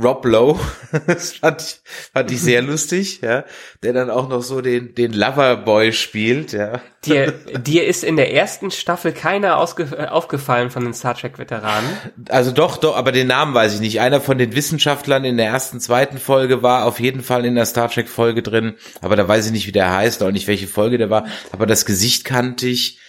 Rob 0.00 0.24
Lowe, 0.24 0.60
das 1.06 1.32
fand 1.32 1.60
ich, 1.62 1.80
fand 2.12 2.30
ich 2.30 2.40
sehr 2.40 2.62
lustig, 2.62 3.20
ja, 3.20 3.44
der 3.82 3.92
dann 3.92 4.10
auch 4.10 4.28
noch 4.28 4.42
so 4.42 4.60
den, 4.60 4.94
den 4.94 5.12
Loverboy 5.12 5.92
spielt, 5.92 6.52
ja. 6.52 6.80
Dir, 7.04 7.32
dir 7.58 7.86
ist 7.86 8.04
in 8.04 8.16
der 8.16 8.32
ersten 8.32 8.70
Staffel 8.70 9.12
keiner 9.12 9.58
ausge, 9.58 10.10
aufgefallen 10.12 10.70
von 10.70 10.84
den 10.84 10.94
Star 10.94 11.14
Trek 11.14 11.38
Veteranen? 11.38 11.90
Also 12.28 12.52
doch, 12.52 12.76
doch, 12.76 12.96
aber 12.96 13.12
den 13.12 13.26
Namen 13.26 13.54
weiß 13.54 13.74
ich 13.74 13.80
nicht. 13.80 14.00
Einer 14.00 14.20
von 14.20 14.38
den 14.38 14.54
Wissenschaftlern 14.54 15.24
in 15.24 15.36
der 15.36 15.46
ersten, 15.46 15.80
zweiten 15.80 16.18
Folge 16.18 16.62
war 16.62 16.86
auf 16.86 17.00
jeden 17.00 17.22
Fall 17.22 17.44
in 17.44 17.56
der 17.56 17.66
Star 17.66 17.90
Trek 17.90 18.08
Folge 18.08 18.42
drin, 18.42 18.74
aber 19.00 19.16
da 19.16 19.26
weiß 19.26 19.46
ich 19.46 19.52
nicht, 19.52 19.66
wie 19.66 19.72
der 19.72 19.94
heißt, 19.94 20.22
auch 20.22 20.30
nicht 20.30 20.46
welche 20.46 20.68
Folge 20.68 20.98
der 20.98 21.10
war, 21.10 21.26
aber 21.50 21.66
das 21.66 21.84
Gesicht 21.84 22.24
kannte 22.24 22.68
ich, 22.68 23.00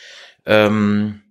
ähm, 0.45 1.21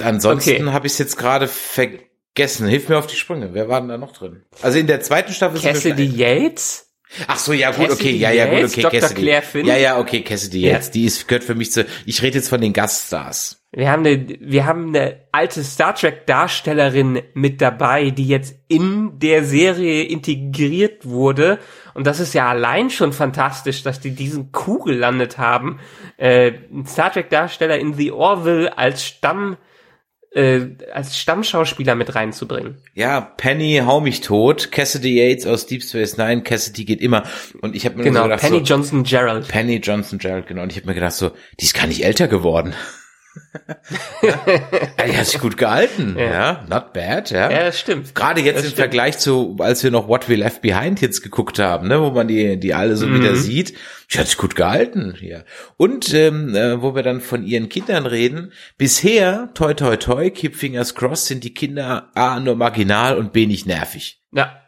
Ansonsten 0.00 0.50
okay. 0.50 0.72
habe 0.72 0.86
ich 0.86 0.94
es 0.94 0.98
jetzt 0.98 1.18
gerade 1.18 1.46
vergessen 1.46 2.06
Gessen, 2.34 2.66
hilf 2.66 2.88
mir 2.88 2.98
auf 2.98 3.06
die 3.06 3.16
Sprünge. 3.16 3.52
Wer 3.52 3.68
war 3.68 3.80
denn 3.80 3.88
da 3.88 3.98
noch 3.98 4.12
drin? 4.12 4.42
Also 4.62 4.78
in 4.78 4.86
der 4.86 5.00
zweiten 5.00 5.32
Staffel 5.32 5.60
Cassidy 5.60 6.04
Yates? 6.04 6.88
Ach 7.26 7.38
so, 7.38 7.52
ja 7.52 7.70
gut, 7.72 7.88
Cassidy 7.88 8.08
okay, 8.08 8.16
ja, 8.16 8.30
ja 8.30 8.46
gut, 8.46 8.70
okay, 8.70 8.80
Dr. 8.80 9.00
Cassidy. 9.00 9.22
Claire 9.22 9.42
Finn. 9.42 9.66
Ja, 9.66 9.76
ja, 9.76 9.98
okay, 9.98 10.22
Cassidy 10.22 10.60
ja. 10.62 10.72
Yates, 10.72 10.90
die 10.90 11.04
ist 11.04 11.28
gehört 11.28 11.44
für 11.44 11.54
mich 11.54 11.70
zu. 11.70 11.84
Ich 12.06 12.22
rede 12.22 12.38
jetzt 12.38 12.48
von 12.48 12.60
den 12.60 12.72
Gaststars. 12.72 13.62
Wir 13.74 13.90
haben 13.90 14.04
eine, 14.04 14.26
wir 14.40 14.66
haben 14.66 14.88
eine 14.88 15.20
alte 15.32 15.62
Star 15.64 15.94
Trek 15.94 16.26
Darstellerin 16.26 17.22
mit 17.34 17.60
dabei, 17.60 18.10
die 18.10 18.28
jetzt 18.28 18.54
in 18.68 19.18
der 19.18 19.44
Serie 19.44 20.04
integriert 20.04 21.06
wurde. 21.06 21.58
Und 21.94 22.06
das 22.06 22.20
ist 22.20 22.34
ja 22.34 22.48
allein 22.48 22.90
schon 22.90 23.12
fantastisch, 23.12 23.82
dass 23.82 24.00
die 24.00 24.14
diesen 24.14 24.52
Kuh 24.52 24.78
gelandet 24.78 25.38
haben. 25.38 25.80
Äh, 26.16 26.52
Star 26.86 27.12
Trek 27.12 27.28
Darsteller 27.28 27.78
in 27.78 27.94
The 27.94 28.12
Orville 28.12 28.76
als 28.76 29.04
Stamm 29.04 29.56
äh, 30.34 30.60
als 30.92 31.18
Stammschauspieler 31.18 31.94
mit 31.94 32.14
reinzubringen. 32.14 32.78
Ja, 32.94 33.20
Penny, 33.20 33.82
hau 33.84 34.00
mich 34.00 34.20
tot, 34.20 34.72
Cassidy 34.72 35.18
Yates 35.18 35.46
aus 35.46 35.66
Deep 35.66 35.82
Space 35.82 36.16
Nine, 36.16 36.42
Cassidy 36.42 36.84
geht 36.84 37.00
immer. 37.00 37.24
Und 37.60 37.76
ich 37.76 37.84
habe 37.84 37.96
mir 37.96 38.04
genau, 38.04 38.20
so 38.20 38.24
gedacht, 38.24 38.40
Penny 38.40 38.58
so, 38.58 38.64
Johnson 38.64 39.02
Gerald. 39.02 39.48
Penny 39.48 39.76
Johnson 39.76 40.18
Gerald, 40.18 40.46
genau. 40.46 40.62
Und 40.62 40.72
ich 40.72 40.78
habe 40.78 40.86
mir 40.86 40.94
gedacht, 40.94 41.12
so, 41.12 41.32
die 41.60 41.64
ist 41.64 41.74
gar 41.74 41.86
nicht 41.86 42.04
älter 42.04 42.28
geworden 42.28 42.74
ja, 44.22 45.06
die 45.06 45.16
hat 45.16 45.26
sich 45.26 45.40
gut 45.40 45.56
gehalten, 45.56 46.16
ja. 46.18 46.24
ja. 46.24 46.64
not 46.68 46.92
bad, 46.92 47.30
ja. 47.30 47.50
Ja, 47.50 47.64
das 47.64 47.78
stimmt. 47.78 48.14
Gerade 48.14 48.40
jetzt 48.40 48.56
das 48.56 48.64
im 48.64 48.70
stimmt. 48.70 48.78
Vergleich 48.78 49.18
zu, 49.18 49.56
als 49.58 49.82
wir 49.82 49.90
noch 49.90 50.08
What 50.08 50.28
We 50.28 50.36
Left 50.36 50.62
Behind 50.62 51.00
jetzt 51.00 51.22
geguckt 51.22 51.58
haben, 51.58 51.88
ne, 51.88 52.00
wo 52.00 52.10
man 52.10 52.28
die, 52.28 52.58
die 52.58 52.74
alle 52.74 52.96
so 52.96 53.06
mhm. 53.06 53.20
wieder 53.20 53.36
sieht, 53.36 53.74
die 54.12 54.18
hat 54.18 54.26
sich 54.26 54.36
gut 54.36 54.54
gehalten, 54.54 55.16
ja. 55.20 55.44
Und 55.76 56.12
ähm, 56.12 56.54
äh, 56.54 56.82
wo 56.82 56.94
wir 56.94 57.02
dann 57.02 57.20
von 57.20 57.44
ihren 57.44 57.68
Kindern 57.68 58.06
reden, 58.06 58.52
bisher, 58.76 59.50
toi 59.54 59.74
toi 59.74 59.96
toi, 59.96 60.30
keep 60.30 60.54
fingers 60.54 60.94
crossed, 60.94 61.26
sind 61.26 61.44
die 61.44 61.54
Kinder 61.54 62.10
A 62.14 62.38
nur 62.40 62.56
marginal 62.56 63.16
und 63.16 63.32
B 63.32 63.46
nicht 63.46 63.66
nervig. 63.66 64.20
Ja. 64.32 64.60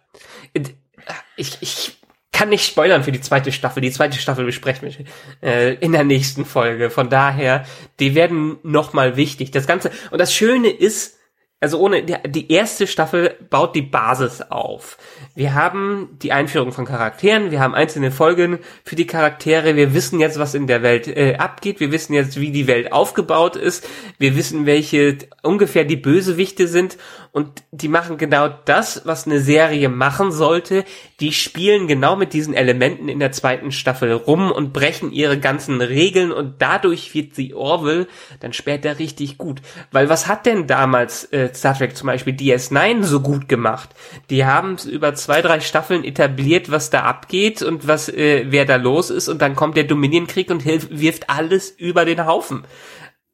Ich, 1.36 1.58
ich 1.60 1.96
kann 2.34 2.48
nicht 2.48 2.66
spoilern 2.66 3.04
für 3.04 3.12
die 3.12 3.20
zweite 3.20 3.52
Staffel. 3.52 3.80
Die 3.80 3.92
zweite 3.92 4.18
Staffel 4.18 4.44
besprechen 4.44 4.88
wir 4.88 5.48
äh, 5.48 5.74
in 5.74 5.92
der 5.92 6.04
nächsten 6.04 6.44
Folge. 6.44 6.90
Von 6.90 7.08
daher, 7.08 7.64
die 8.00 8.14
werden 8.14 8.58
nochmal 8.64 9.16
wichtig. 9.16 9.52
Das 9.52 9.66
Ganze, 9.66 9.90
und 10.10 10.18
das 10.18 10.34
Schöne 10.34 10.68
ist, 10.68 11.16
also 11.64 11.78
ohne, 11.78 12.02
die 12.02 12.52
erste 12.52 12.86
Staffel 12.86 13.36
baut 13.48 13.74
die 13.74 13.80
Basis 13.80 14.42
auf. 14.42 14.98
Wir 15.34 15.54
haben 15.54 16.10
die 16.22 16.30
Einführung 16.30 16.72
von 16.72 16.84
Charakteren, 16.84 17.50
wir 17.50 17.60
haben 17.60 17.74
einzelne 17.74 18.10
Folgen 18.10 18.58
für 18.84 18.96
die 18.96 19.06
Charaktere, 19.06 19.74
wir 19.74 19.94
wissen 19.94 20.20
jetzt, 20.20 20.38
was 20.38 20.54
in 20.54 20.66
der 20.66 20.82
Welt 20.82 21.08
äh, 21.08 21.36
abgeht, 21.36 21.80
wir 21.80 21.90
wissen 21.90 22.12
jetzt, 22.12 22.38
wie 22.38 22.52
die 22.52 22.66
Welt 22.66 22.92
aufgebaut 22.92 23.56
ist, 23.56 23.88
wir 24.18 24.36
wissen, 24.36 24.66
welche 24.66 25.16
ungefähr 25.42 25.86
die 25.86 25.96
Bösewichte 25.96 26.68
sind 26.68 26.98
und 27.34 27.64
die 27.72 27.88
machen 27.88 28.16
genau 28.16 28.48
das, 28.64 29.02
was 29.06 29.26
eine 29.26 29.40
Serie 29.40 29.88
machen 29.88 30.30
sollte. 30.30 30.84
Die 31.18 31.32
spielen 31.32 31.88
genau 31.88 32.14
mit 32.14 32.32
diesen 32.32 32.54
Elementen 32.54 33.08
in 33.08 33.18
der 33.18 33.32
zweiten 33.32 33.72
Staffel 33.72 34.12
rum 34.12 34.52
und 34.52 34.72
brechen 34.72 35.10
ihre 35.10 35.36
ganzen 35.40 35.80
Regeln 35.80 36.30
und 36.30 36.62
dadurch 36.62 37.12
wird 37.12 37.34
sie 37.34 37.52
Orwell 37.52 38.06
dann 38.38 38.52
später 38.52 39.00
richtig 39.00 39.36
gut. 39.36 39.62
Weil 39.90 40.08
was 40.08 40.28
hat 40.28 40.46
denn 40.46 40.68
damals 40.68 41.24
äh, 41.32 41.50
Star 41.56 41.76
Trek 41.76 41.96
zum 41.96 42.06
Beispiel 42.06 42.34
DS9 42.34 43.02
so 43.02 43.20
gut 43.20 43.48
gemacht? 43.48 43.90
Die 44.30 44.44
haben 44.44 44.76
über 44.90 45.14
zwei, 45.14 45.42
drei 45.42 45.60
Staffeln 45.60 46.04
etabliert, 46.04 46.70
was 46.70 46.90
da 46.90 47.02
abgeht 47.02 47.62
und 47.62 47.86
was, 47.86 48.08
äh, 48.08 48.46
wer 48.48 48.64
da 48.64 48.76
los 48.76 49.10
ist 49.10 49.28
und 49.28 49.42
dann 49.42 49.56
kommt 49.56 49.76
der 49.76 49.84
Dominienkrieg 49.84 50.50
und 50.50 50.62
hilft, 50.62 50.98
wirft 50.98 51.30
alles 51.30 51.70
über 51.70 52.04
den 52.04 52.26
Haufen. 52.26 52.64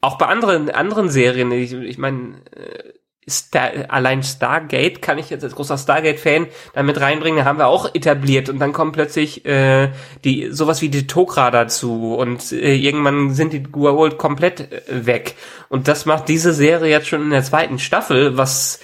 Auch 0.01 0.17
bei 0.19 0.27
anderen, 0.27 0.71
anderen 0.71 1.11
Serien, 1.11 1.53
ich, 1.53 1.73
ich 1.73 1.99
meine, 1.99 2.43
äh, 2.55 2.93
Star, 3.29 3.71
allein 3.89 4.23
Stargate 4.23 5.03
kann 5.03 5.19
ich 5.19 5.31
jetzt 5.31 5.45
als 5.45 5.55
großer 5.55 5.79
Stargate-Fan 5.79 6.49
damit 6.73 7.01
reinbringen, 7.01 7.45
haben 7.45 7.59
wir 7.59 7.67
auch 7.67 7.95
etabliert. 7.95 8.49
Und 8.49 8.59
dann 8.59 8.73
kommt 8.73 8.93
plötzlich 8.93 9.45
äh, 9.45 9.91
die 10.25 10.49
sowas 10.51 10.83
wie 10.83 10.89
die 10.89 11.07
Tok'ra 11.07 11.51
dazu. 11.51 12.15
Und 12.15 12.53
äh, 12.53 12.75
irgendwann 12.75 13.35
sind 13.35 13.53
die 13.53 13.63
Gua'uld 13.63 14.17
komplett 14.17 14.73
äh, 14.73 15.07
weg. 15.07 15.35
Und 15.69 15.87
das 15.87 16.07
macht 16.07 16.29
diese 16.29 16.53
Serie 16.53 16.91
jetzt 16.91 17.09
schon 17.09 17.23
in 17.23 17.31
der 17.31 17.45
zweiten 17.45 17.79
Staffel, 17.79 18.37
was 18.37 18.81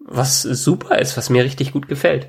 was 0.00 0.42
super 0.42 0.98
ist, 0.98 1.16
was 1.16 1.28
mir 1.28 1.44
richtig 1.44 1.72
gut 1.72 1.88
gefällt. 1.88 2.28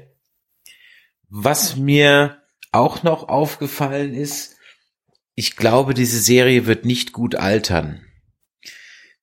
Was 1.30 1.78
mir 1.78 2.42
auch 2.72 3.04
noch 3.04 3.30
aufgefallen 3.30 4.14
ist, 4.14 4.58
ich 5.36 5.56
glaube, 5.56 5.94
diese 5.94 6.20
Serie 6.20 6.66
wird 6.66 6.86
nicht 6.86 7.14
gut 7.14 7.36
altern 7.36 8.06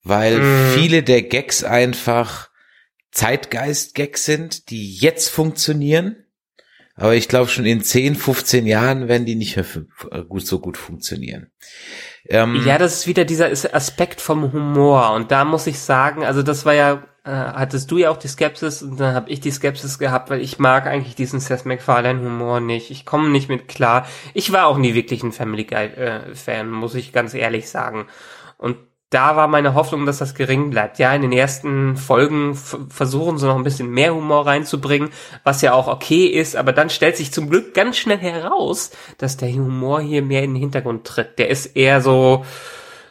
weil 0.06 0.38
mm. 0.38 0.70
viele 0.74 1.02
der 1.02 1.22
Gags 1.22 1.64
einfach 1.64 2.48
Zeitgeist-Gags 3.10 4.24
sind, 4.24 4.70
die 4.70 4.94
jetzt 4.94 5.30
funktionieren. 5.30 6.16
Aber 6.94 7.14
ich 7.14 7.28
glaube 7.28 7.50
schon 7.50 7.66
in 7.66 7.82
10, 7.82 8.14
15 8.14 8.66
Jahren 8.66 9.08
werden 9.08 9.26
die 9.26 9.34
nicht 9.34 9.56
mehr 9.56 9.66
äh, 10.10 10.22
gut, 10.24 10.46
so 10.46 10.60
gut 10.60 10.78
funktionieren. 10.78 11.50
Ähm, 12.28 12.62
ja, 12.64 12.78
das 12.78 12.94
ist 12.94 13.06
wieder 13.06 13.24
dieser 13.24 13.50
Aspekt 13.74 14.20
vom 14.20 14.52
Humor. 14.52 15.12
Und 15.12 15.30
da 15.30 15.44
muss 15.44 15.66
ich 15.66 15.78
sagen, 15.78 16.24
also 16.24 16.42
das 16.42 16.64
war 16.64 16.72
ja, 16.72 17.04
äh, 17.24 17.30
hattest 17.30 17.90
du 17.90 17.98
ja 17.98 18.10
auch 18.10 18.16
die 18.16 18.28
Skepsis 18.28 18.82
und 18.82 18.98
dann 18.98 19.14
habe 19.14 19.30
ich 19.30 19.40
die 19.40 19.50
Skepsis 19.50 19.98
gehabt, 19.98 20.30
weil 20.30 20.40
ich 20.40 20.58
mag 20.58 20.86
eigentlich 20.86 21.14
diesen 21.14 21.40
Seth 21.40 21.66
MacFarlane 21.66 22.20
Humor 22.20 22.60
nicht. 22.60 22.90
Ich 22.90 23.04
komme 23.04 23.28
nicht 23.28 23.48
mit 23.48 23.68
klar. 23.68 24.06
Ich 24.32 24.52
war 24.52 24.66
auch 24.66 24.78
nie 24.78 24.94
wirklich 24.94 25.22
ein 25.22 25.32
Family 25.32 25.64
Guy 25.64 25.86
äh, 25.86 26.64
muss 26.64 26.94
ich 26.94 27.12
ganz 27.12 27.34
ehrlich 27.34 27.68
sagen. 27.68 28.06
Und 28.56 28.78
da 29.10 29.36
war 29.36 29.46
meine 29.46 29.74
Hoffnung, 29.74 30.04
dass 30.04 30.18
das 30.18 30.34
gering 30.34 30.70
bleibt. 30.70 30.98
Ja, 30.98 31.14
in 31.14 31.22
den 31.22 31.32
ersten 31.32 31.96
Folgen 31.96 32.54
versuchen 32.54 33.38
sie 33.38 33.46
noch 33.46 33.56
ein 33.56 33.62
bisschen 33.62 33.90
mehr 33.90 34.14
Humor 34.14 34.46
reinzubringen, 34.46 35.10
was 35.44 35.62
ja 35.62 35.74
auch 35.74 35.86
okay 35.86 36.26
ist, 36.26 36.56
aber 36.56 36.72
dann 36.72 36.90
stellt 36.90 37.16
sich 37.16 37.32
zum 37.32 37.48
Glück 37.48 37.72
ganz 37.72 37.98
schnell 37.98 38.18
heraus, 38.18 38.90
dass 39.18 39.36
der 39.36 39.52
Humor 39.52 40.00
hier 40.00 40.22
mehr 40.22 40.42
in 40.42 40.54
den 40.54 40.60
Hintergrund 40.60 41.06
tritt. 41.06 41.38
Der 41.38 41.50
ist 41.50 41.76
eher 41.76 42.00
so, 42.00 42.44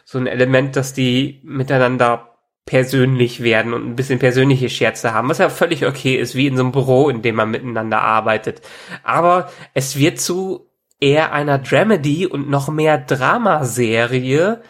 so 0.04 0.18
ein 0.18 0.26
Element, 0.26 0.76
dass 0.76 0.92
die 0.92 1.40
miteinander 1.44 2.36
persönlich 2.66 3.42
werden 3.42 3.72
und 3.72 3.86
ein 3.86 3.96
bisschen 3.96 4.18
persönliche 4.18 4.68
Scherze 4.68 5.14
haben, 5.14 5.28
was 5.28 5.38
ja 5.38 5.48
völlig 5.48 5.86
okay 5.86 6.16
ist, 6.16 6.34
wie 6.34 6.48
in 6.48 6.56
so 6.56 6.64
einem 6.64 6.72
Büro, 6.72 7.08
in 7.08 7.22
dem 7.22 7.36
man 7.36 7.50
miteinander 7.50 8.02
arbeitet. 8.02 8.60
Aber 9.02 9.50
es 9.72 9.96
wird 9.96 10.20
zu 10.20 10.68
eher 11.00 11.32
einer 11.32 11.58
Dramedy 11.58 12.26
und 12.26 12.50
noch 12.50 12.68
mehr 12.68 12.98
Dramaserie, 12.98 14.62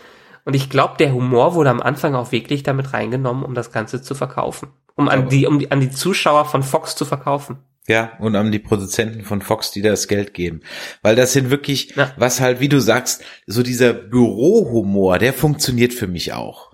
und 0.46 0.54
ich 0.54 0.70
glaube, 0.70 0.94
der 0.96 1.12
Humor 1.12 1.54
wurde 1.54 1.70
am 1.70 1.82
Anfang 1.82 2.14
auch 2.14 2.30
wirklich 2.30 2.62
damit 2.62 2.92
reingenommen, 2.92 3.42
um 3.42 3.54
das 3.54 3.72
Ganze 3.72 4.00
zu 4.00 4.14
verkaufen. 4.14 4.68
Um 4.94 5.08
an 5.08 5.28
die, 5.28 5.44
um 5.46 5.58
die, 5.58 5.72
an 5.72 5.80
die 5.80 5.90
Zuschauer 5.90 6.44
von 6.44 6.62
Fox 6.62 6.94
zu 6.94 7.04
verkaufen. 7.04 7.58
Ja, 7.88 8.12
und 8.20 8.36
an 8.36 8.52
die 8.52 8.60
Produzenten 8.60 9.24
von 9.24 9.42
Fox, 9.42 9.72
die 9.72 9.82
das 9.82 10.06
Geld 10.06 10.34
geben. 10.34 10.60
Weil 11.02 11.16
das 11.16 11.32
sind 11.32 11.50
wirklich, 11.50 11.96
ja. 11.96 12.12
was 12.16 12.40
halt, 12.40 12.60
wie 12.60 12.68
du 12.68 12.80
sagst, 12.80 13.24
so 13.46 13.64
dieser 13.64 13.92
Bürohumor, 13.92 15.18
der 15.18 15.32
funktioniert 15.32 15.92
für 15.92 16.06
mich 16.06 16.32
auch. 16.32 16.72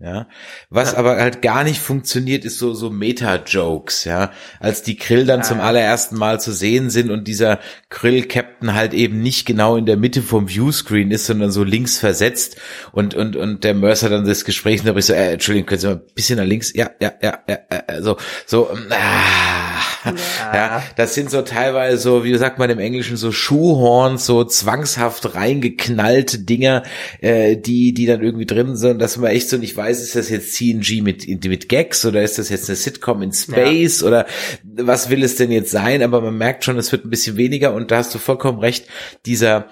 Ja, 0.00 0.26
was 0.70 0.92
ja. 0.92 0.98
aber 0.98 1.18
halt 1.18 1.40
gar 1.40 1.62
nicht 1.62 1.78
funktioniert, 1.78 2.44
ist 2.44 2.58
so 2.58 2.74
so 2.74 2.90
Meta-Jokes. 2.90 4.04
Ja, 4.04 4.32
als 4.58 4.82
die 4.82 4.96
Krill 4.96 5.24
dann 5.24 5.40
ja. 5.40 5.44
zum 5.44 5.60
allerersten 5.60 6.16
Mal 6.18 6.40
zu 6.40 6.52
sehen 6.52 6.90
sind 6.90 7.10
und 7.10 7.28
dieser 7.28 7.60
Krill-Captain 7.90 8.74
halt 8.74 8.92
eben 8.92 9.20
nicht 9.20 9.46
genau 9.46 9.76
in 9.76 9.86
der 9.86 9.96
Mitte 9.96 10.20
vom 10.20 10.48
Viewscreen 10.48 11.12
ist, 11.12 11.26
sondern 11.26 11.52
so 11.52 11.62
links 11.62 11.98
versetzt 11.98 12.56
und 12.90 13.14
und 13.14 13.36
und 13.36 13.62
der 13.62 13.74
Mercer 13.74 14.08
dann 14.08 14.26
das 14.26 14.44
Gespräch 14.44 14.80
und 14.80 14.86
da 14.86 14.96
ich 14.96 15.06
so, 15.06 15.12
äh, 15.12 15.34
Entschuldigung, 15.34 15.66
können 15.68 15.80
Sie 15.80 15.86
mal 15.86 15.94
ein 15.94 16.14
bisschen 16.14 16.38
nach 16.38 16.44
links? 16.44 16.72
Ja, 16.74 16.90
ja, 17.00 17.12
ja, 17.22 17.38
ja, 17.48 17.58
äh, 17.68 18.02
so 18.02 18.16
so. 18.46 18.70
Ah, 18.90 19.80
ja. 20.04 20.54
ja, 20.54 20.82
das 20.96 21.14
sind 21.14 21.30
so 21.30 21.42
teilweise 21.42 21.98
so, 21.98 22.24
wie 22.24 22.36
sagt 22.36 22.58
man 22.58 22.68
im 22.68 22.80
Englischen, 22.80 23.16
so 23.16 23.30
Schuhhorns, 23.30 24.26
so 24.26 24.44
zwangshaft 24.44 25.34
reingeknallte 25.34 26.40
Dinger, 26.40 26.82
äh, 27.20 27.56
die, 27.56 27.94
die 27.94 28.06
dann 28.06 28.22
irgendwie 28.22 28.46
drin 28.46 28.76
sind, 28.76 29.00
dass 29.00 29.16
man 29.16 29.30
echt 29.30 29.48
so 29.48 29.56
nicht 29.56 29.76
weiß, 29.76 29.83
ist 29.88 30.16
das 30.16 30.28
jetzt 30.28 30.54
CNG 30.54 31.02
mit, 31.02 31.26
mit 31.44 31.68
Gags 31.68 32.04
oder 32.04 32.22
ist 32.22 32.38
das 32.38 32.48
jetzt 32.48 32.68
eine 32.68 32.76
Sitcom 32.76 33.22
in 33.22 33.32
Space 33.32 34.00
ja. 34.00 34.06
oder 34.06 34.26
was 34.62 35.10
will 35.10 35.22
es 35.22 35.36
denn 35.36 35.50
jetzt 35.50 35.70
sein? 35.70 36.02
Aber 36.02 36.20
man 36.20 36.36
merkt 36.36 36.64
schon, 36.64 36.78
es 36.78 36.92
wird 36.92 37.04
ein 37.04 37.10
bisschen 37.10 37.36
weniger 37.36 37.74
und 37.74 37.90
da 37.90 37.98
hast 37.98 38.14
du 38.14 38.18
vollkommen 38.18 38.58
recht, 38.58 38.86
dieser 39.26 39.68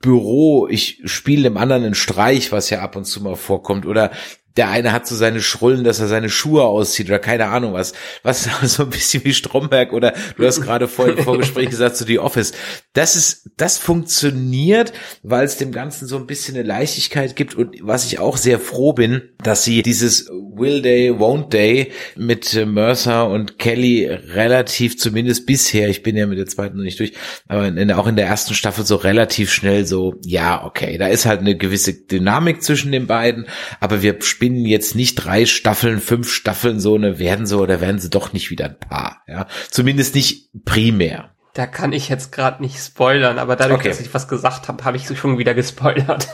Büro, 0.00 0.66
ich 0.68 1.00
spiele 1.04 1.44
dem 1.44 1.56
anderen 1.56 1.84
einen 1.84 1.94
Streich, 1.94 2.52
was 2.52 2.70
ja 2.70 2.80
ab 2.80 2.96
und 2.96 3.04
zu 3.04 3.22
mal 3.22 3.36
vorkommt, 3.36 3.86
oder 3.86 4.10
der 4.56 4.68
eine 4.68 4.92
hat 4.92 5.06
so 5.06 5.14
seine 5.14 5.40
Schrullen, 5.40 5.84
dass 5.84 6.00
er 6.00 6.08
seine 6.08 6.30
Schuhe 6.30 6.64
auszieht 6.64 7.08
oder 7.08 7.18
keine 7.18 7.46
Ahnung 7.46 7.74
was. 7.74 7.92
Was 8.22 8.48
so 8.62 8.84
ein 8.84 8.90
bisschen 8.90 9.24
wie 9.24 9.34
Stromberg 9.34 9.92
oder 9.92 10.14
du 10.36 10.46
hast 10.46 10.60
gerade 10.62 10.88
vor 10.88 11.08
im 11.08 11.18
Vorgespräch 11.18 11.70
gesagt, 11.70 11.96
so 11.96 12.04
die 12.04 12.18
Office. 12.18 12.52
Das 12.92 13.16
ist, 13.16 13.50
das 13.56 13.78
funktioniert, 13.78 14.92
weil 15.22 15.44
es 15.44 15.56
dem 15.56 15.72
Ganzen 15.72 16.06
so 16.06 16.16
ein 16.16 16.26
bisschen 16.26 16.56
eine 16.56 16.66
Leichtigkeit 16.66 17.36
gibt 17.36 17.54
und 17.54 17.76
was 17.82 18.06
ich 18.06 18.18
auch 18.18 18.36
sehr 18.36 18.58
froh 18.58 18.92
bin, 18.92 19.22
dass 19.42 19.64
sie 19.64 19.82
dieses 19.82 20.28
Will 20.30 20.82
Day, 20.82 21.10
Won't 21.10 21.50
Day 21.50 21.92
mit 22.16 22.54
äh, 22.54 22.64
Mercer 22.64 23.28
und 23.28 23.58
Kelly 23.58 24.06
relativ 24.06 24.98
zumindest 24.98 25.46
bisher, 25.46 25.88
ich 25.88 26.02
bin 26.02 26.16
ja 26.16 26.26
mit 26.26 26.38
der 26.38 26.46
zweiten 26.46 26.78
noch 26.78 26.84
nicht 26.84 26.98
durch, 26.98 27.12
aber 27.46 27.68
in, 27.68 27.92
auch 27.92 28.06
in 28.06 28.16
der 28.16 28.26
ersten 28.26 28.54
Staffel 28.54 28.84
so 28.84 28.96
relativ 28.96 29.52
schnell 29.52 29.86
so, 29.86 30.14
ja, 30.24 30.64
okay, 30.64 30.96
da 30.98 31.08
ist 31.08 31.26
halt 31.26 31.40
eine 31.40 31.56
gewisse 31.56 31.92
Dynamik 31.92 32.62
zwischen 32.62 32.92
den 32.92 33.06
beiden, 33.06 33.46
aber 33.80 34.02
wir 34.02 34.16
spielen 34.22 34.45
spinnen 34.46 34.64
jetzt 34.64 34.94
nicht 34.94 35.16
drei 35.16 35.44
Staffeln, 35.44 36.00
fünf 36.00 36.32
Staffeln 36.32 36.78
so 36.78 36.94
eine 36.94 37.18
werden 37.18 37.46
sie 37.46 37.58
oder 37.58 37.80
werden 37.80 37.98
sie 37.98 38.10
doch 38.10 38.32
nicht 38.32 38.50
wieder 38.50 38.66
ein 38.66 38.78
Paar. 38.78 39.22
Ja, 39.26 39.46
zumindest 39.70 40.14
nicht 40.14 40.50
primär. 40.64 41.34
Da 41.54 41.66
kann 41.66 41.92
ich 41.92 42.08
jetzt 42.08 42.30
gerade 42.30 42.62
nicht 42.62 42.78
spoilern, 42.78 43.38
aber 43.38 43.56
dadurch, 43.56 43.80
okay. 43.80 43.88
dass 43.88 44.00
ich 44.00 44.14
was 44.14 44.28
gesagt 44.28 44.68
habe, 44.68 44.84
habe 44.84 44.96
ich 44.96 45.18
schon 45.18 45.38
wieder 45.38 45.54
gespoilert. 45.54 46.28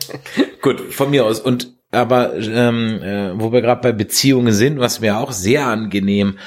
Gut, 0.62 0.80
von 0.94 1.10
mir 1.10 1.26
aus. 1.26 1.40
Und 1.40 1.74
aber 1.90 2.34
ähm, 2.36 3.02
äh, 3.02 3.38
wo 3.38 3.52
wir 3.52 3.60
gerade 3.60 3.82
bei 3.82 3.92
Beziehungen 3.92 4.54
sind, 4.54 4.78
was 4.78 5.00
mir 5.00 5.18
auch 5.18 5.32
sehr 5.32 5.66
angenehm 5.66 6.38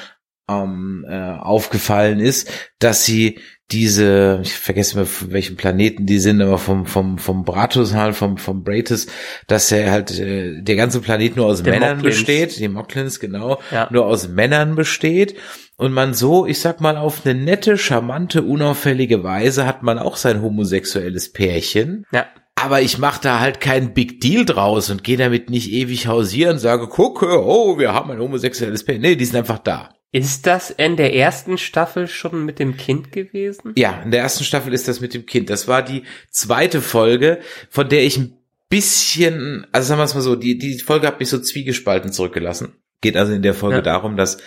ähm, 0.48 1.06
äh, 1.08 1.14
aufgefallen 1.14 2.18
ist, 2.18 2.50
dass 2.80 3.04
sie 3.04 3.38
diese, 3.72 4.40
ich 4.42 4.52
vergesse 4.52 4.96
mal, 4.96 5.06
welchen 5.28 5.56
Planeten 5.56 6.06
die 6.06 6.20
sind, 6.20 6.40
aber 6.40 6.58
vom, 6.58 6.86
vom, 6.86 7.18
vom 7.18 7.44
Bratus 7.44 7.94
halt, 7.94 8.14
vom, 8.14 8.38
vom 8.38 8.62
Bratus, 8.62 9.08
dass 9.48 9.72
er 9.72 9.90
halt, 9.90 10.18
äh, 10.18 10.62
der 10.62 10.76
ganze 10.76 11.00
Planet 11.00 11.36
nur 11.36 11.46
aus 11.46 11.64
der 11.64 11.74
Männern 11.74 11.96
Mocklins. 11.96 12.16
besteht, 12.16 12.58
die 12.60 12.68
Mocklins, 12.68 13.18
genau, 13.18 13.60
ja. 13.72 13.88
nur 13.90 14.06
aus 14.06 14.28
Männern 14.28 14.76
besteht. 14.76 15.34
Und 15.76 15.92
man 15.92 16.14
so, 16.14 16.46
ich 16.46 16.60
sag 16.60 16.80
mal, 16.80 16.96
auf 16.96 17.26
eine 17.26 17.38
nette, 17.38 17.76
charmante, 17.76 18.42
unauffällige 18.42 19.24
Weise 19.24 19.66
hat 19.66 19.82
man 19.82 19.98
auch 19.98 20.16
sein 20.16 20.40
homosexuelles 20.40 21.32
Pärchen. 21.32 22.06
Ja. 22.12 22.26
Aber 22.54 22.80
ich 22.80 22.96
mache 22.96 23.20
da 23.20 23.40
halt 23.40 23.60
keinen 23.60 23.92
Big 23.92 24.20
Deal 24.22 24.46
draus 24.46 24.88
und 24.88 25.04
gehe 25.04 25.18
damit 25.18 25.50
nicht 25.50 25.70
ewig 25.70 26.06
hausieren, 26.06 26.58
sage, 26.58 26.86
gucke, 26.86 27.44
oh, 27.44 27.78
wir 27.78 27.92
haben 27.92 28.10
ein 28.10 28.20
homosexuelles 28.20 28.84
Pärchen. 28.84 29.02
Nee, 29.02 29.16
die 29.16 29.26
sind 29.26 29.36
einfach 29.36 29.58
da. 29.58 29.90
Ist 30.12 30.46
das 30.46 30.70
in 30.70 30.96
der 30.96 31.14
ersten 31.14 31.58
Staffel 31.58 32.08
schon 32.08 32.44
mit 32.44 32.58
dem 32.58 32.76
Kind 32.76 33.12
gewesen? 33.12 33.72
Ja, 33.76 34.00
in 34.02 34.10
der 34.10 34.20
ersten 34.20 34.44
Staffel 34.44 34.72
ist 34.72 34.88
das 34.88 35.00
mit 35.00 35.14
dem 35.14 35.26
Kind. 35.26 35.50
Das 35.50 35.68
war 35.68 35.82
die 35.82 36.04
zweite 36.30 36.80
Folge, 36.80 37.40
von 37.68 37.88
der 37.88 38.04
ich 38.04 38.16
ein 38.16 38.38
bisschen, 38.68 39.66
also 39.72 39.88
sagen 39.88 40.00
wir 40.00 40.04
es 40.04 40.14
mal 40.14 40.20
so, 40.20 40.36
die, 40.36 40.58
die 40.58 40.78
Folge 40.78 41.06
hat 41.06 41.20
mich 41.20 41.28
so 41.28 41.38
zwiegespalten 41.38 42.12
zurückgelassen. 42.12 42.74
Geht 43.00 43.16
also 43.16 43.32
in 43.32 43.42
der 43.42 43.54
Folge 43.54 43.76
ja. 43.76 43.82
darum, 43.82 44.16
dass 44.16 44.38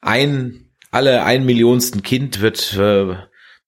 ein, 0.00 0.70
alle 0.90 1.24
ein 1.24 1.44
Millionsten 1.44 2.02
Kind 2.02 2.40
wird, 2.40 2.76
äh, 2.78 3.16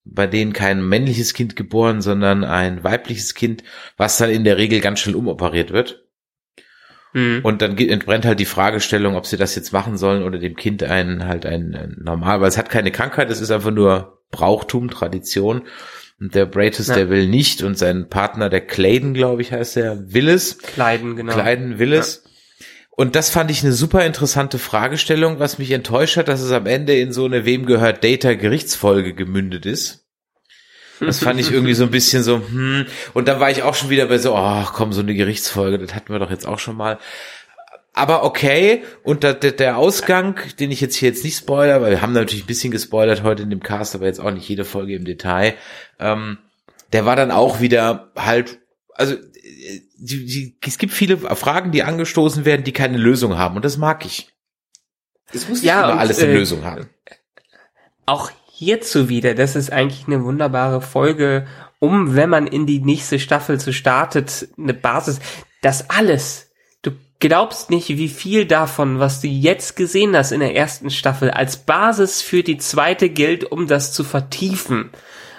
bei 0.05 0.27
denen 0.27 0.53
kein 0.53 0.83
männliches 0.83 1.33
Kind 1.33 1.55
geboren, 1.55 2.01
sondern 2.01 2.43
ein 2.43 2.83
weibliches 2.83 3.33
Kind, 3.35 3.63
was 3.97 4.17
dann 4.17 4.29
in 4.29 4.43
der 4.43 4.57
Regel 4.57 4.79
ganz 4.79 4.99
schnell 4.99 5.15
umoperiert 5.15 5.71
wird. 5.71 6.05
Mhm. 7.13 7.41
Und 7.43 7.61
dann 7.61 7.77
entbrennt 7.77 8.25
halt 8.25 8.39
die 8.39 8.45
Fragestellung, 8.45 9.15
ob 9.15 9.25
sie 9.25 9.37
das 9.37 9.55
jetzt 9.55 9.73
machen 9.73 9.97
sollen 9.97 10.23
oder 10.23 10.37
dem 10.37 10.55
Kind 10.55 10.83
einen 10.83 11.25
halt 11.25 11.45
ein, 11.45 11.75
ein 11.75 11.97
normal, 12.03 12.41
weil 12.41 12.49
es 12.49 12.57
hat 12.57 12.69
keine 12.69 12.91
Krankheit, 12.91 13.29
es 13.29 13.41
ist 13.41 13.51
einfach 13.51 13.71
nur 13.71 14.19
Brauchtum, 14.31 14.89
Tradition. 14.89 15.63
Und 16.19 16.35
der 16.35 16.45
Bratus, 16.45 16.87
ja. 16.87 16.95
der 16.95 17.09
will 17.09 17.27
nicht 17.27 17.63
und 17.63 17.77
sein 17.77 18.09
Partner, 18.09 18.49
der 18.49 18.61
Clayden, 18.61 19.13
glaube 19.13 19.41
ich, 19.41 19.53
heißt 19.53 19.77
der, 19.77 20.13
will 20.13 20.27
es. 20.27 20.57
Kleiden, 20.57 21.15
genau. 21.15 21.33
Kleiden 21.33 21.79
will 21.79 21.93
es. 21.93 22.23
Ja. 22.23 22.29
Und 22.91 23.15
das 23.15 23.29
fand 23.29 23.49
ich 23.49 23.63
eine 23.63 23.71
super 23.71 24.05
interessante 24.05 24.59
Fragestellung, 24.59 25.39
was 25.39 25.57
mich 25.57 25.71
enttäuscht 25.71 26.17
hat, 26.17 26.27
dass 26.27 26.41
es 26.41 26.51
am 26.51 26.65
Ende 26.65 26.99
in 26.99 27.13
so 27.13 27.23
eine 27.23 27.45
Wem 27.45 27.65
gehört 27.65 28.03
Data 28.03 28.33
Gerichtsfolge 28.33 29.13
gemündet 29.13 29.65
ist. 29.65 30.08
Das 30.99 31.19
fand 31.19 31.39
ich 31.39 31.51
irgendwie 31.51 31.73
so 31.73 31.83
ein 31.83 31.91
bisschen 31.91 32.23
so, 32.23 32.37
hm. 32.37 32.85
Und 33.13 33.27
dann 33.27 33.39
war 33.39 33.49
ich 33.49 33.63
auch 33.63 33.75
schon 33.75 33.89
wieder 33.89 34.05
bei 34.07 34.17
so, 34.17 34.35
ach 34.35 34.73
komm, 34.73 34.93
so 34.93 35.01
eine 35.01 35.13
Gerichtsfolge, 35.13 35.77
das 35.77 35.95
hatten 35.95 36.11
wir 36.11 36.19
doch 36.19 36.31
jetzt 36.31 36.47
auch 36.47 36.59
schon 36.59 36.75
mal. 36.75 36.99
Aber 37.93 38.23
okay, 38.23 38.83
und 39.03 39.23
der, 39.23 39.33
der 39.33 39.77
Ausgang, 39.77 40.39
den 40.59 40.71
ich 40.71 40.79
jetzt 40.79 40.95
hier 40.95 41.09
jetzt 41.09 41.23
nicht 41.23 41.37
spoiler, 41.37 41.81
weil 41.81 41.91
wir 41.91 42.01
haben 42.01 42.13
natürlich 42.13 42.43
ein 42.43 42.47
bisschen 42.47 42.71
gespoilert 42.71 43.23
heute 43.23 43.43
in 43.43 43.49
dem 43.49 43.61
Cast, 43.61 43.95
aber 43.95 44.05
jetzt 44.05 44.19
auch 44.19 44.31
nicht 44.31 44.47
jede 44.47 44.63
Folge 44.63 44.95
im 44.95 45.05
Detail, 45.05 45.55
ähm, 45.99 46.37
der 46.93 47.05
war 47.05 47.15
dann 47.15 47.31
auch 47.31 47.59
wieder 47.59 48.11
halt, 48.15 48.59
also 48.93 49.15
die, 49.97 50.25
die, 50.25 50.57
es 50.65 50.77
gibt 50.77 50.93
viele 50.93 51.17
Fragen, 51.17 51.71
die 51.71 51.83
angestoßen 51.83 52.45
werden, 52.45 52.63
die 52.63 52.73
keine 52.73 52.97
Lösung 52.97 53.37
haben 53.37 53.55
und 53.55 53.65
das 53.65 53.77
mag 53.77 54.05
ich. 54.05 54.29
Es 55.33 55.47
muss 55.47 55.61
nicht 55.61 55.67
ja, 55.67 55.83
immer 55.83 55.93
und, 55.93 55.99
alles 55.99 56.19
eine 56.19 56.31
äh, 56.31 56.35
Lösung 56.35 56.63
haben. 56.63 56.89
Auch 58.05 58.31
hierzu 58.59 59.07
wieder, 59.07 59.35
das 59.35 59.55
ist 59.55 59.71
eigentlich 59.71 60.05
eine 60.05 60.25
wunderbare 60.25 60.81
Folge, 60.81 61.47
um, 61.79 62.15
wenn 62.15 62.29
man 62.29 62.45
in 62.45 62.65
die 62.65 62.81
nächste 62.81 63.17
Staffel 63.17 63.57
zu 63.57 63.71
startet, 63.71 64.49
eine 64.57 64.73
Basis, 64.73 65.21
das 65.61 65.89
alles. 65.89 66.51
Du 66.81 66.91
glaubst 67.19 67.69
nicht, 67.69 67.87
wie 67.87 68.09
viel 68.09 68.45
davon, 68.45 68.99
was 68.99 69.21
du 69.21 69.27
jetzt 69.27 69.77
gesehen 69.77 70.13
hast 70.15 70.33
in 70.33 70.41
der 70.41 70.57
ersten 70.57 70.89
Staffel, 70.89 71.31
als 71.31 71.55
Basis 71.55 72.21
für 72.21 72.43
die 72.43 72.57
zweite 72.57 73.09
gilt, 73.09 73.49
um 73.49 73.65
das 73.65 73.93
zu 73.93 74.03
vertiefen. 74.03 74.89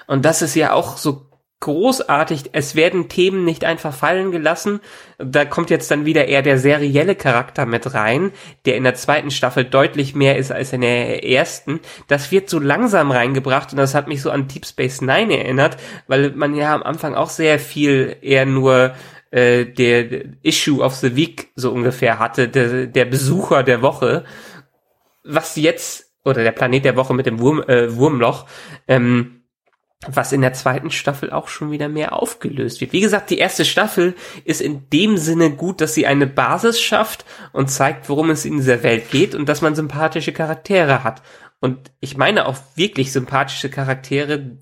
Und 0.07 0.25
das 0.25 0.41
ist 0.41 0.55
ja 0.55 0.73
auch 0.73 0.97
so 0.97 1.27
großartig. 1.61 2.51
Es 2.53 2.75
werden 2.75 3.09
Themen 3.09 3.45
nicht 3.45 3.65
einfach 3.65 3.95
fallen 3.95 4.33
gelassen. 4.33 4.81
Da 5.19 5.45
kommt 5.45 5.69
jetzt 5.69 5.91
dann 5.91 6.07
wieder 6.07 6.27
eher 6.27 6.41
der 6.43 6.59
serielle 6.59 7.15
Charakter 7.15 7.67
mit 7.67 7.95
rein, 7.95 8.33
der 8.65 8.77
in 8.77 8.85
der 8.85 8.95
zweiten 8.95 9.31
Staffel 9.31 9.65
deutlich 9.65 10.15
mehr 10.15 10.39
ist 10.39 10.51
als 10.51 10.73
in 10.73 10.81
der 10.81 11.25
ersten. 11.25 11.81
Das 12.09 12.33
wird 12.33 12.49
so 12.49 12.59
langsam 12.59 13.11
reingebracht 13.11 13.73
und 13.73 13.77
das 13.77 13.95
hat 13.95 14.09
mich 14.09 14.23
so 14.23 14.31
an 14.31 14.49
Deep 14.49 14.65
Space 14.65 15.03
Nine 15.03 15.39
erinnert, 15.39 15.77
weil 16.07 16.31
man 16.31 16.55
ja 16.55 16.75
am 16.75 16.83
Anfang 16.83 17.15
auch 17.15 17.31
sehr 17.31 17.59
viel 17.59 18.17
eher 18.23 18.47
nur 18.47 18.95
äh, 19.31 19.67
der 19.67 20.25
Issue 20.43 20.83
of 20.83 20.95
the 20.97 21.15
Week 21.15 21.51
so 21.55 21.73
ungefähr 21.73 22.19
hatte, 22.19 22.49
der, 22.49 22.87
der 22.87 23.05
Besucher 23.05 23.63
der 23.63 23.83
Woche. 23.83 24.25
Was 25.25 25.57
jetzt, 25.57 26.11
oder 26.25 26.43
der 26.43 26.53
Planet 26.53 26.87
der 26.87 26.97
Woche 26.97 27.13
mit 27.13 27.27
dem 27.27 27.39
Wurm, 27.39 27.63
äh, 27.63 27.95
Wurmloch, 27.95 28.47
ähm, 28.89 29.39
was 30.07 30.33
in 30.33 30.41
der 30.41 30.55
zweiten 30.55 30.91
Staffel 30.91 31.31
auch 31.31 31.49
schon 31.49 31.71
wieder 31.71 31.89
mehr 31.89 32.15
aufgelöst 32.15 32.81
wird. 32.81 32.93
Wie 32.93 33.01
gesagt, 33.01 33.29
die 33.29 33.39
erste 33.39 33.67
Staffel 33.67 34.15
ist 34.45 34.63
in 34.63 34.89
dem 34.91 35.19
Sinne 35.19 35.51
gut, 35.51 35.81
dass 35.81 35.95
sie 35.95 36.07
eine 36.07 36.27
Basis 36.27 36.81
schafft 36.81 37.27
und 37.53 37.71
zeigt, 37.71 38.09
worum 38.09 38.31
es 38.31 38.47
in 38.47 38.57
dieser 38.57 38.83
Welt 38.83 39.11
geht 39.11 39.35
und 39.35 39.49
dass 39.49 39.61
man 39.61 39.75
sympathische 39.75 40.33
Charaktere 40.33 41.05
hat. 41.05 41.23
Und 41.61 41.93
ich 42.01 42.17
meine 42.17 42.47
auch 42.47 42.57
wirklich 42.77 43.13
sympathische 43.13 43.69
Charaktere, 43.69 44.59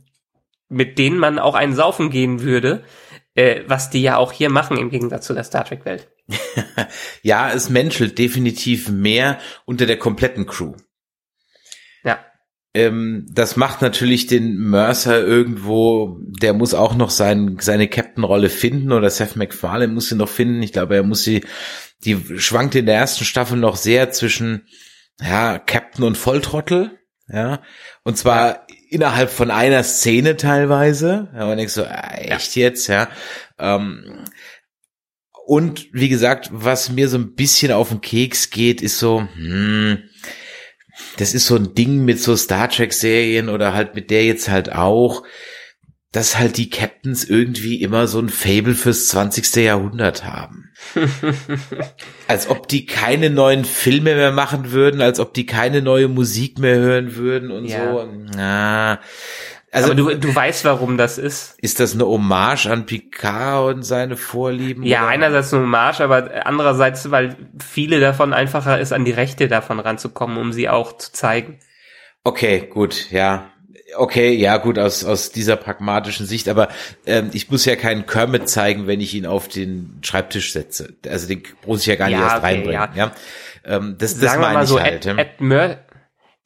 mit 0.69 0.99
denen 0.99 1.19
man 1.19 1.39
auch 1.39 1.55
einen 1.55 1.75
Saufen 1.75 2.11
gehen 2.11 2.43
würde, 2.43 2.83
äh, 3.35 3.63
was 3.69 3.91
die 3.91 4.03
ja 4.03 4.17
auch 4.17 4.33
hier 4.33 4.51
machen 4.51 4.77
im 4.77 4.91
Gegensatz 4.91 5.27
zu 5.27 5.35
der 5.35 5.45
Star 5.45 5.65
Trek 5.65 5.85
Welt. 5.85 6.09
ja, 7.23 7.51
es 7.53 7.71
menschelt 7.71 8.19
definitiv 8.19 8.89
mehr 8.89 9.39
unter 9.65 9.87
der 9.87 9.99
kompletten 9.99 10.47
Crew. 10.47 10.75
Ähm, 12.79 13.27
das 13.31 13.57
macht 13.57 13.83
natürlich 13.83 14.29
den 14.29 14.57
Mercer 14.57 15.21
irgendwo, 15.21 16.19
der 16.21 16.53
muss 16.53 16.75
auch 16.75 16.95
noch 16.95 17.11
sein, 17.11 17.57
seine 17.61 17.89
Captain-Rolle 17.89 18.51
finden 18.51 18.93
oder 18.93 19.11
Seth 19.11 19.35
MacFarlane 19.35 19.93
muss 19.93 20.09
sie 20.09 20.15
noch 20.15 20.29
finden. 20.29 20.63
Ich 20.63 20.73
glaube, 20.73 20.95
er 20.95 21.03
muss 21.03 21.25
sie, 21.25 21.45
die 22.05 22.17
schwankt 22.39 22.77
in 22.77 22.87
der 22.87 22.95
ersten 22.95 23.25
Staffel 23.25 23.59
noch 23.59 23.77
sehr 23.77 24.13
zwischen, 24.13 24.69
ja, 25.21 25.59
Captain 25.59 26.05
und 26.05 26.17
Volltrottel, 26.17 26.99
ja, 27.29 27.63
und 28.05 28.17
zwar 28.17 28.67
innerhalb 28.91 29.31
von 29.31 29.51
einer 29.51 29.83
Szene 29.83 30.37
teilweise. 30.37 31.29
Ja, 31.35 31.47
man 31.47 31.59
denkt 31.59 31.73
so, 31.73 31.83
äh, 31.83 32.29
echt 32.29 32.55
jetzt, 32.55 32.87
ja. 32.87 33.09
Ähm, 33.59 34.25
und 35.47 35.89
wie 35.93 36.09
gesagt, 36.09 36.51
was 36.53 36.91
mir 36.91 37.09
so 37.09 37.19
ein 37.19 37.35
bisschen 37.35 37.73
auf 37.73 37.89
den 37.89 38.01
Keks 38.01 38.51
geht, 38.51 38.83
ist 38.83 38.99
so, 38.99 39.27
hm, 39.35 40.05
das 41.17 41.35
ist 41.35 41.47
so 41.47 41.57
ein 41.57 41.75
Ding 41.75 42.05
mit 42.05 42.21
so 42.21 42.37
Star 42.37 42.69
Trek 42.69 42.93
Serien 42.93 43.49
oder 43.49 43.75
halt 43.75 43.95
mit 43.95 44.11
der 44.11 44.25
jetzt 44.25 44.49
halt 44.49 44.73
auch, 44.73 45.25
dass 46.13 46.39
halt 46.39 46.57
die 46.57 46.71
Captains 46.71 47.25
irgendwie 47.25 47.83
immer 47.83 48.07
so 48.07 48.19
ein 48.19 48.31
Fable 48.31 48.75
fürs 48.75 49.09
20. 49.09 49.57
Jahrhundert 49.57 50.25
haben. 50.25 50.71
als 52.29 52.49
ob 52.49 52.69
die 52.69 52.87
keine 52.87 53.31
neuen 53.31 53.65
Filme 53.65 54.15
mehr 54.15 54.33
machen 54.33 54.73
würden, 54.73 55.03
als 55.03 55.21
ob 55.21 55.35
die 55.35 55.45
keine 55.45 55.83
neue 55.83 56.09
Musik 56.09 56.59
mehr 56.59 56.77
hören 56.77 57.17
würden 57.17 57.51
und 57.51 57.67
ja. 57.67 57.93
so. 57.93 58.09
Na, 58.35 59.01
also 59.71 59.93
aber 59.93 59.95
du, 59.97 60.17
du 60.17 60.35
weißt, 60.35 60.65
warum 60.65 60.97
das 60.97 61.19
ist. 61.19 61.55
Ist 61.61 61.79
das 61.79 61.95
eine 61.95 62.07
Hommage 62.07 62.67
an 62.67 62.87
Picard 62.87 63.75
und 63.75 63.83
seine 63.83 64.17
Vorlieben? 64.17 64.83
Ja, 64.85 65.03
oder? 65.03 65.09
einerseits 65.09 65.53
eine 65.53 65.65
Hommage, 65.65 66.01
aber 66.01 66.47
andererseits, 66.47 67.11
weil 67.11 67.37
viele 67.59 68.01
davon 68.01 68.33
einfacher 68.33 68.81
ist, 68.81 68.93
an 68.93 69.05
die 69.05 69.11
Rechte 69.11 69.47
davon 69.47 69.79
ranzukommen, 69.79 70.39
um 70.39 70.53
sie 70.53 70.69
auch 70.69 70.97
zu 70.97 71.13
zeigen. 71.13 71.59
Okay, 72.25 72.69
gut, 72.71 73.11
ja. 73.11 73.51
Okay, 73.97 74.35
ja, 74.35 74.59
gut, 74.59 74.79
aus, 74.79 75.05
aus 75.05 75.33
dieser 75.33 75.57
pragmatischen 75.57 76.27
Sicht, 76.27 76.49
aber 76.49 76.69
ähm, 77.07 77.31
ich 77.33 77.51
muss 77.51 77.65
ja 77.65 77.75
keinen 77.75 78.07
Kermit 78.07 78.49
zeigen, 78.49 78.87
wenn 78.87 79.01
ich 79.01 79.15
ihn 79.15 79.25
auf 79.25 79.49
den 79.49 79.99
Schreibtisch 80.03 80.53
setze. 80.53 80.95
Also 81.09 81.27
den 81.27 81.43
muss 81.67 81.81
ich 81.81 81.87
ja 81.87 81.97
gar 81.97 82.09
nicht 82.09 82.19
ja, 82.19 82.25
erst 82.25 82.37
okay, 82.37 82.47
reinbringen. 82.47 82.73
Ja. 82.73 82.91
ja? 82.95 83.13
Ähm, 83.65 83.97
das 83.99 84.19
das 84.19 84.37
meine 84.39 84.63
ich 84.63 84.69
so, 84.69 84.81
halt. 84.81 85.07
Ed, 85.07 85.41
Ed, 85.41 85.79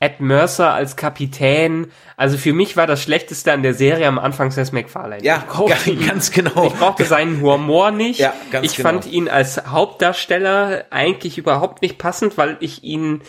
Ed 0.03 0.19
Mercer 0.19 0.75
als 0.75 0.97
Kapitän. 0.97 1.93
Also 2.17 2.37
für 2.37 2.53
mich 2.53 2.77
war 2.77 2.89
das 2.89 3.01
Schlechteste 3.01 3.53
an 3.53 3.63
der 3.63 3.73
Serie 3.73 4.09
am 4.09 4.19
Anfang 4.19 4.51
Seth 4.51 4.73
MacFarlane. 4.73 5.23
Ja, 5.23 5.45
ihn, 5.87 6.05
ganz 6.05 6.33
genau. 6.33 6.67
Ich 6.67 6.75
brauchte 6.75 7.05
seinen 7.05 7.41
Humor 7.41 7.93
nicht. 7.93 8.19
Ja, 8.19 8.35
ganz 8.51 8.67
ich 8.67 8.77
genau. 8.77 8.89
fand 8.89 9.07
ihn 9.07 9.29
als 9.29 9.65
Hauptdarsteller 9.65 10.87
eigentlich 10.91 11.39
überhaupt 11.39 11.83
nicht 11.83 11.99
passend, 11.99 12.37
weil 12.37 12.57
ich 12.59 12.83
ihn, 12.83 13.23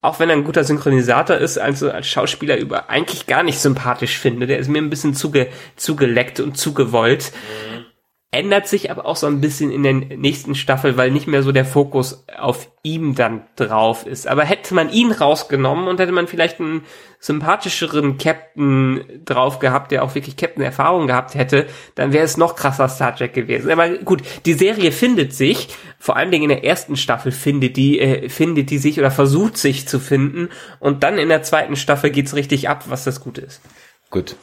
auch 0.00 0.18
wenn 0.18 0.28
er 0.28 0.34
ein 0.34 0.42
guter 0.42 0.64
Synchronisator 0.64 1.36
ist, 1.36 1.58
also 1.58 1.88
als 1.92 2.08
Schauspieler 2.08 2.56
über 2.56 2.90
eigentlich 2.90 3.28
gar 3.28 3.44
nicht 3.44 3.60
sympathisch 3.60 4.18
finde. 4.18 4.48
Der 4.48 4.58
ist 4.58 4.68
mir 4.68 4.82
ein 4.82 4.90
bisschen 4.90 5.14
zuge, 5.14 5.50
zugeleckt 5.76 6.40
und 6.40 6.58
zugewollt. 6.58 7.30
Mhm 7.32 7.91
ändert 8.32 8.66
sich 8.66 8.90
aber 8.90 9.04
auch 9.04 9.16
so 9.16 9.26
ein 9.26 9.42
bisschen 9.42 9.70
in 9.70 9.82
der 9.82 9.92
nächsten 9.92 10.54
Staffel, 10.54 10.96
weil 10.96 11.10
nicht 11.10 11.26
mehr 11.26 11.42
so 11.42 11.52
der 11.52 11.66
Fokus 11.66 12.24
auf 12.38 12.70
ihm 12.82 13.14
dann 13.14 13.42
drauf 13.56 14.06
ist. 14.06 14.26
Aber 14.26 14.42
hätte 14.42 14.74
man 14.74 14.90
ihn 14.90 15.12
rausgenommen 15.12 15.86
und 15.86 16.00
hätte 16.00 16.12
man 16.12 16.26
vielleicht 16.26 16.58
einen 16.58 16.86
sympathischeren 17.20 18.16
Captain 18.16 19.04
drauf 19.26 19.58
gehabt, 19.58 19.92
der 19.92 20.02
auch 20.02 20.14
wirklich 20.14 20.38
Captain-Erfahrung 20.38 21.06
gehabt 21.06 21.34
hätte, 21.34 21.66
dann 21.94 22.14
wäre 22.14 22.24
es 22.24 22.38
noch 22.38 22.56
krasser 22.56 22.88
Star 22.88 23.14
Trek 23.14 23.34
gewesen. 23.34 23.70
Aber 23.70 23.86
gut, 23.98 24.22
die 24.46 24.54
Serie 24.54 24.92
findet 24.92 25.34
sich, 25.34 25.68
vor 25.98 26.16
allen 26.16 26.30
Dingen 26.30 26.44
in 26.44 26.56
der 26.56 26.64
ersten 26.64 26.96
Staffel 26.96 27.32
findet 27.32 27.76
die, 27.76 28.00
äh, 28.00 28.30
findet 28.30 28.70
die 28.70 28.78
sich 28.78 28.98
oder 28.98 29.10
versucht 29.10 29.58
sich 29.58 29.86
zu 29.86 30.00
finden 30.00 30.48
und 30.80 31.02
dann 31.02 31.18
in 31.18 31.28
der 31.28 31.42
zweiten 31.42 31.76
Staffel 31.76 32.10
geht's 32.10 32.34
richtig 32.34 32.70
ab, 32.70 32.84
was 32.88 33.04
das 33.04 33.20
Gute 33.20 33.42
ist. 33.42 33.60
Gut, 34.08 34.36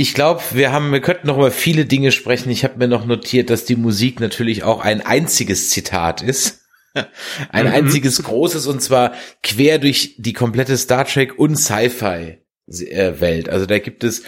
ich 0.00 0.14
glaube, 0.14 0.42
wir 0.52 0.72
haben, 0.72 0.92
wir 0.92 1.02
könnten 1.02 1.26
noch 1.26 1.36
über 1.36 1.50
viele 1.50 1.84
Dinge 1.84 2.10
sprechen. 2.10 2.48
Ich 2.48 2.64
habe 2.64 2.78
mir 2.78 2.88
noch 2.88 3.04
notiert, 3.04 3.50
dass 3.50 3.66
die 3.66 3.76
Musik 3.76 4.18
natürlich 4.18 4.62
auch 4.62 4.80
ein 4.80 5.02
einziges 5.02 5.68
Zitat 5.68 6.22
ist. 6.22 6.64
ein 7.50 7.66
mhm. 7.66 7.72
einziges 7.72 8.22
großes 8.22 8.66
und 8.66 8.80
zwar 8.80 9.12
quer 9.42 9.78
durch 9.78 10.14
die 10.16 10.32
komplette 10.32 10.78
Star 10.78 11.04
Trek 11.04 11.38
und 11.38 11.56
Sci-Fi 11.56 12.38
Welt. 12.66 13.48
Also 13.50 13.66
da 13.66 13.78
gibt 13.78 14.02
es 14.02 14.22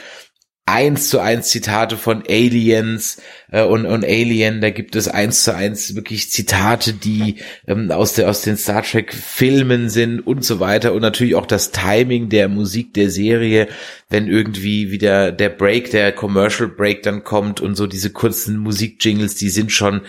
eins 0.65 1.09
zu 1.09 1.19
eins 1.19 1.49
Zitate 1.49 1.97
von 1.97 2.23
Aliens 2.29 3.21
äh, 3.51 3.63
und, 3.63 3.85
und 3.85 4.05
Alien, 4.05 4.61
da 4.61 4.71
gibt 4.71 4.95
es 4.95 5.09
eins 5.09 5.43
zu 5.43 5.55
eins 5.55 5.97
wirklich 5.97 6.31
Zitate, 6.31 6.93
die 6.93 7.37
ähm, 7.67 7.91
aus, 7.91 8.15
der, 8.15 8.31
aus 8.31 8.43
den 8.43 8.57
Star 8.57 8.83
Trek 8.83 9.13
Filmen 9.13 9.91
sind 9.91 10.21
und 10.21 10.45
so 10.45 10.61
weiter 10.61 10.93
und 10.93 11.03
natürlich 11.03 11.35
auch 11.35 11.47
das 11.47 11.73
Timing 11.73 12.29
der 12.29 12.49
Musik 12.49 12.95
der 12.95 13.11
Serie, 13.11 13.69
wenn 14.09 14.29
irgendwie 14.29 14.93
wieder 14.93 15.33
der 15.33 15.49
Break, 15.49 15.91
der 15.91 16.13
Commercial 16.13 16.69
Break 16.69 17.03
dann 17.03 17.25
kommt 17.25 17.61
und 17.61 17.75
so 17.75 17.89
diese 17.89 18.11
kurzen 18.11 18.57
Musikjingles, 18.59 19.35
die 19.35 19.51
sind 19.51 19.73
schon 19.73 20.03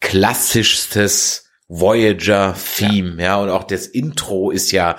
klassischstes 0.00 1.48
Voyager-Theme, 1.68 3.14
ja. 3.16 3.24
ja, 3.24 3.36
und 3.36 3.48
auch 3.48 3.64
das 3.64 3.86
Intro 3.86 4.50
ist 4.50 4.70
ja, 4.70 4.98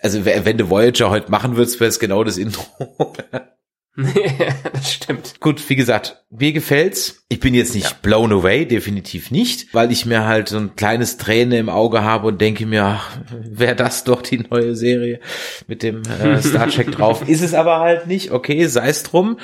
also 0.00 0.24
wenn 0.24 0.58
du 0.58 0.68
Voyager 0.68 1.10
heute 1.10 1.30
machen 1.30 1.56
würdest, 1.56 1.78
wäre 1.78 1.88
es 1.88 2.00
genau 2.00 2.24
das 2.24 2.38
Intro. 2.38 2.64
das 4.72 4.92
stimmt. 4.92 5.40
Gut, 5.40 5.68
wie 5.68 5.74
gesagt, 5.74 6.22
mir 6.30 6.52
gefällt's. 6.52 7.24
Ich 7.28 7.40
bin 7.40 7.52
jetzt 7.52 7.74
nicht 7.74 7.90
ja. 7.90 7.96
blown 8.00 8.32
away, 8.32 8.64
definitiv 8.64 9.32
nicht, 9.32 9.74
weil 9.74 9.90
ich 9.90 10.06
mir 10.06 10.24
halt 10.24 10.48
so 10.48 10.56
ein 10.56 10.76
kleines 10.76 11.16
Träne 11.16 11.58
im 11.58 11.68
Auge 11.68 12.04
habe 12.04 12.28
und 12.28 12.40
denke 12.40 12.64
mir, 12.64 12.84
ach, 12.84 13.18
wäre 13.32 13.74
das 13.74 14.04
doch 14.04 14.22
die 14.22 14.38
neue 14.38 14.76
Serie 14.76 15.18
mit 15.66 15.82
dem 15.82 16.02
äh, 16.04 16.40
Star 16.42 16.68
Trek 16.68 16.92
drauf. 16.92 17.28
Ist 17.28 17.42
es 17.42 17.54
aber 17.54 17.80
halt 17.80 18.06
nicht. 18.06 18.30
Okay, 18.30 18.66
sei 18.66 18.88
es 18.88 19.02
drum. 19.02 19.38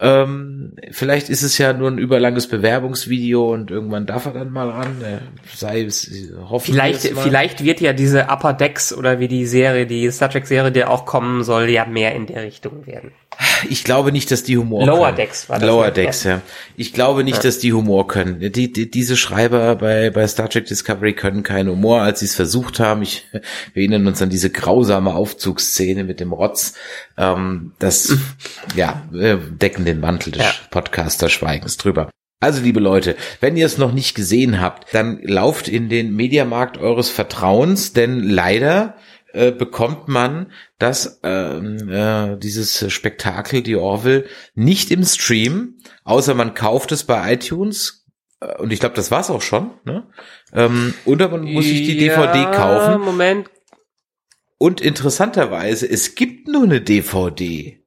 Ähm, 0.00 0.74
vielleicht 0.90 1.28
ist 1.28 1.42
es 1.42 1.58
ja 1.58 1.74
nur 1.74 1.90
ein 1.90 1.98
überlanges 1.98 2.48
Bewerbungsvideo 2.48 3.52
und 3.52 3.70
irgendwann 3.70 4.06
darf 4.06 4.24
er 4.24 4.32
dann 4.32 4.50
mal 4.50 4.70
ran. 4.70 5.02
Äh, 5.02 5.18
sei 5.54 5.82
es, 5.82 6.10
hoffen 6.48 6.72
vielleicht, 6.72 7.02
vielleicht 7.02 7.62
wird 7.62 7.82
ja 7.82 7.92
diese 7.92 8.22
Upper 8.24 8.54
Decks 8.54 8.94
oder 8.94 9.20
wie 9.20 9.28
die 9.28 9.44
Serie, 9.44 9.86
die 9.86 10.10
Star 10.10 10.30
Trek 10.30 10.46
Serie, 10.46 10.72
die 10.72 10.86
auch 10.86 11.04
kommen 11.04 11.44
soll, 11.44 11.68
ja 11.68 11.84
mehr 11.84 12.14
in 12.14 12.26
der 12.26 12.42
Richtung 12.42 12.86
werden. 12.86 13.12
Ich 13.68 13.84
glaube 13.84 14.12
nicht, 14.12 14.30
dass 14.30 14.42
die 14.42 14.58
Humor 14.58 14.86
Lower 14.86 15.06
können. 15.06 15.16
Decks 15.16 15.48
war 15.48 15.58
das. 15.58 15.66
Lower 15.66 15.90
Decks, 15.90 16.24
ja. 16.24 16.42
Ich 16.76 16.92
glaube 16.92 17.24
nicht, 17.24 17.38
ja. 17.38 17.42
dass 17.42 17.58
die 17.58 17.72
Humor 17.72 18.06
können. 18.06 18.40
Die, 18.40 18.72
die, 18.72 18.90
diese 18.90 19.16
Schreiber 19.16 19.76
bei, 19.76 20.10
bei 20.10 20.26
Star 20.26 20.48
Trek 20.48 20.66
Discovery 20.66 21.14
können 21.14 21.42
keinen 21.42 21.70
Humor, 21.70 22.02
als 22.02 22.20
sie 22.20 22.26
es 22.26 22.34
versucht 22.34 22.80
haben. 22.80 23.02
Ich, 23.02 23.26
wir 23.32 23.42
erinnern 23.82 24.06
uns 24.06 24.20
an 24.22 24.30
diese 24.30 24.50
grausame 24.50 25.14
Aufzugsszene 25.14 26.04
mit 26.04 26.20
dem 26.20 26.32
Rotz. 26.32 26.74
Ähm, 27.16 27.72
das, 27.78 28.16
ja, 28.76 29.02
decken 29.12 29.84
den 29.84 30.00
Mantel 30.00 30.32
des 30.32 30.42
ja. 30.42 30.52
Podcaster-Schweigens 30.70 31.76
drüber. 31.76 32.10
Also, 32.40 32.60
liebe 32.60 32.80
Leute, 32.80 33.14
wenn 33.40 33.56
ihr 33.56 33.66
es 33.66 33.78
noch 33.78 33.92
nicht 33.92 34.16
gesehen 34.16 34.60
habt, 34.60 34.92
dann 34.92 35.20
lauft 35.22 35.68
in 35.68 35.88
den 35.88 36.16
Mediamarkt 36.16 36.76
eures 36.76 37.08
Vertrauens, 37.08 37.92
denn 37.92 38.18
leider 38.18 38.96
äh, 39.32 39.50
bekommt 39.50 40.08
man 40.08 40.52
das 40.78 41.20
ähm, 41.22 41.88
äh, 41.88 42.36
dieses 42.36 42.92
Spektakel, 42.92 43.62
die 43.62 43.76
Orville, 43.76 44.26
nicht 44.54 44.90
im 44.90 45.04
Stream, 45.04 45.78
außer 46.04 46.34
man 46.34 46.54
kauft 46.54 46.92
es 46.92 47.04
bei 47.04 47.32
iTunes. 47.32 48.04
Äh, 48.40 48.56
und 48.58 48.72
ich 48.72 48.80
glaube, 48.80 48.94
das 48.94 49.10
war's 49.10 49.30
auch 49.30 49.42
schon. 49.42 49.70
Ne? 49.84 50.06
Ähm, 50.52 50.94
oder 51.04 51.28
man 51.28 51.44
muss 51.44 51.64
sich 51.64 51.82
die 51.82 52.04
ja, 52.04 52.14
DVD 52.14 52.56
kaufen. 52.56 53.00
Moment. 53.00 53.50
Und 54.58 54.80
interessanterweise, 54.80 55.88
es 55.88 56.14
gibt 56.14 56.48
nur 56.48 56.64
eine 56.64 56.80
DVD. 56.80 57.82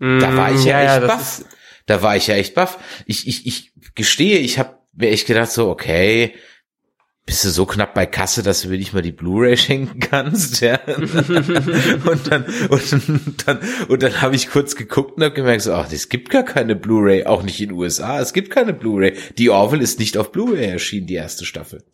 da 0.00 0.36
war 0.36 0.52
ich 0.52 0.64
ja, 0.64 0.78
Mm, 0.78 0.84
ja, 0.84 0.94
echt 0.94 1.02
das 1.02 1.06
baff. 1.06 1.44
Da 1.86 2.02
war 2.02 2.16
ich 2.16 2.26
ja 2.26 2.34
echt 2.34 2.54
baff. 2.54 2.78
Ich, 3.06 3.28
ich, 3.28 3.46
ich 3.46 3.72
gestehe, 3.94 4.38
ich 4.38 4.58
habe 4.58 4.78
mir 4.94 5.10
echt 5.10 5.26
gedacht 5.26 5.50
so, 5.50 5.68
okay, 5.70 6.34
bist 7.28 7.44
du 7.44 7.50
so 7.50 7.66
knapp 7.66 7.92
bei 7.92 8.06
Kasse, 8.06 8.42
dass 8.42 8.62
du 8.62 8.68
mir 8.68 8.78
nicht 8.78 8.94
mal 8.94 9.02
die 9.02 9.12
Blu-ray 9.12 9.56
schenken 9.58 10.00
kannst, 10.00 10.62
ja? 10.62 10.80
und 10.86 12.26
dann 12.30 12.46
und 12.70 13.46
dann 13.46 13.60
und 13.88 14.02
dann 14.02 14.22
habe 14.22 14.34
ich 14.34 14.48
kurz 14.48 14.76
geguckt 14.76 15.18
und 15.18 15.24
habe 15.24 15.34
gemerkt, 15.34 15.60
so, 15.60 15.74
ach, 15.74 15.92
es 15.92 16.08
gibt 16.08 16.30
gar 16.30 16.42
keine 16.42 16.74
Blu-ray, 16.74 17.26
auch 17.26 17.42
nicht 17.42 17.60
in 17.60 17.68
den 17.68 17.76
USA. 17.76 18.18
Es 18.18 18.32
gibt 18.32 18.48
keine 18.50 18.72
Blu-ray. 18.72 19.12
Die 19.36 19.50
Orville 19.50 19.82
ist 19.82 19.98
nicht 19.98 20.16
auf 20.16 20.32
Blu-ray 20.32 20.70
erschienen, 20.70 21.06
die 21.06 21.16
erste 21.16 21.44
Staffel. 21.44 21.84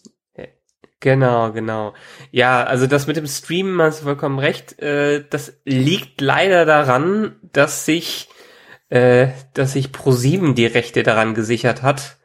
Genau, 1.00 1.50
genau. 1.50 1.94
Ja, 2.30 2.62
also 2.62 2.86
das 2.86 3.08
mit 3.08 3.16
dem 3.16 3.26
Streamen 3.26 3.82
hast 3.82 4.00
du 4.00 4.04
vollkommen 4.04 4.38
recht. 4.38 4.80
Äh, 4.80 5.24
das 5.28 5.60
liegt 5.64 6.20
leider 6.20 6.64
daran, 6.64 7.34
dass 7.52 7.84
sich, 7.84 8.28
äh, 8.88 9.28
dass 9.52 9.72
sich 9.72 9.88
Pro7 9.88 10.54
die 10.54 10.66
Rechte 10.66 11.02
daran 11.02 11.34
gesichert 11.34 11.82
hat 11.82 12.18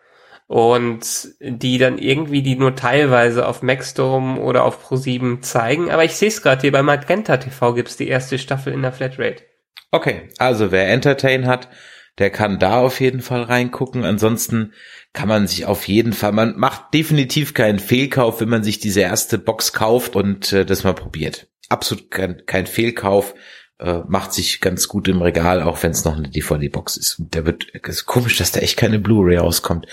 und 0.50 1.36
die 1.42 1.78
dann 1.78 2.00
irgendwie 2.00 2.42
die 2.42 2.56
nur 2.56 2.76
teilweise 2.76 3.48
auf 3.48 3.62
Maxdome 3.62 4.42
oder 4.42 4.64
auf 4.64 4.84
Pro7 4.84 5.42
zeigen. 5.42 5.92
Aber 5.92 6.04
ich 6.04 6.16
sehe 6.16 6.30
es 6.30 6.42
gerade 6.42 6.62
hier 6.62 6.72
bei 6.72 6.82
Magenta 6.82 7.38
TV 7.38 7.76
gibt's 7.76 7.98
die 7.98 8.08
erste 8.08 8.40
Staffel 8.40 8.74
in 8.74 8.82
der 8.82 8.92
Flatrate. 8.92 9.44
Okay, 9.92 10.30
also 10.40 10.72
wer 10.72 10.90
Entertain 10.90 11.46
hat, 11.46 11.70
der 12.18 12.32
kann 12.32 12.58
da 12.58 12.80
auf 12.80 13.00
jeden 13.00 13.22
Fall 13.22 13.44
reingucken. 13.44 14.04
Ansonsten 14.04 14.74
kann 15.14 15.30
man 15.30 15.46
sich 15.46 15.68
auf 15.68 15.88
jeden 15.88 16.14
Fall, 16.14 16.32
man 16.32 16.58
macht 16.58 16.96
definitiv 16.96 17.54
keinen 17.54 17.78
Fehlkauf, 17.78 18.42
wenn 18.42 18.50
man 18.50 18.64
sich 18.64 18.80
diese 18.80 19.02
erste 19.02 19.38
Box 19.38 19.72
kauft 19.72 20.16
und 20.16 20.52
äh, 20.52 20.66
das 20.66 20.84
mal 20.84 20.96
probiert. 20.96 21.48
Absolut 21.70 22.10
kein, 22.10 22.42
kein 22.48 22.66
Fehlkauf. 22.66 23.36
Äh, 23.78 24.00
macht 24.08 24.34
sich 24.34 24.62
ganz 24.62 24.88
gut 24.88 25.08
im 25.08 25.22
Regal, 25.22 25.62
auch 25.62 25.84
wenn 25.84 25.92
es 25.92 26.06
noch 26.06 26.18
eine 26.18 26.28
DVD-Box 26.28 26.98
ist. 26.98 27.20
Und 27.20 27.36
der 27.36 27.46
wird, 27.46 27.68
es 27.84 27.98
ist 27.98 28.06
komisch, 28.08 28.38
dass 28.38 28.52
da 28.52 28.62
echt 28.62 28.78
keine 28.78 28.98
Blu-ray 28.98 29.38
rauskommt. 29.38 29.86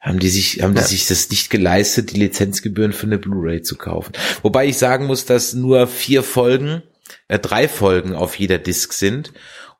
Haben 0.00 0.18
die 0.18 0.28
sich, 0.28 0.62
haben 0.62 0.74
Ja. 0.76 0.82
die 0.82 0.88
sich 0.88 1.06
das 1.06 1.30
nicht 1.30 1.50
geleistet, 1.50 2.12
die 2.12 2.20
Lizenzgebühren 2.20 2.92
für 2.92 3.06
eine 3.06 3.18
Blu-ray 3.18 3.62
zu 3.62 3.76
kaufen? 3.76 4.12
Wobei 4.42 4.66
ich 4.66 4.78
sagen 4.78 5.06
muss, 5.06 5.24
dass 5.24 5.54
nur 5.54 5.86
vier 5.86 6.22
Folgen, 6.22 6.82
äh, 7.28 7.38
drei 7.38 7.66
Folgen 7.68 8.14
auf 8.14 8.38
jeder 8.38 8.58
Disc 8.58 8.92
sind 8.92 9.32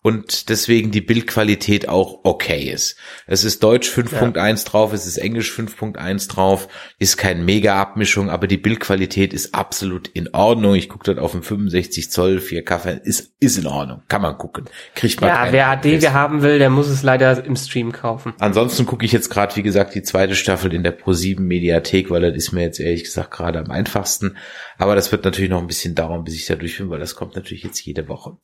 und 0.06 0.50
deswegen 0.50 0.92
die 0.92 1.00
Bildqualität 1.00 1.88
auch 1.88 2.20
okay 2.22 2.70
ist. 2.70 2.96
Es 3.26 3.42
ist 3.42 3.64
Deutsch 3.64 3.88
5.1 3.88 4.64
drauf, 4.64 4.92
es 4.92 5.04
ist 5.04 5.18
Englisch 5.18 5.50
5.1 5.50 6.30
drauf, 6.30 6.68
ist 7.00 7.16
kein 7.16 7.44
Mega-Abmischung, 7.44 8.30
aber 8.30 8.46
die 8.46 8.56
Bildqualität 8.56 9.34
ist 9.34 9.52
absolut 9.52 10.06
in 10.06 10.32
Ordnung. 10.32 10.76
Ich 10.76 10.88
gucke 10.88 11.06
dort 11.06 11.18
auf 11.18 11.32
dem 11.32 11.42
65 11.42 12.08
Zoll 12.08 12.38
4K, 12.38 13.00
ist, 13.00 13.32
ist 13.40 13.58
in 13.58 13.66
Ordnung, 13.66 14.02
kann 14.06 14.22
man 14.22 14.38
gucken. 14.38 14.66
Kriegt 14.94 15.20
man 15.20 15.28
Ja, 15.28 15.48
wer. 15.50 15.66
ADW 15.70 16.10
haben 16.10 16.42
will, 16.42 16.60
der 16.60 16.70
muss 16.70 16.86
es 16.86 17.02
leider 17.02 17.44
im 17.44 17.56
Stream 17.56 17.90
kaufen. 17.90 18.32
Ansonsten 18.38 18.86
gucke 18.86 19.04
ich 19.04 19.10
jetzt 19.10 19.28
gerade, 19.28 19.56
wie 19.56 19.64
gesagt, 19.64 19.96
die 19.96 20.04
zweite 20.04 20.36
Staffel 20.36 20.72
in 20.72 20.84
der 20.84 20.96
Pro7 20.96 21.40
Mediathek, 21.40 22.12
weil 22.12 22.22
das 22.22 22.36
ist 22.36 22.52
mir 22.52 22.62
jetzt 22.62 22.78
ehrlich 22.78 23.02
gesagt 23.02 23.32
gerade 23.32 23.58
am 23.58 23.72
einfachsten. 23.72 24.36
Aber 24.78 24.94
das 24.94 25.10
wird 25.10 25.24
natürlich 25.24 25.50
noch 25.50 25.60
ein 25.60 25.66
bisschen 25.66 25.96
dauern, 25.96 26.22
bis 26.22 26.36
ich 26.36 26.46
da 26.46 26.54
durch 26.54 26.78
bin, 26.78 26.90
weil 26.90 27.00
das 27.00 27.16
kommt 27.16 27.34
natürlich 27.34 27.64
jetzt 27.64 27.80
jede 27.84 28.06
Woche. 28.08 28.36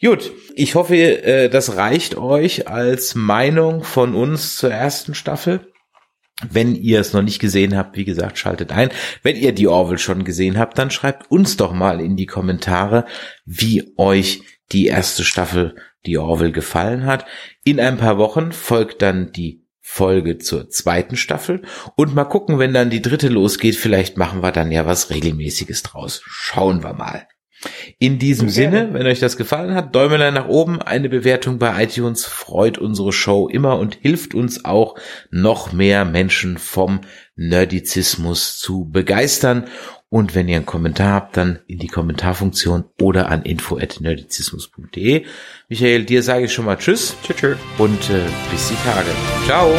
Gut, 0.00 0.32
ich 0.56 0.74
hoffe, 0.74 1.03
äh, 1.04 1.48
das 1.48 1.76
reicht 1.76 2.16
euch 2.16 2.68
als 2.68 3.14
Meinung 3.14 3.84
von 3.84 4.14
uns 4.14 4.56
zur 4.56 4.70
ersten 4.70 5.14
Staffel. 5.14 5.72
Wenn 6.48 6.74
ihr 6.74 7.00
es 7.00 7.12
noch 7.12 7.22
nicht 7.22 7.38
gesehen 7.38 7.76
habt, 7.76 7.96
wie 7.96 8.04
gesagt, 8.04 8.38
schaltet 8.38 8.72
ein. 8.72 8.90
Wenn 9.22 9.36
ihr 9.36 9.52
die 9.52 9.68
Orville 9.68 9.98
schon 9.98 10.24
gesehen 10.24 10.58
habt, 10.58 10.78
dann 10.78 10.90
schreibt 10.90 11.30
uns 11.30 11.56
doch 11.56 11.72
mal 11.72 12.00
in 12.00 12.16
die 12.16 12.26
Kommentare, 12.26 13.04
wie 13.44 13.92
euch 13.96 14.42
die 14.72 14.86
erste 14.86 15.22
Staffel 15.22 15.76
die 16.06 16.18
Orville 16.18 16.52
gefallen 16.52 17.06
hat. 17.06 17.24
In 17.64 17.78
ein 17.78 17.96
paar 17.96 18.18
Wochen 18.18 18.52
folgt 18.52 19.00
dann 19.02 19.32
die 19.32 19.64
Folge 19.80 20.38
zur 20.38 20.70
zweiten 20.70 21.16
Staffel 21.16 21.62
und 21.94 22.14
mal 22.14 22.24
gucken, 22.24 22.58
wenn 22.58 22.72
dann 22.72 22.90
die 22.90 23.02
dritte 23.02 23.28
losgeht, 23.28 23.76
vielleicht 23.76 24.16
machen 24.16 24.42
wir 24.42 24.50
dann 24.50 24.72
ja 24.72 24.86
was 24.86 25.10
regelmäßiges 25.10 25.82
draus. 25.82 26.22
Schauen 26.24 26.82
wir 26.82 26.94
mal. 26.94 27.28
In 27.98 28.18
diesem 28.18 28.48
Gerne. 28.48 28.78
Sinne, 28.78 28.94
wenn 28.94 29.06
euch 29.06 29.20
das 29.20 29.36
gefallen 29.36 29.74
hat, 29.74 29.94
Däumelein 29.94 30.34
nach 30.34 30.48
oben, 30.48 30.82
eine 30.82 31.08
Bewertung 31.08 31.58
bei 31.58 31.82
iTunes 31.82 32.24
freut 32.24 32.78
unsere 32.78 33.12
Show 33.12 33.48
immer 33.48 33.78
und 33.78 33.96
hilft 34.00 34.34
uns 34.34 34.64
auch, 34.64 34.96
noch 35.30 35.72
mehr 35.72 36.04
Menschen 36.04 36.58
vom 36.58 37.00
Nerdizismus 37.36 38.58
zu 38.58 38.88
begeistern. 38.90 39.66
Und 40.08 40.36
wenn 40.36 40.48
ihr 40.48 40.56
einen 40.56 40.66
Kommentar 40.66 41.12
habt, 41.12 41.36
dann 41.36 41.58
in 41.66 41.78
die 41.80 41.88
Kommentarfunktion 41.88 42.84
oder 43.00 43.30
an 43.30 43.42
info@nerdizismus.de. 43.42 45.24
Michael, 45.68 46.04
dir 46.04 46.22
sage 46.22 46.44
ich 46.44 46.52
schon 46.52 46.66
mal 46.66 46.76
Tschüss 46.76 47.16
Tschüss. 47.24 47.36
tschüss. 47.36 47.58
und 47.78 48.10
äh, 48.10 48.22
bis 48.52 48.68
die 48.68 48.76
Tage. 48.88 49.10
Ciao. 49.44 49.72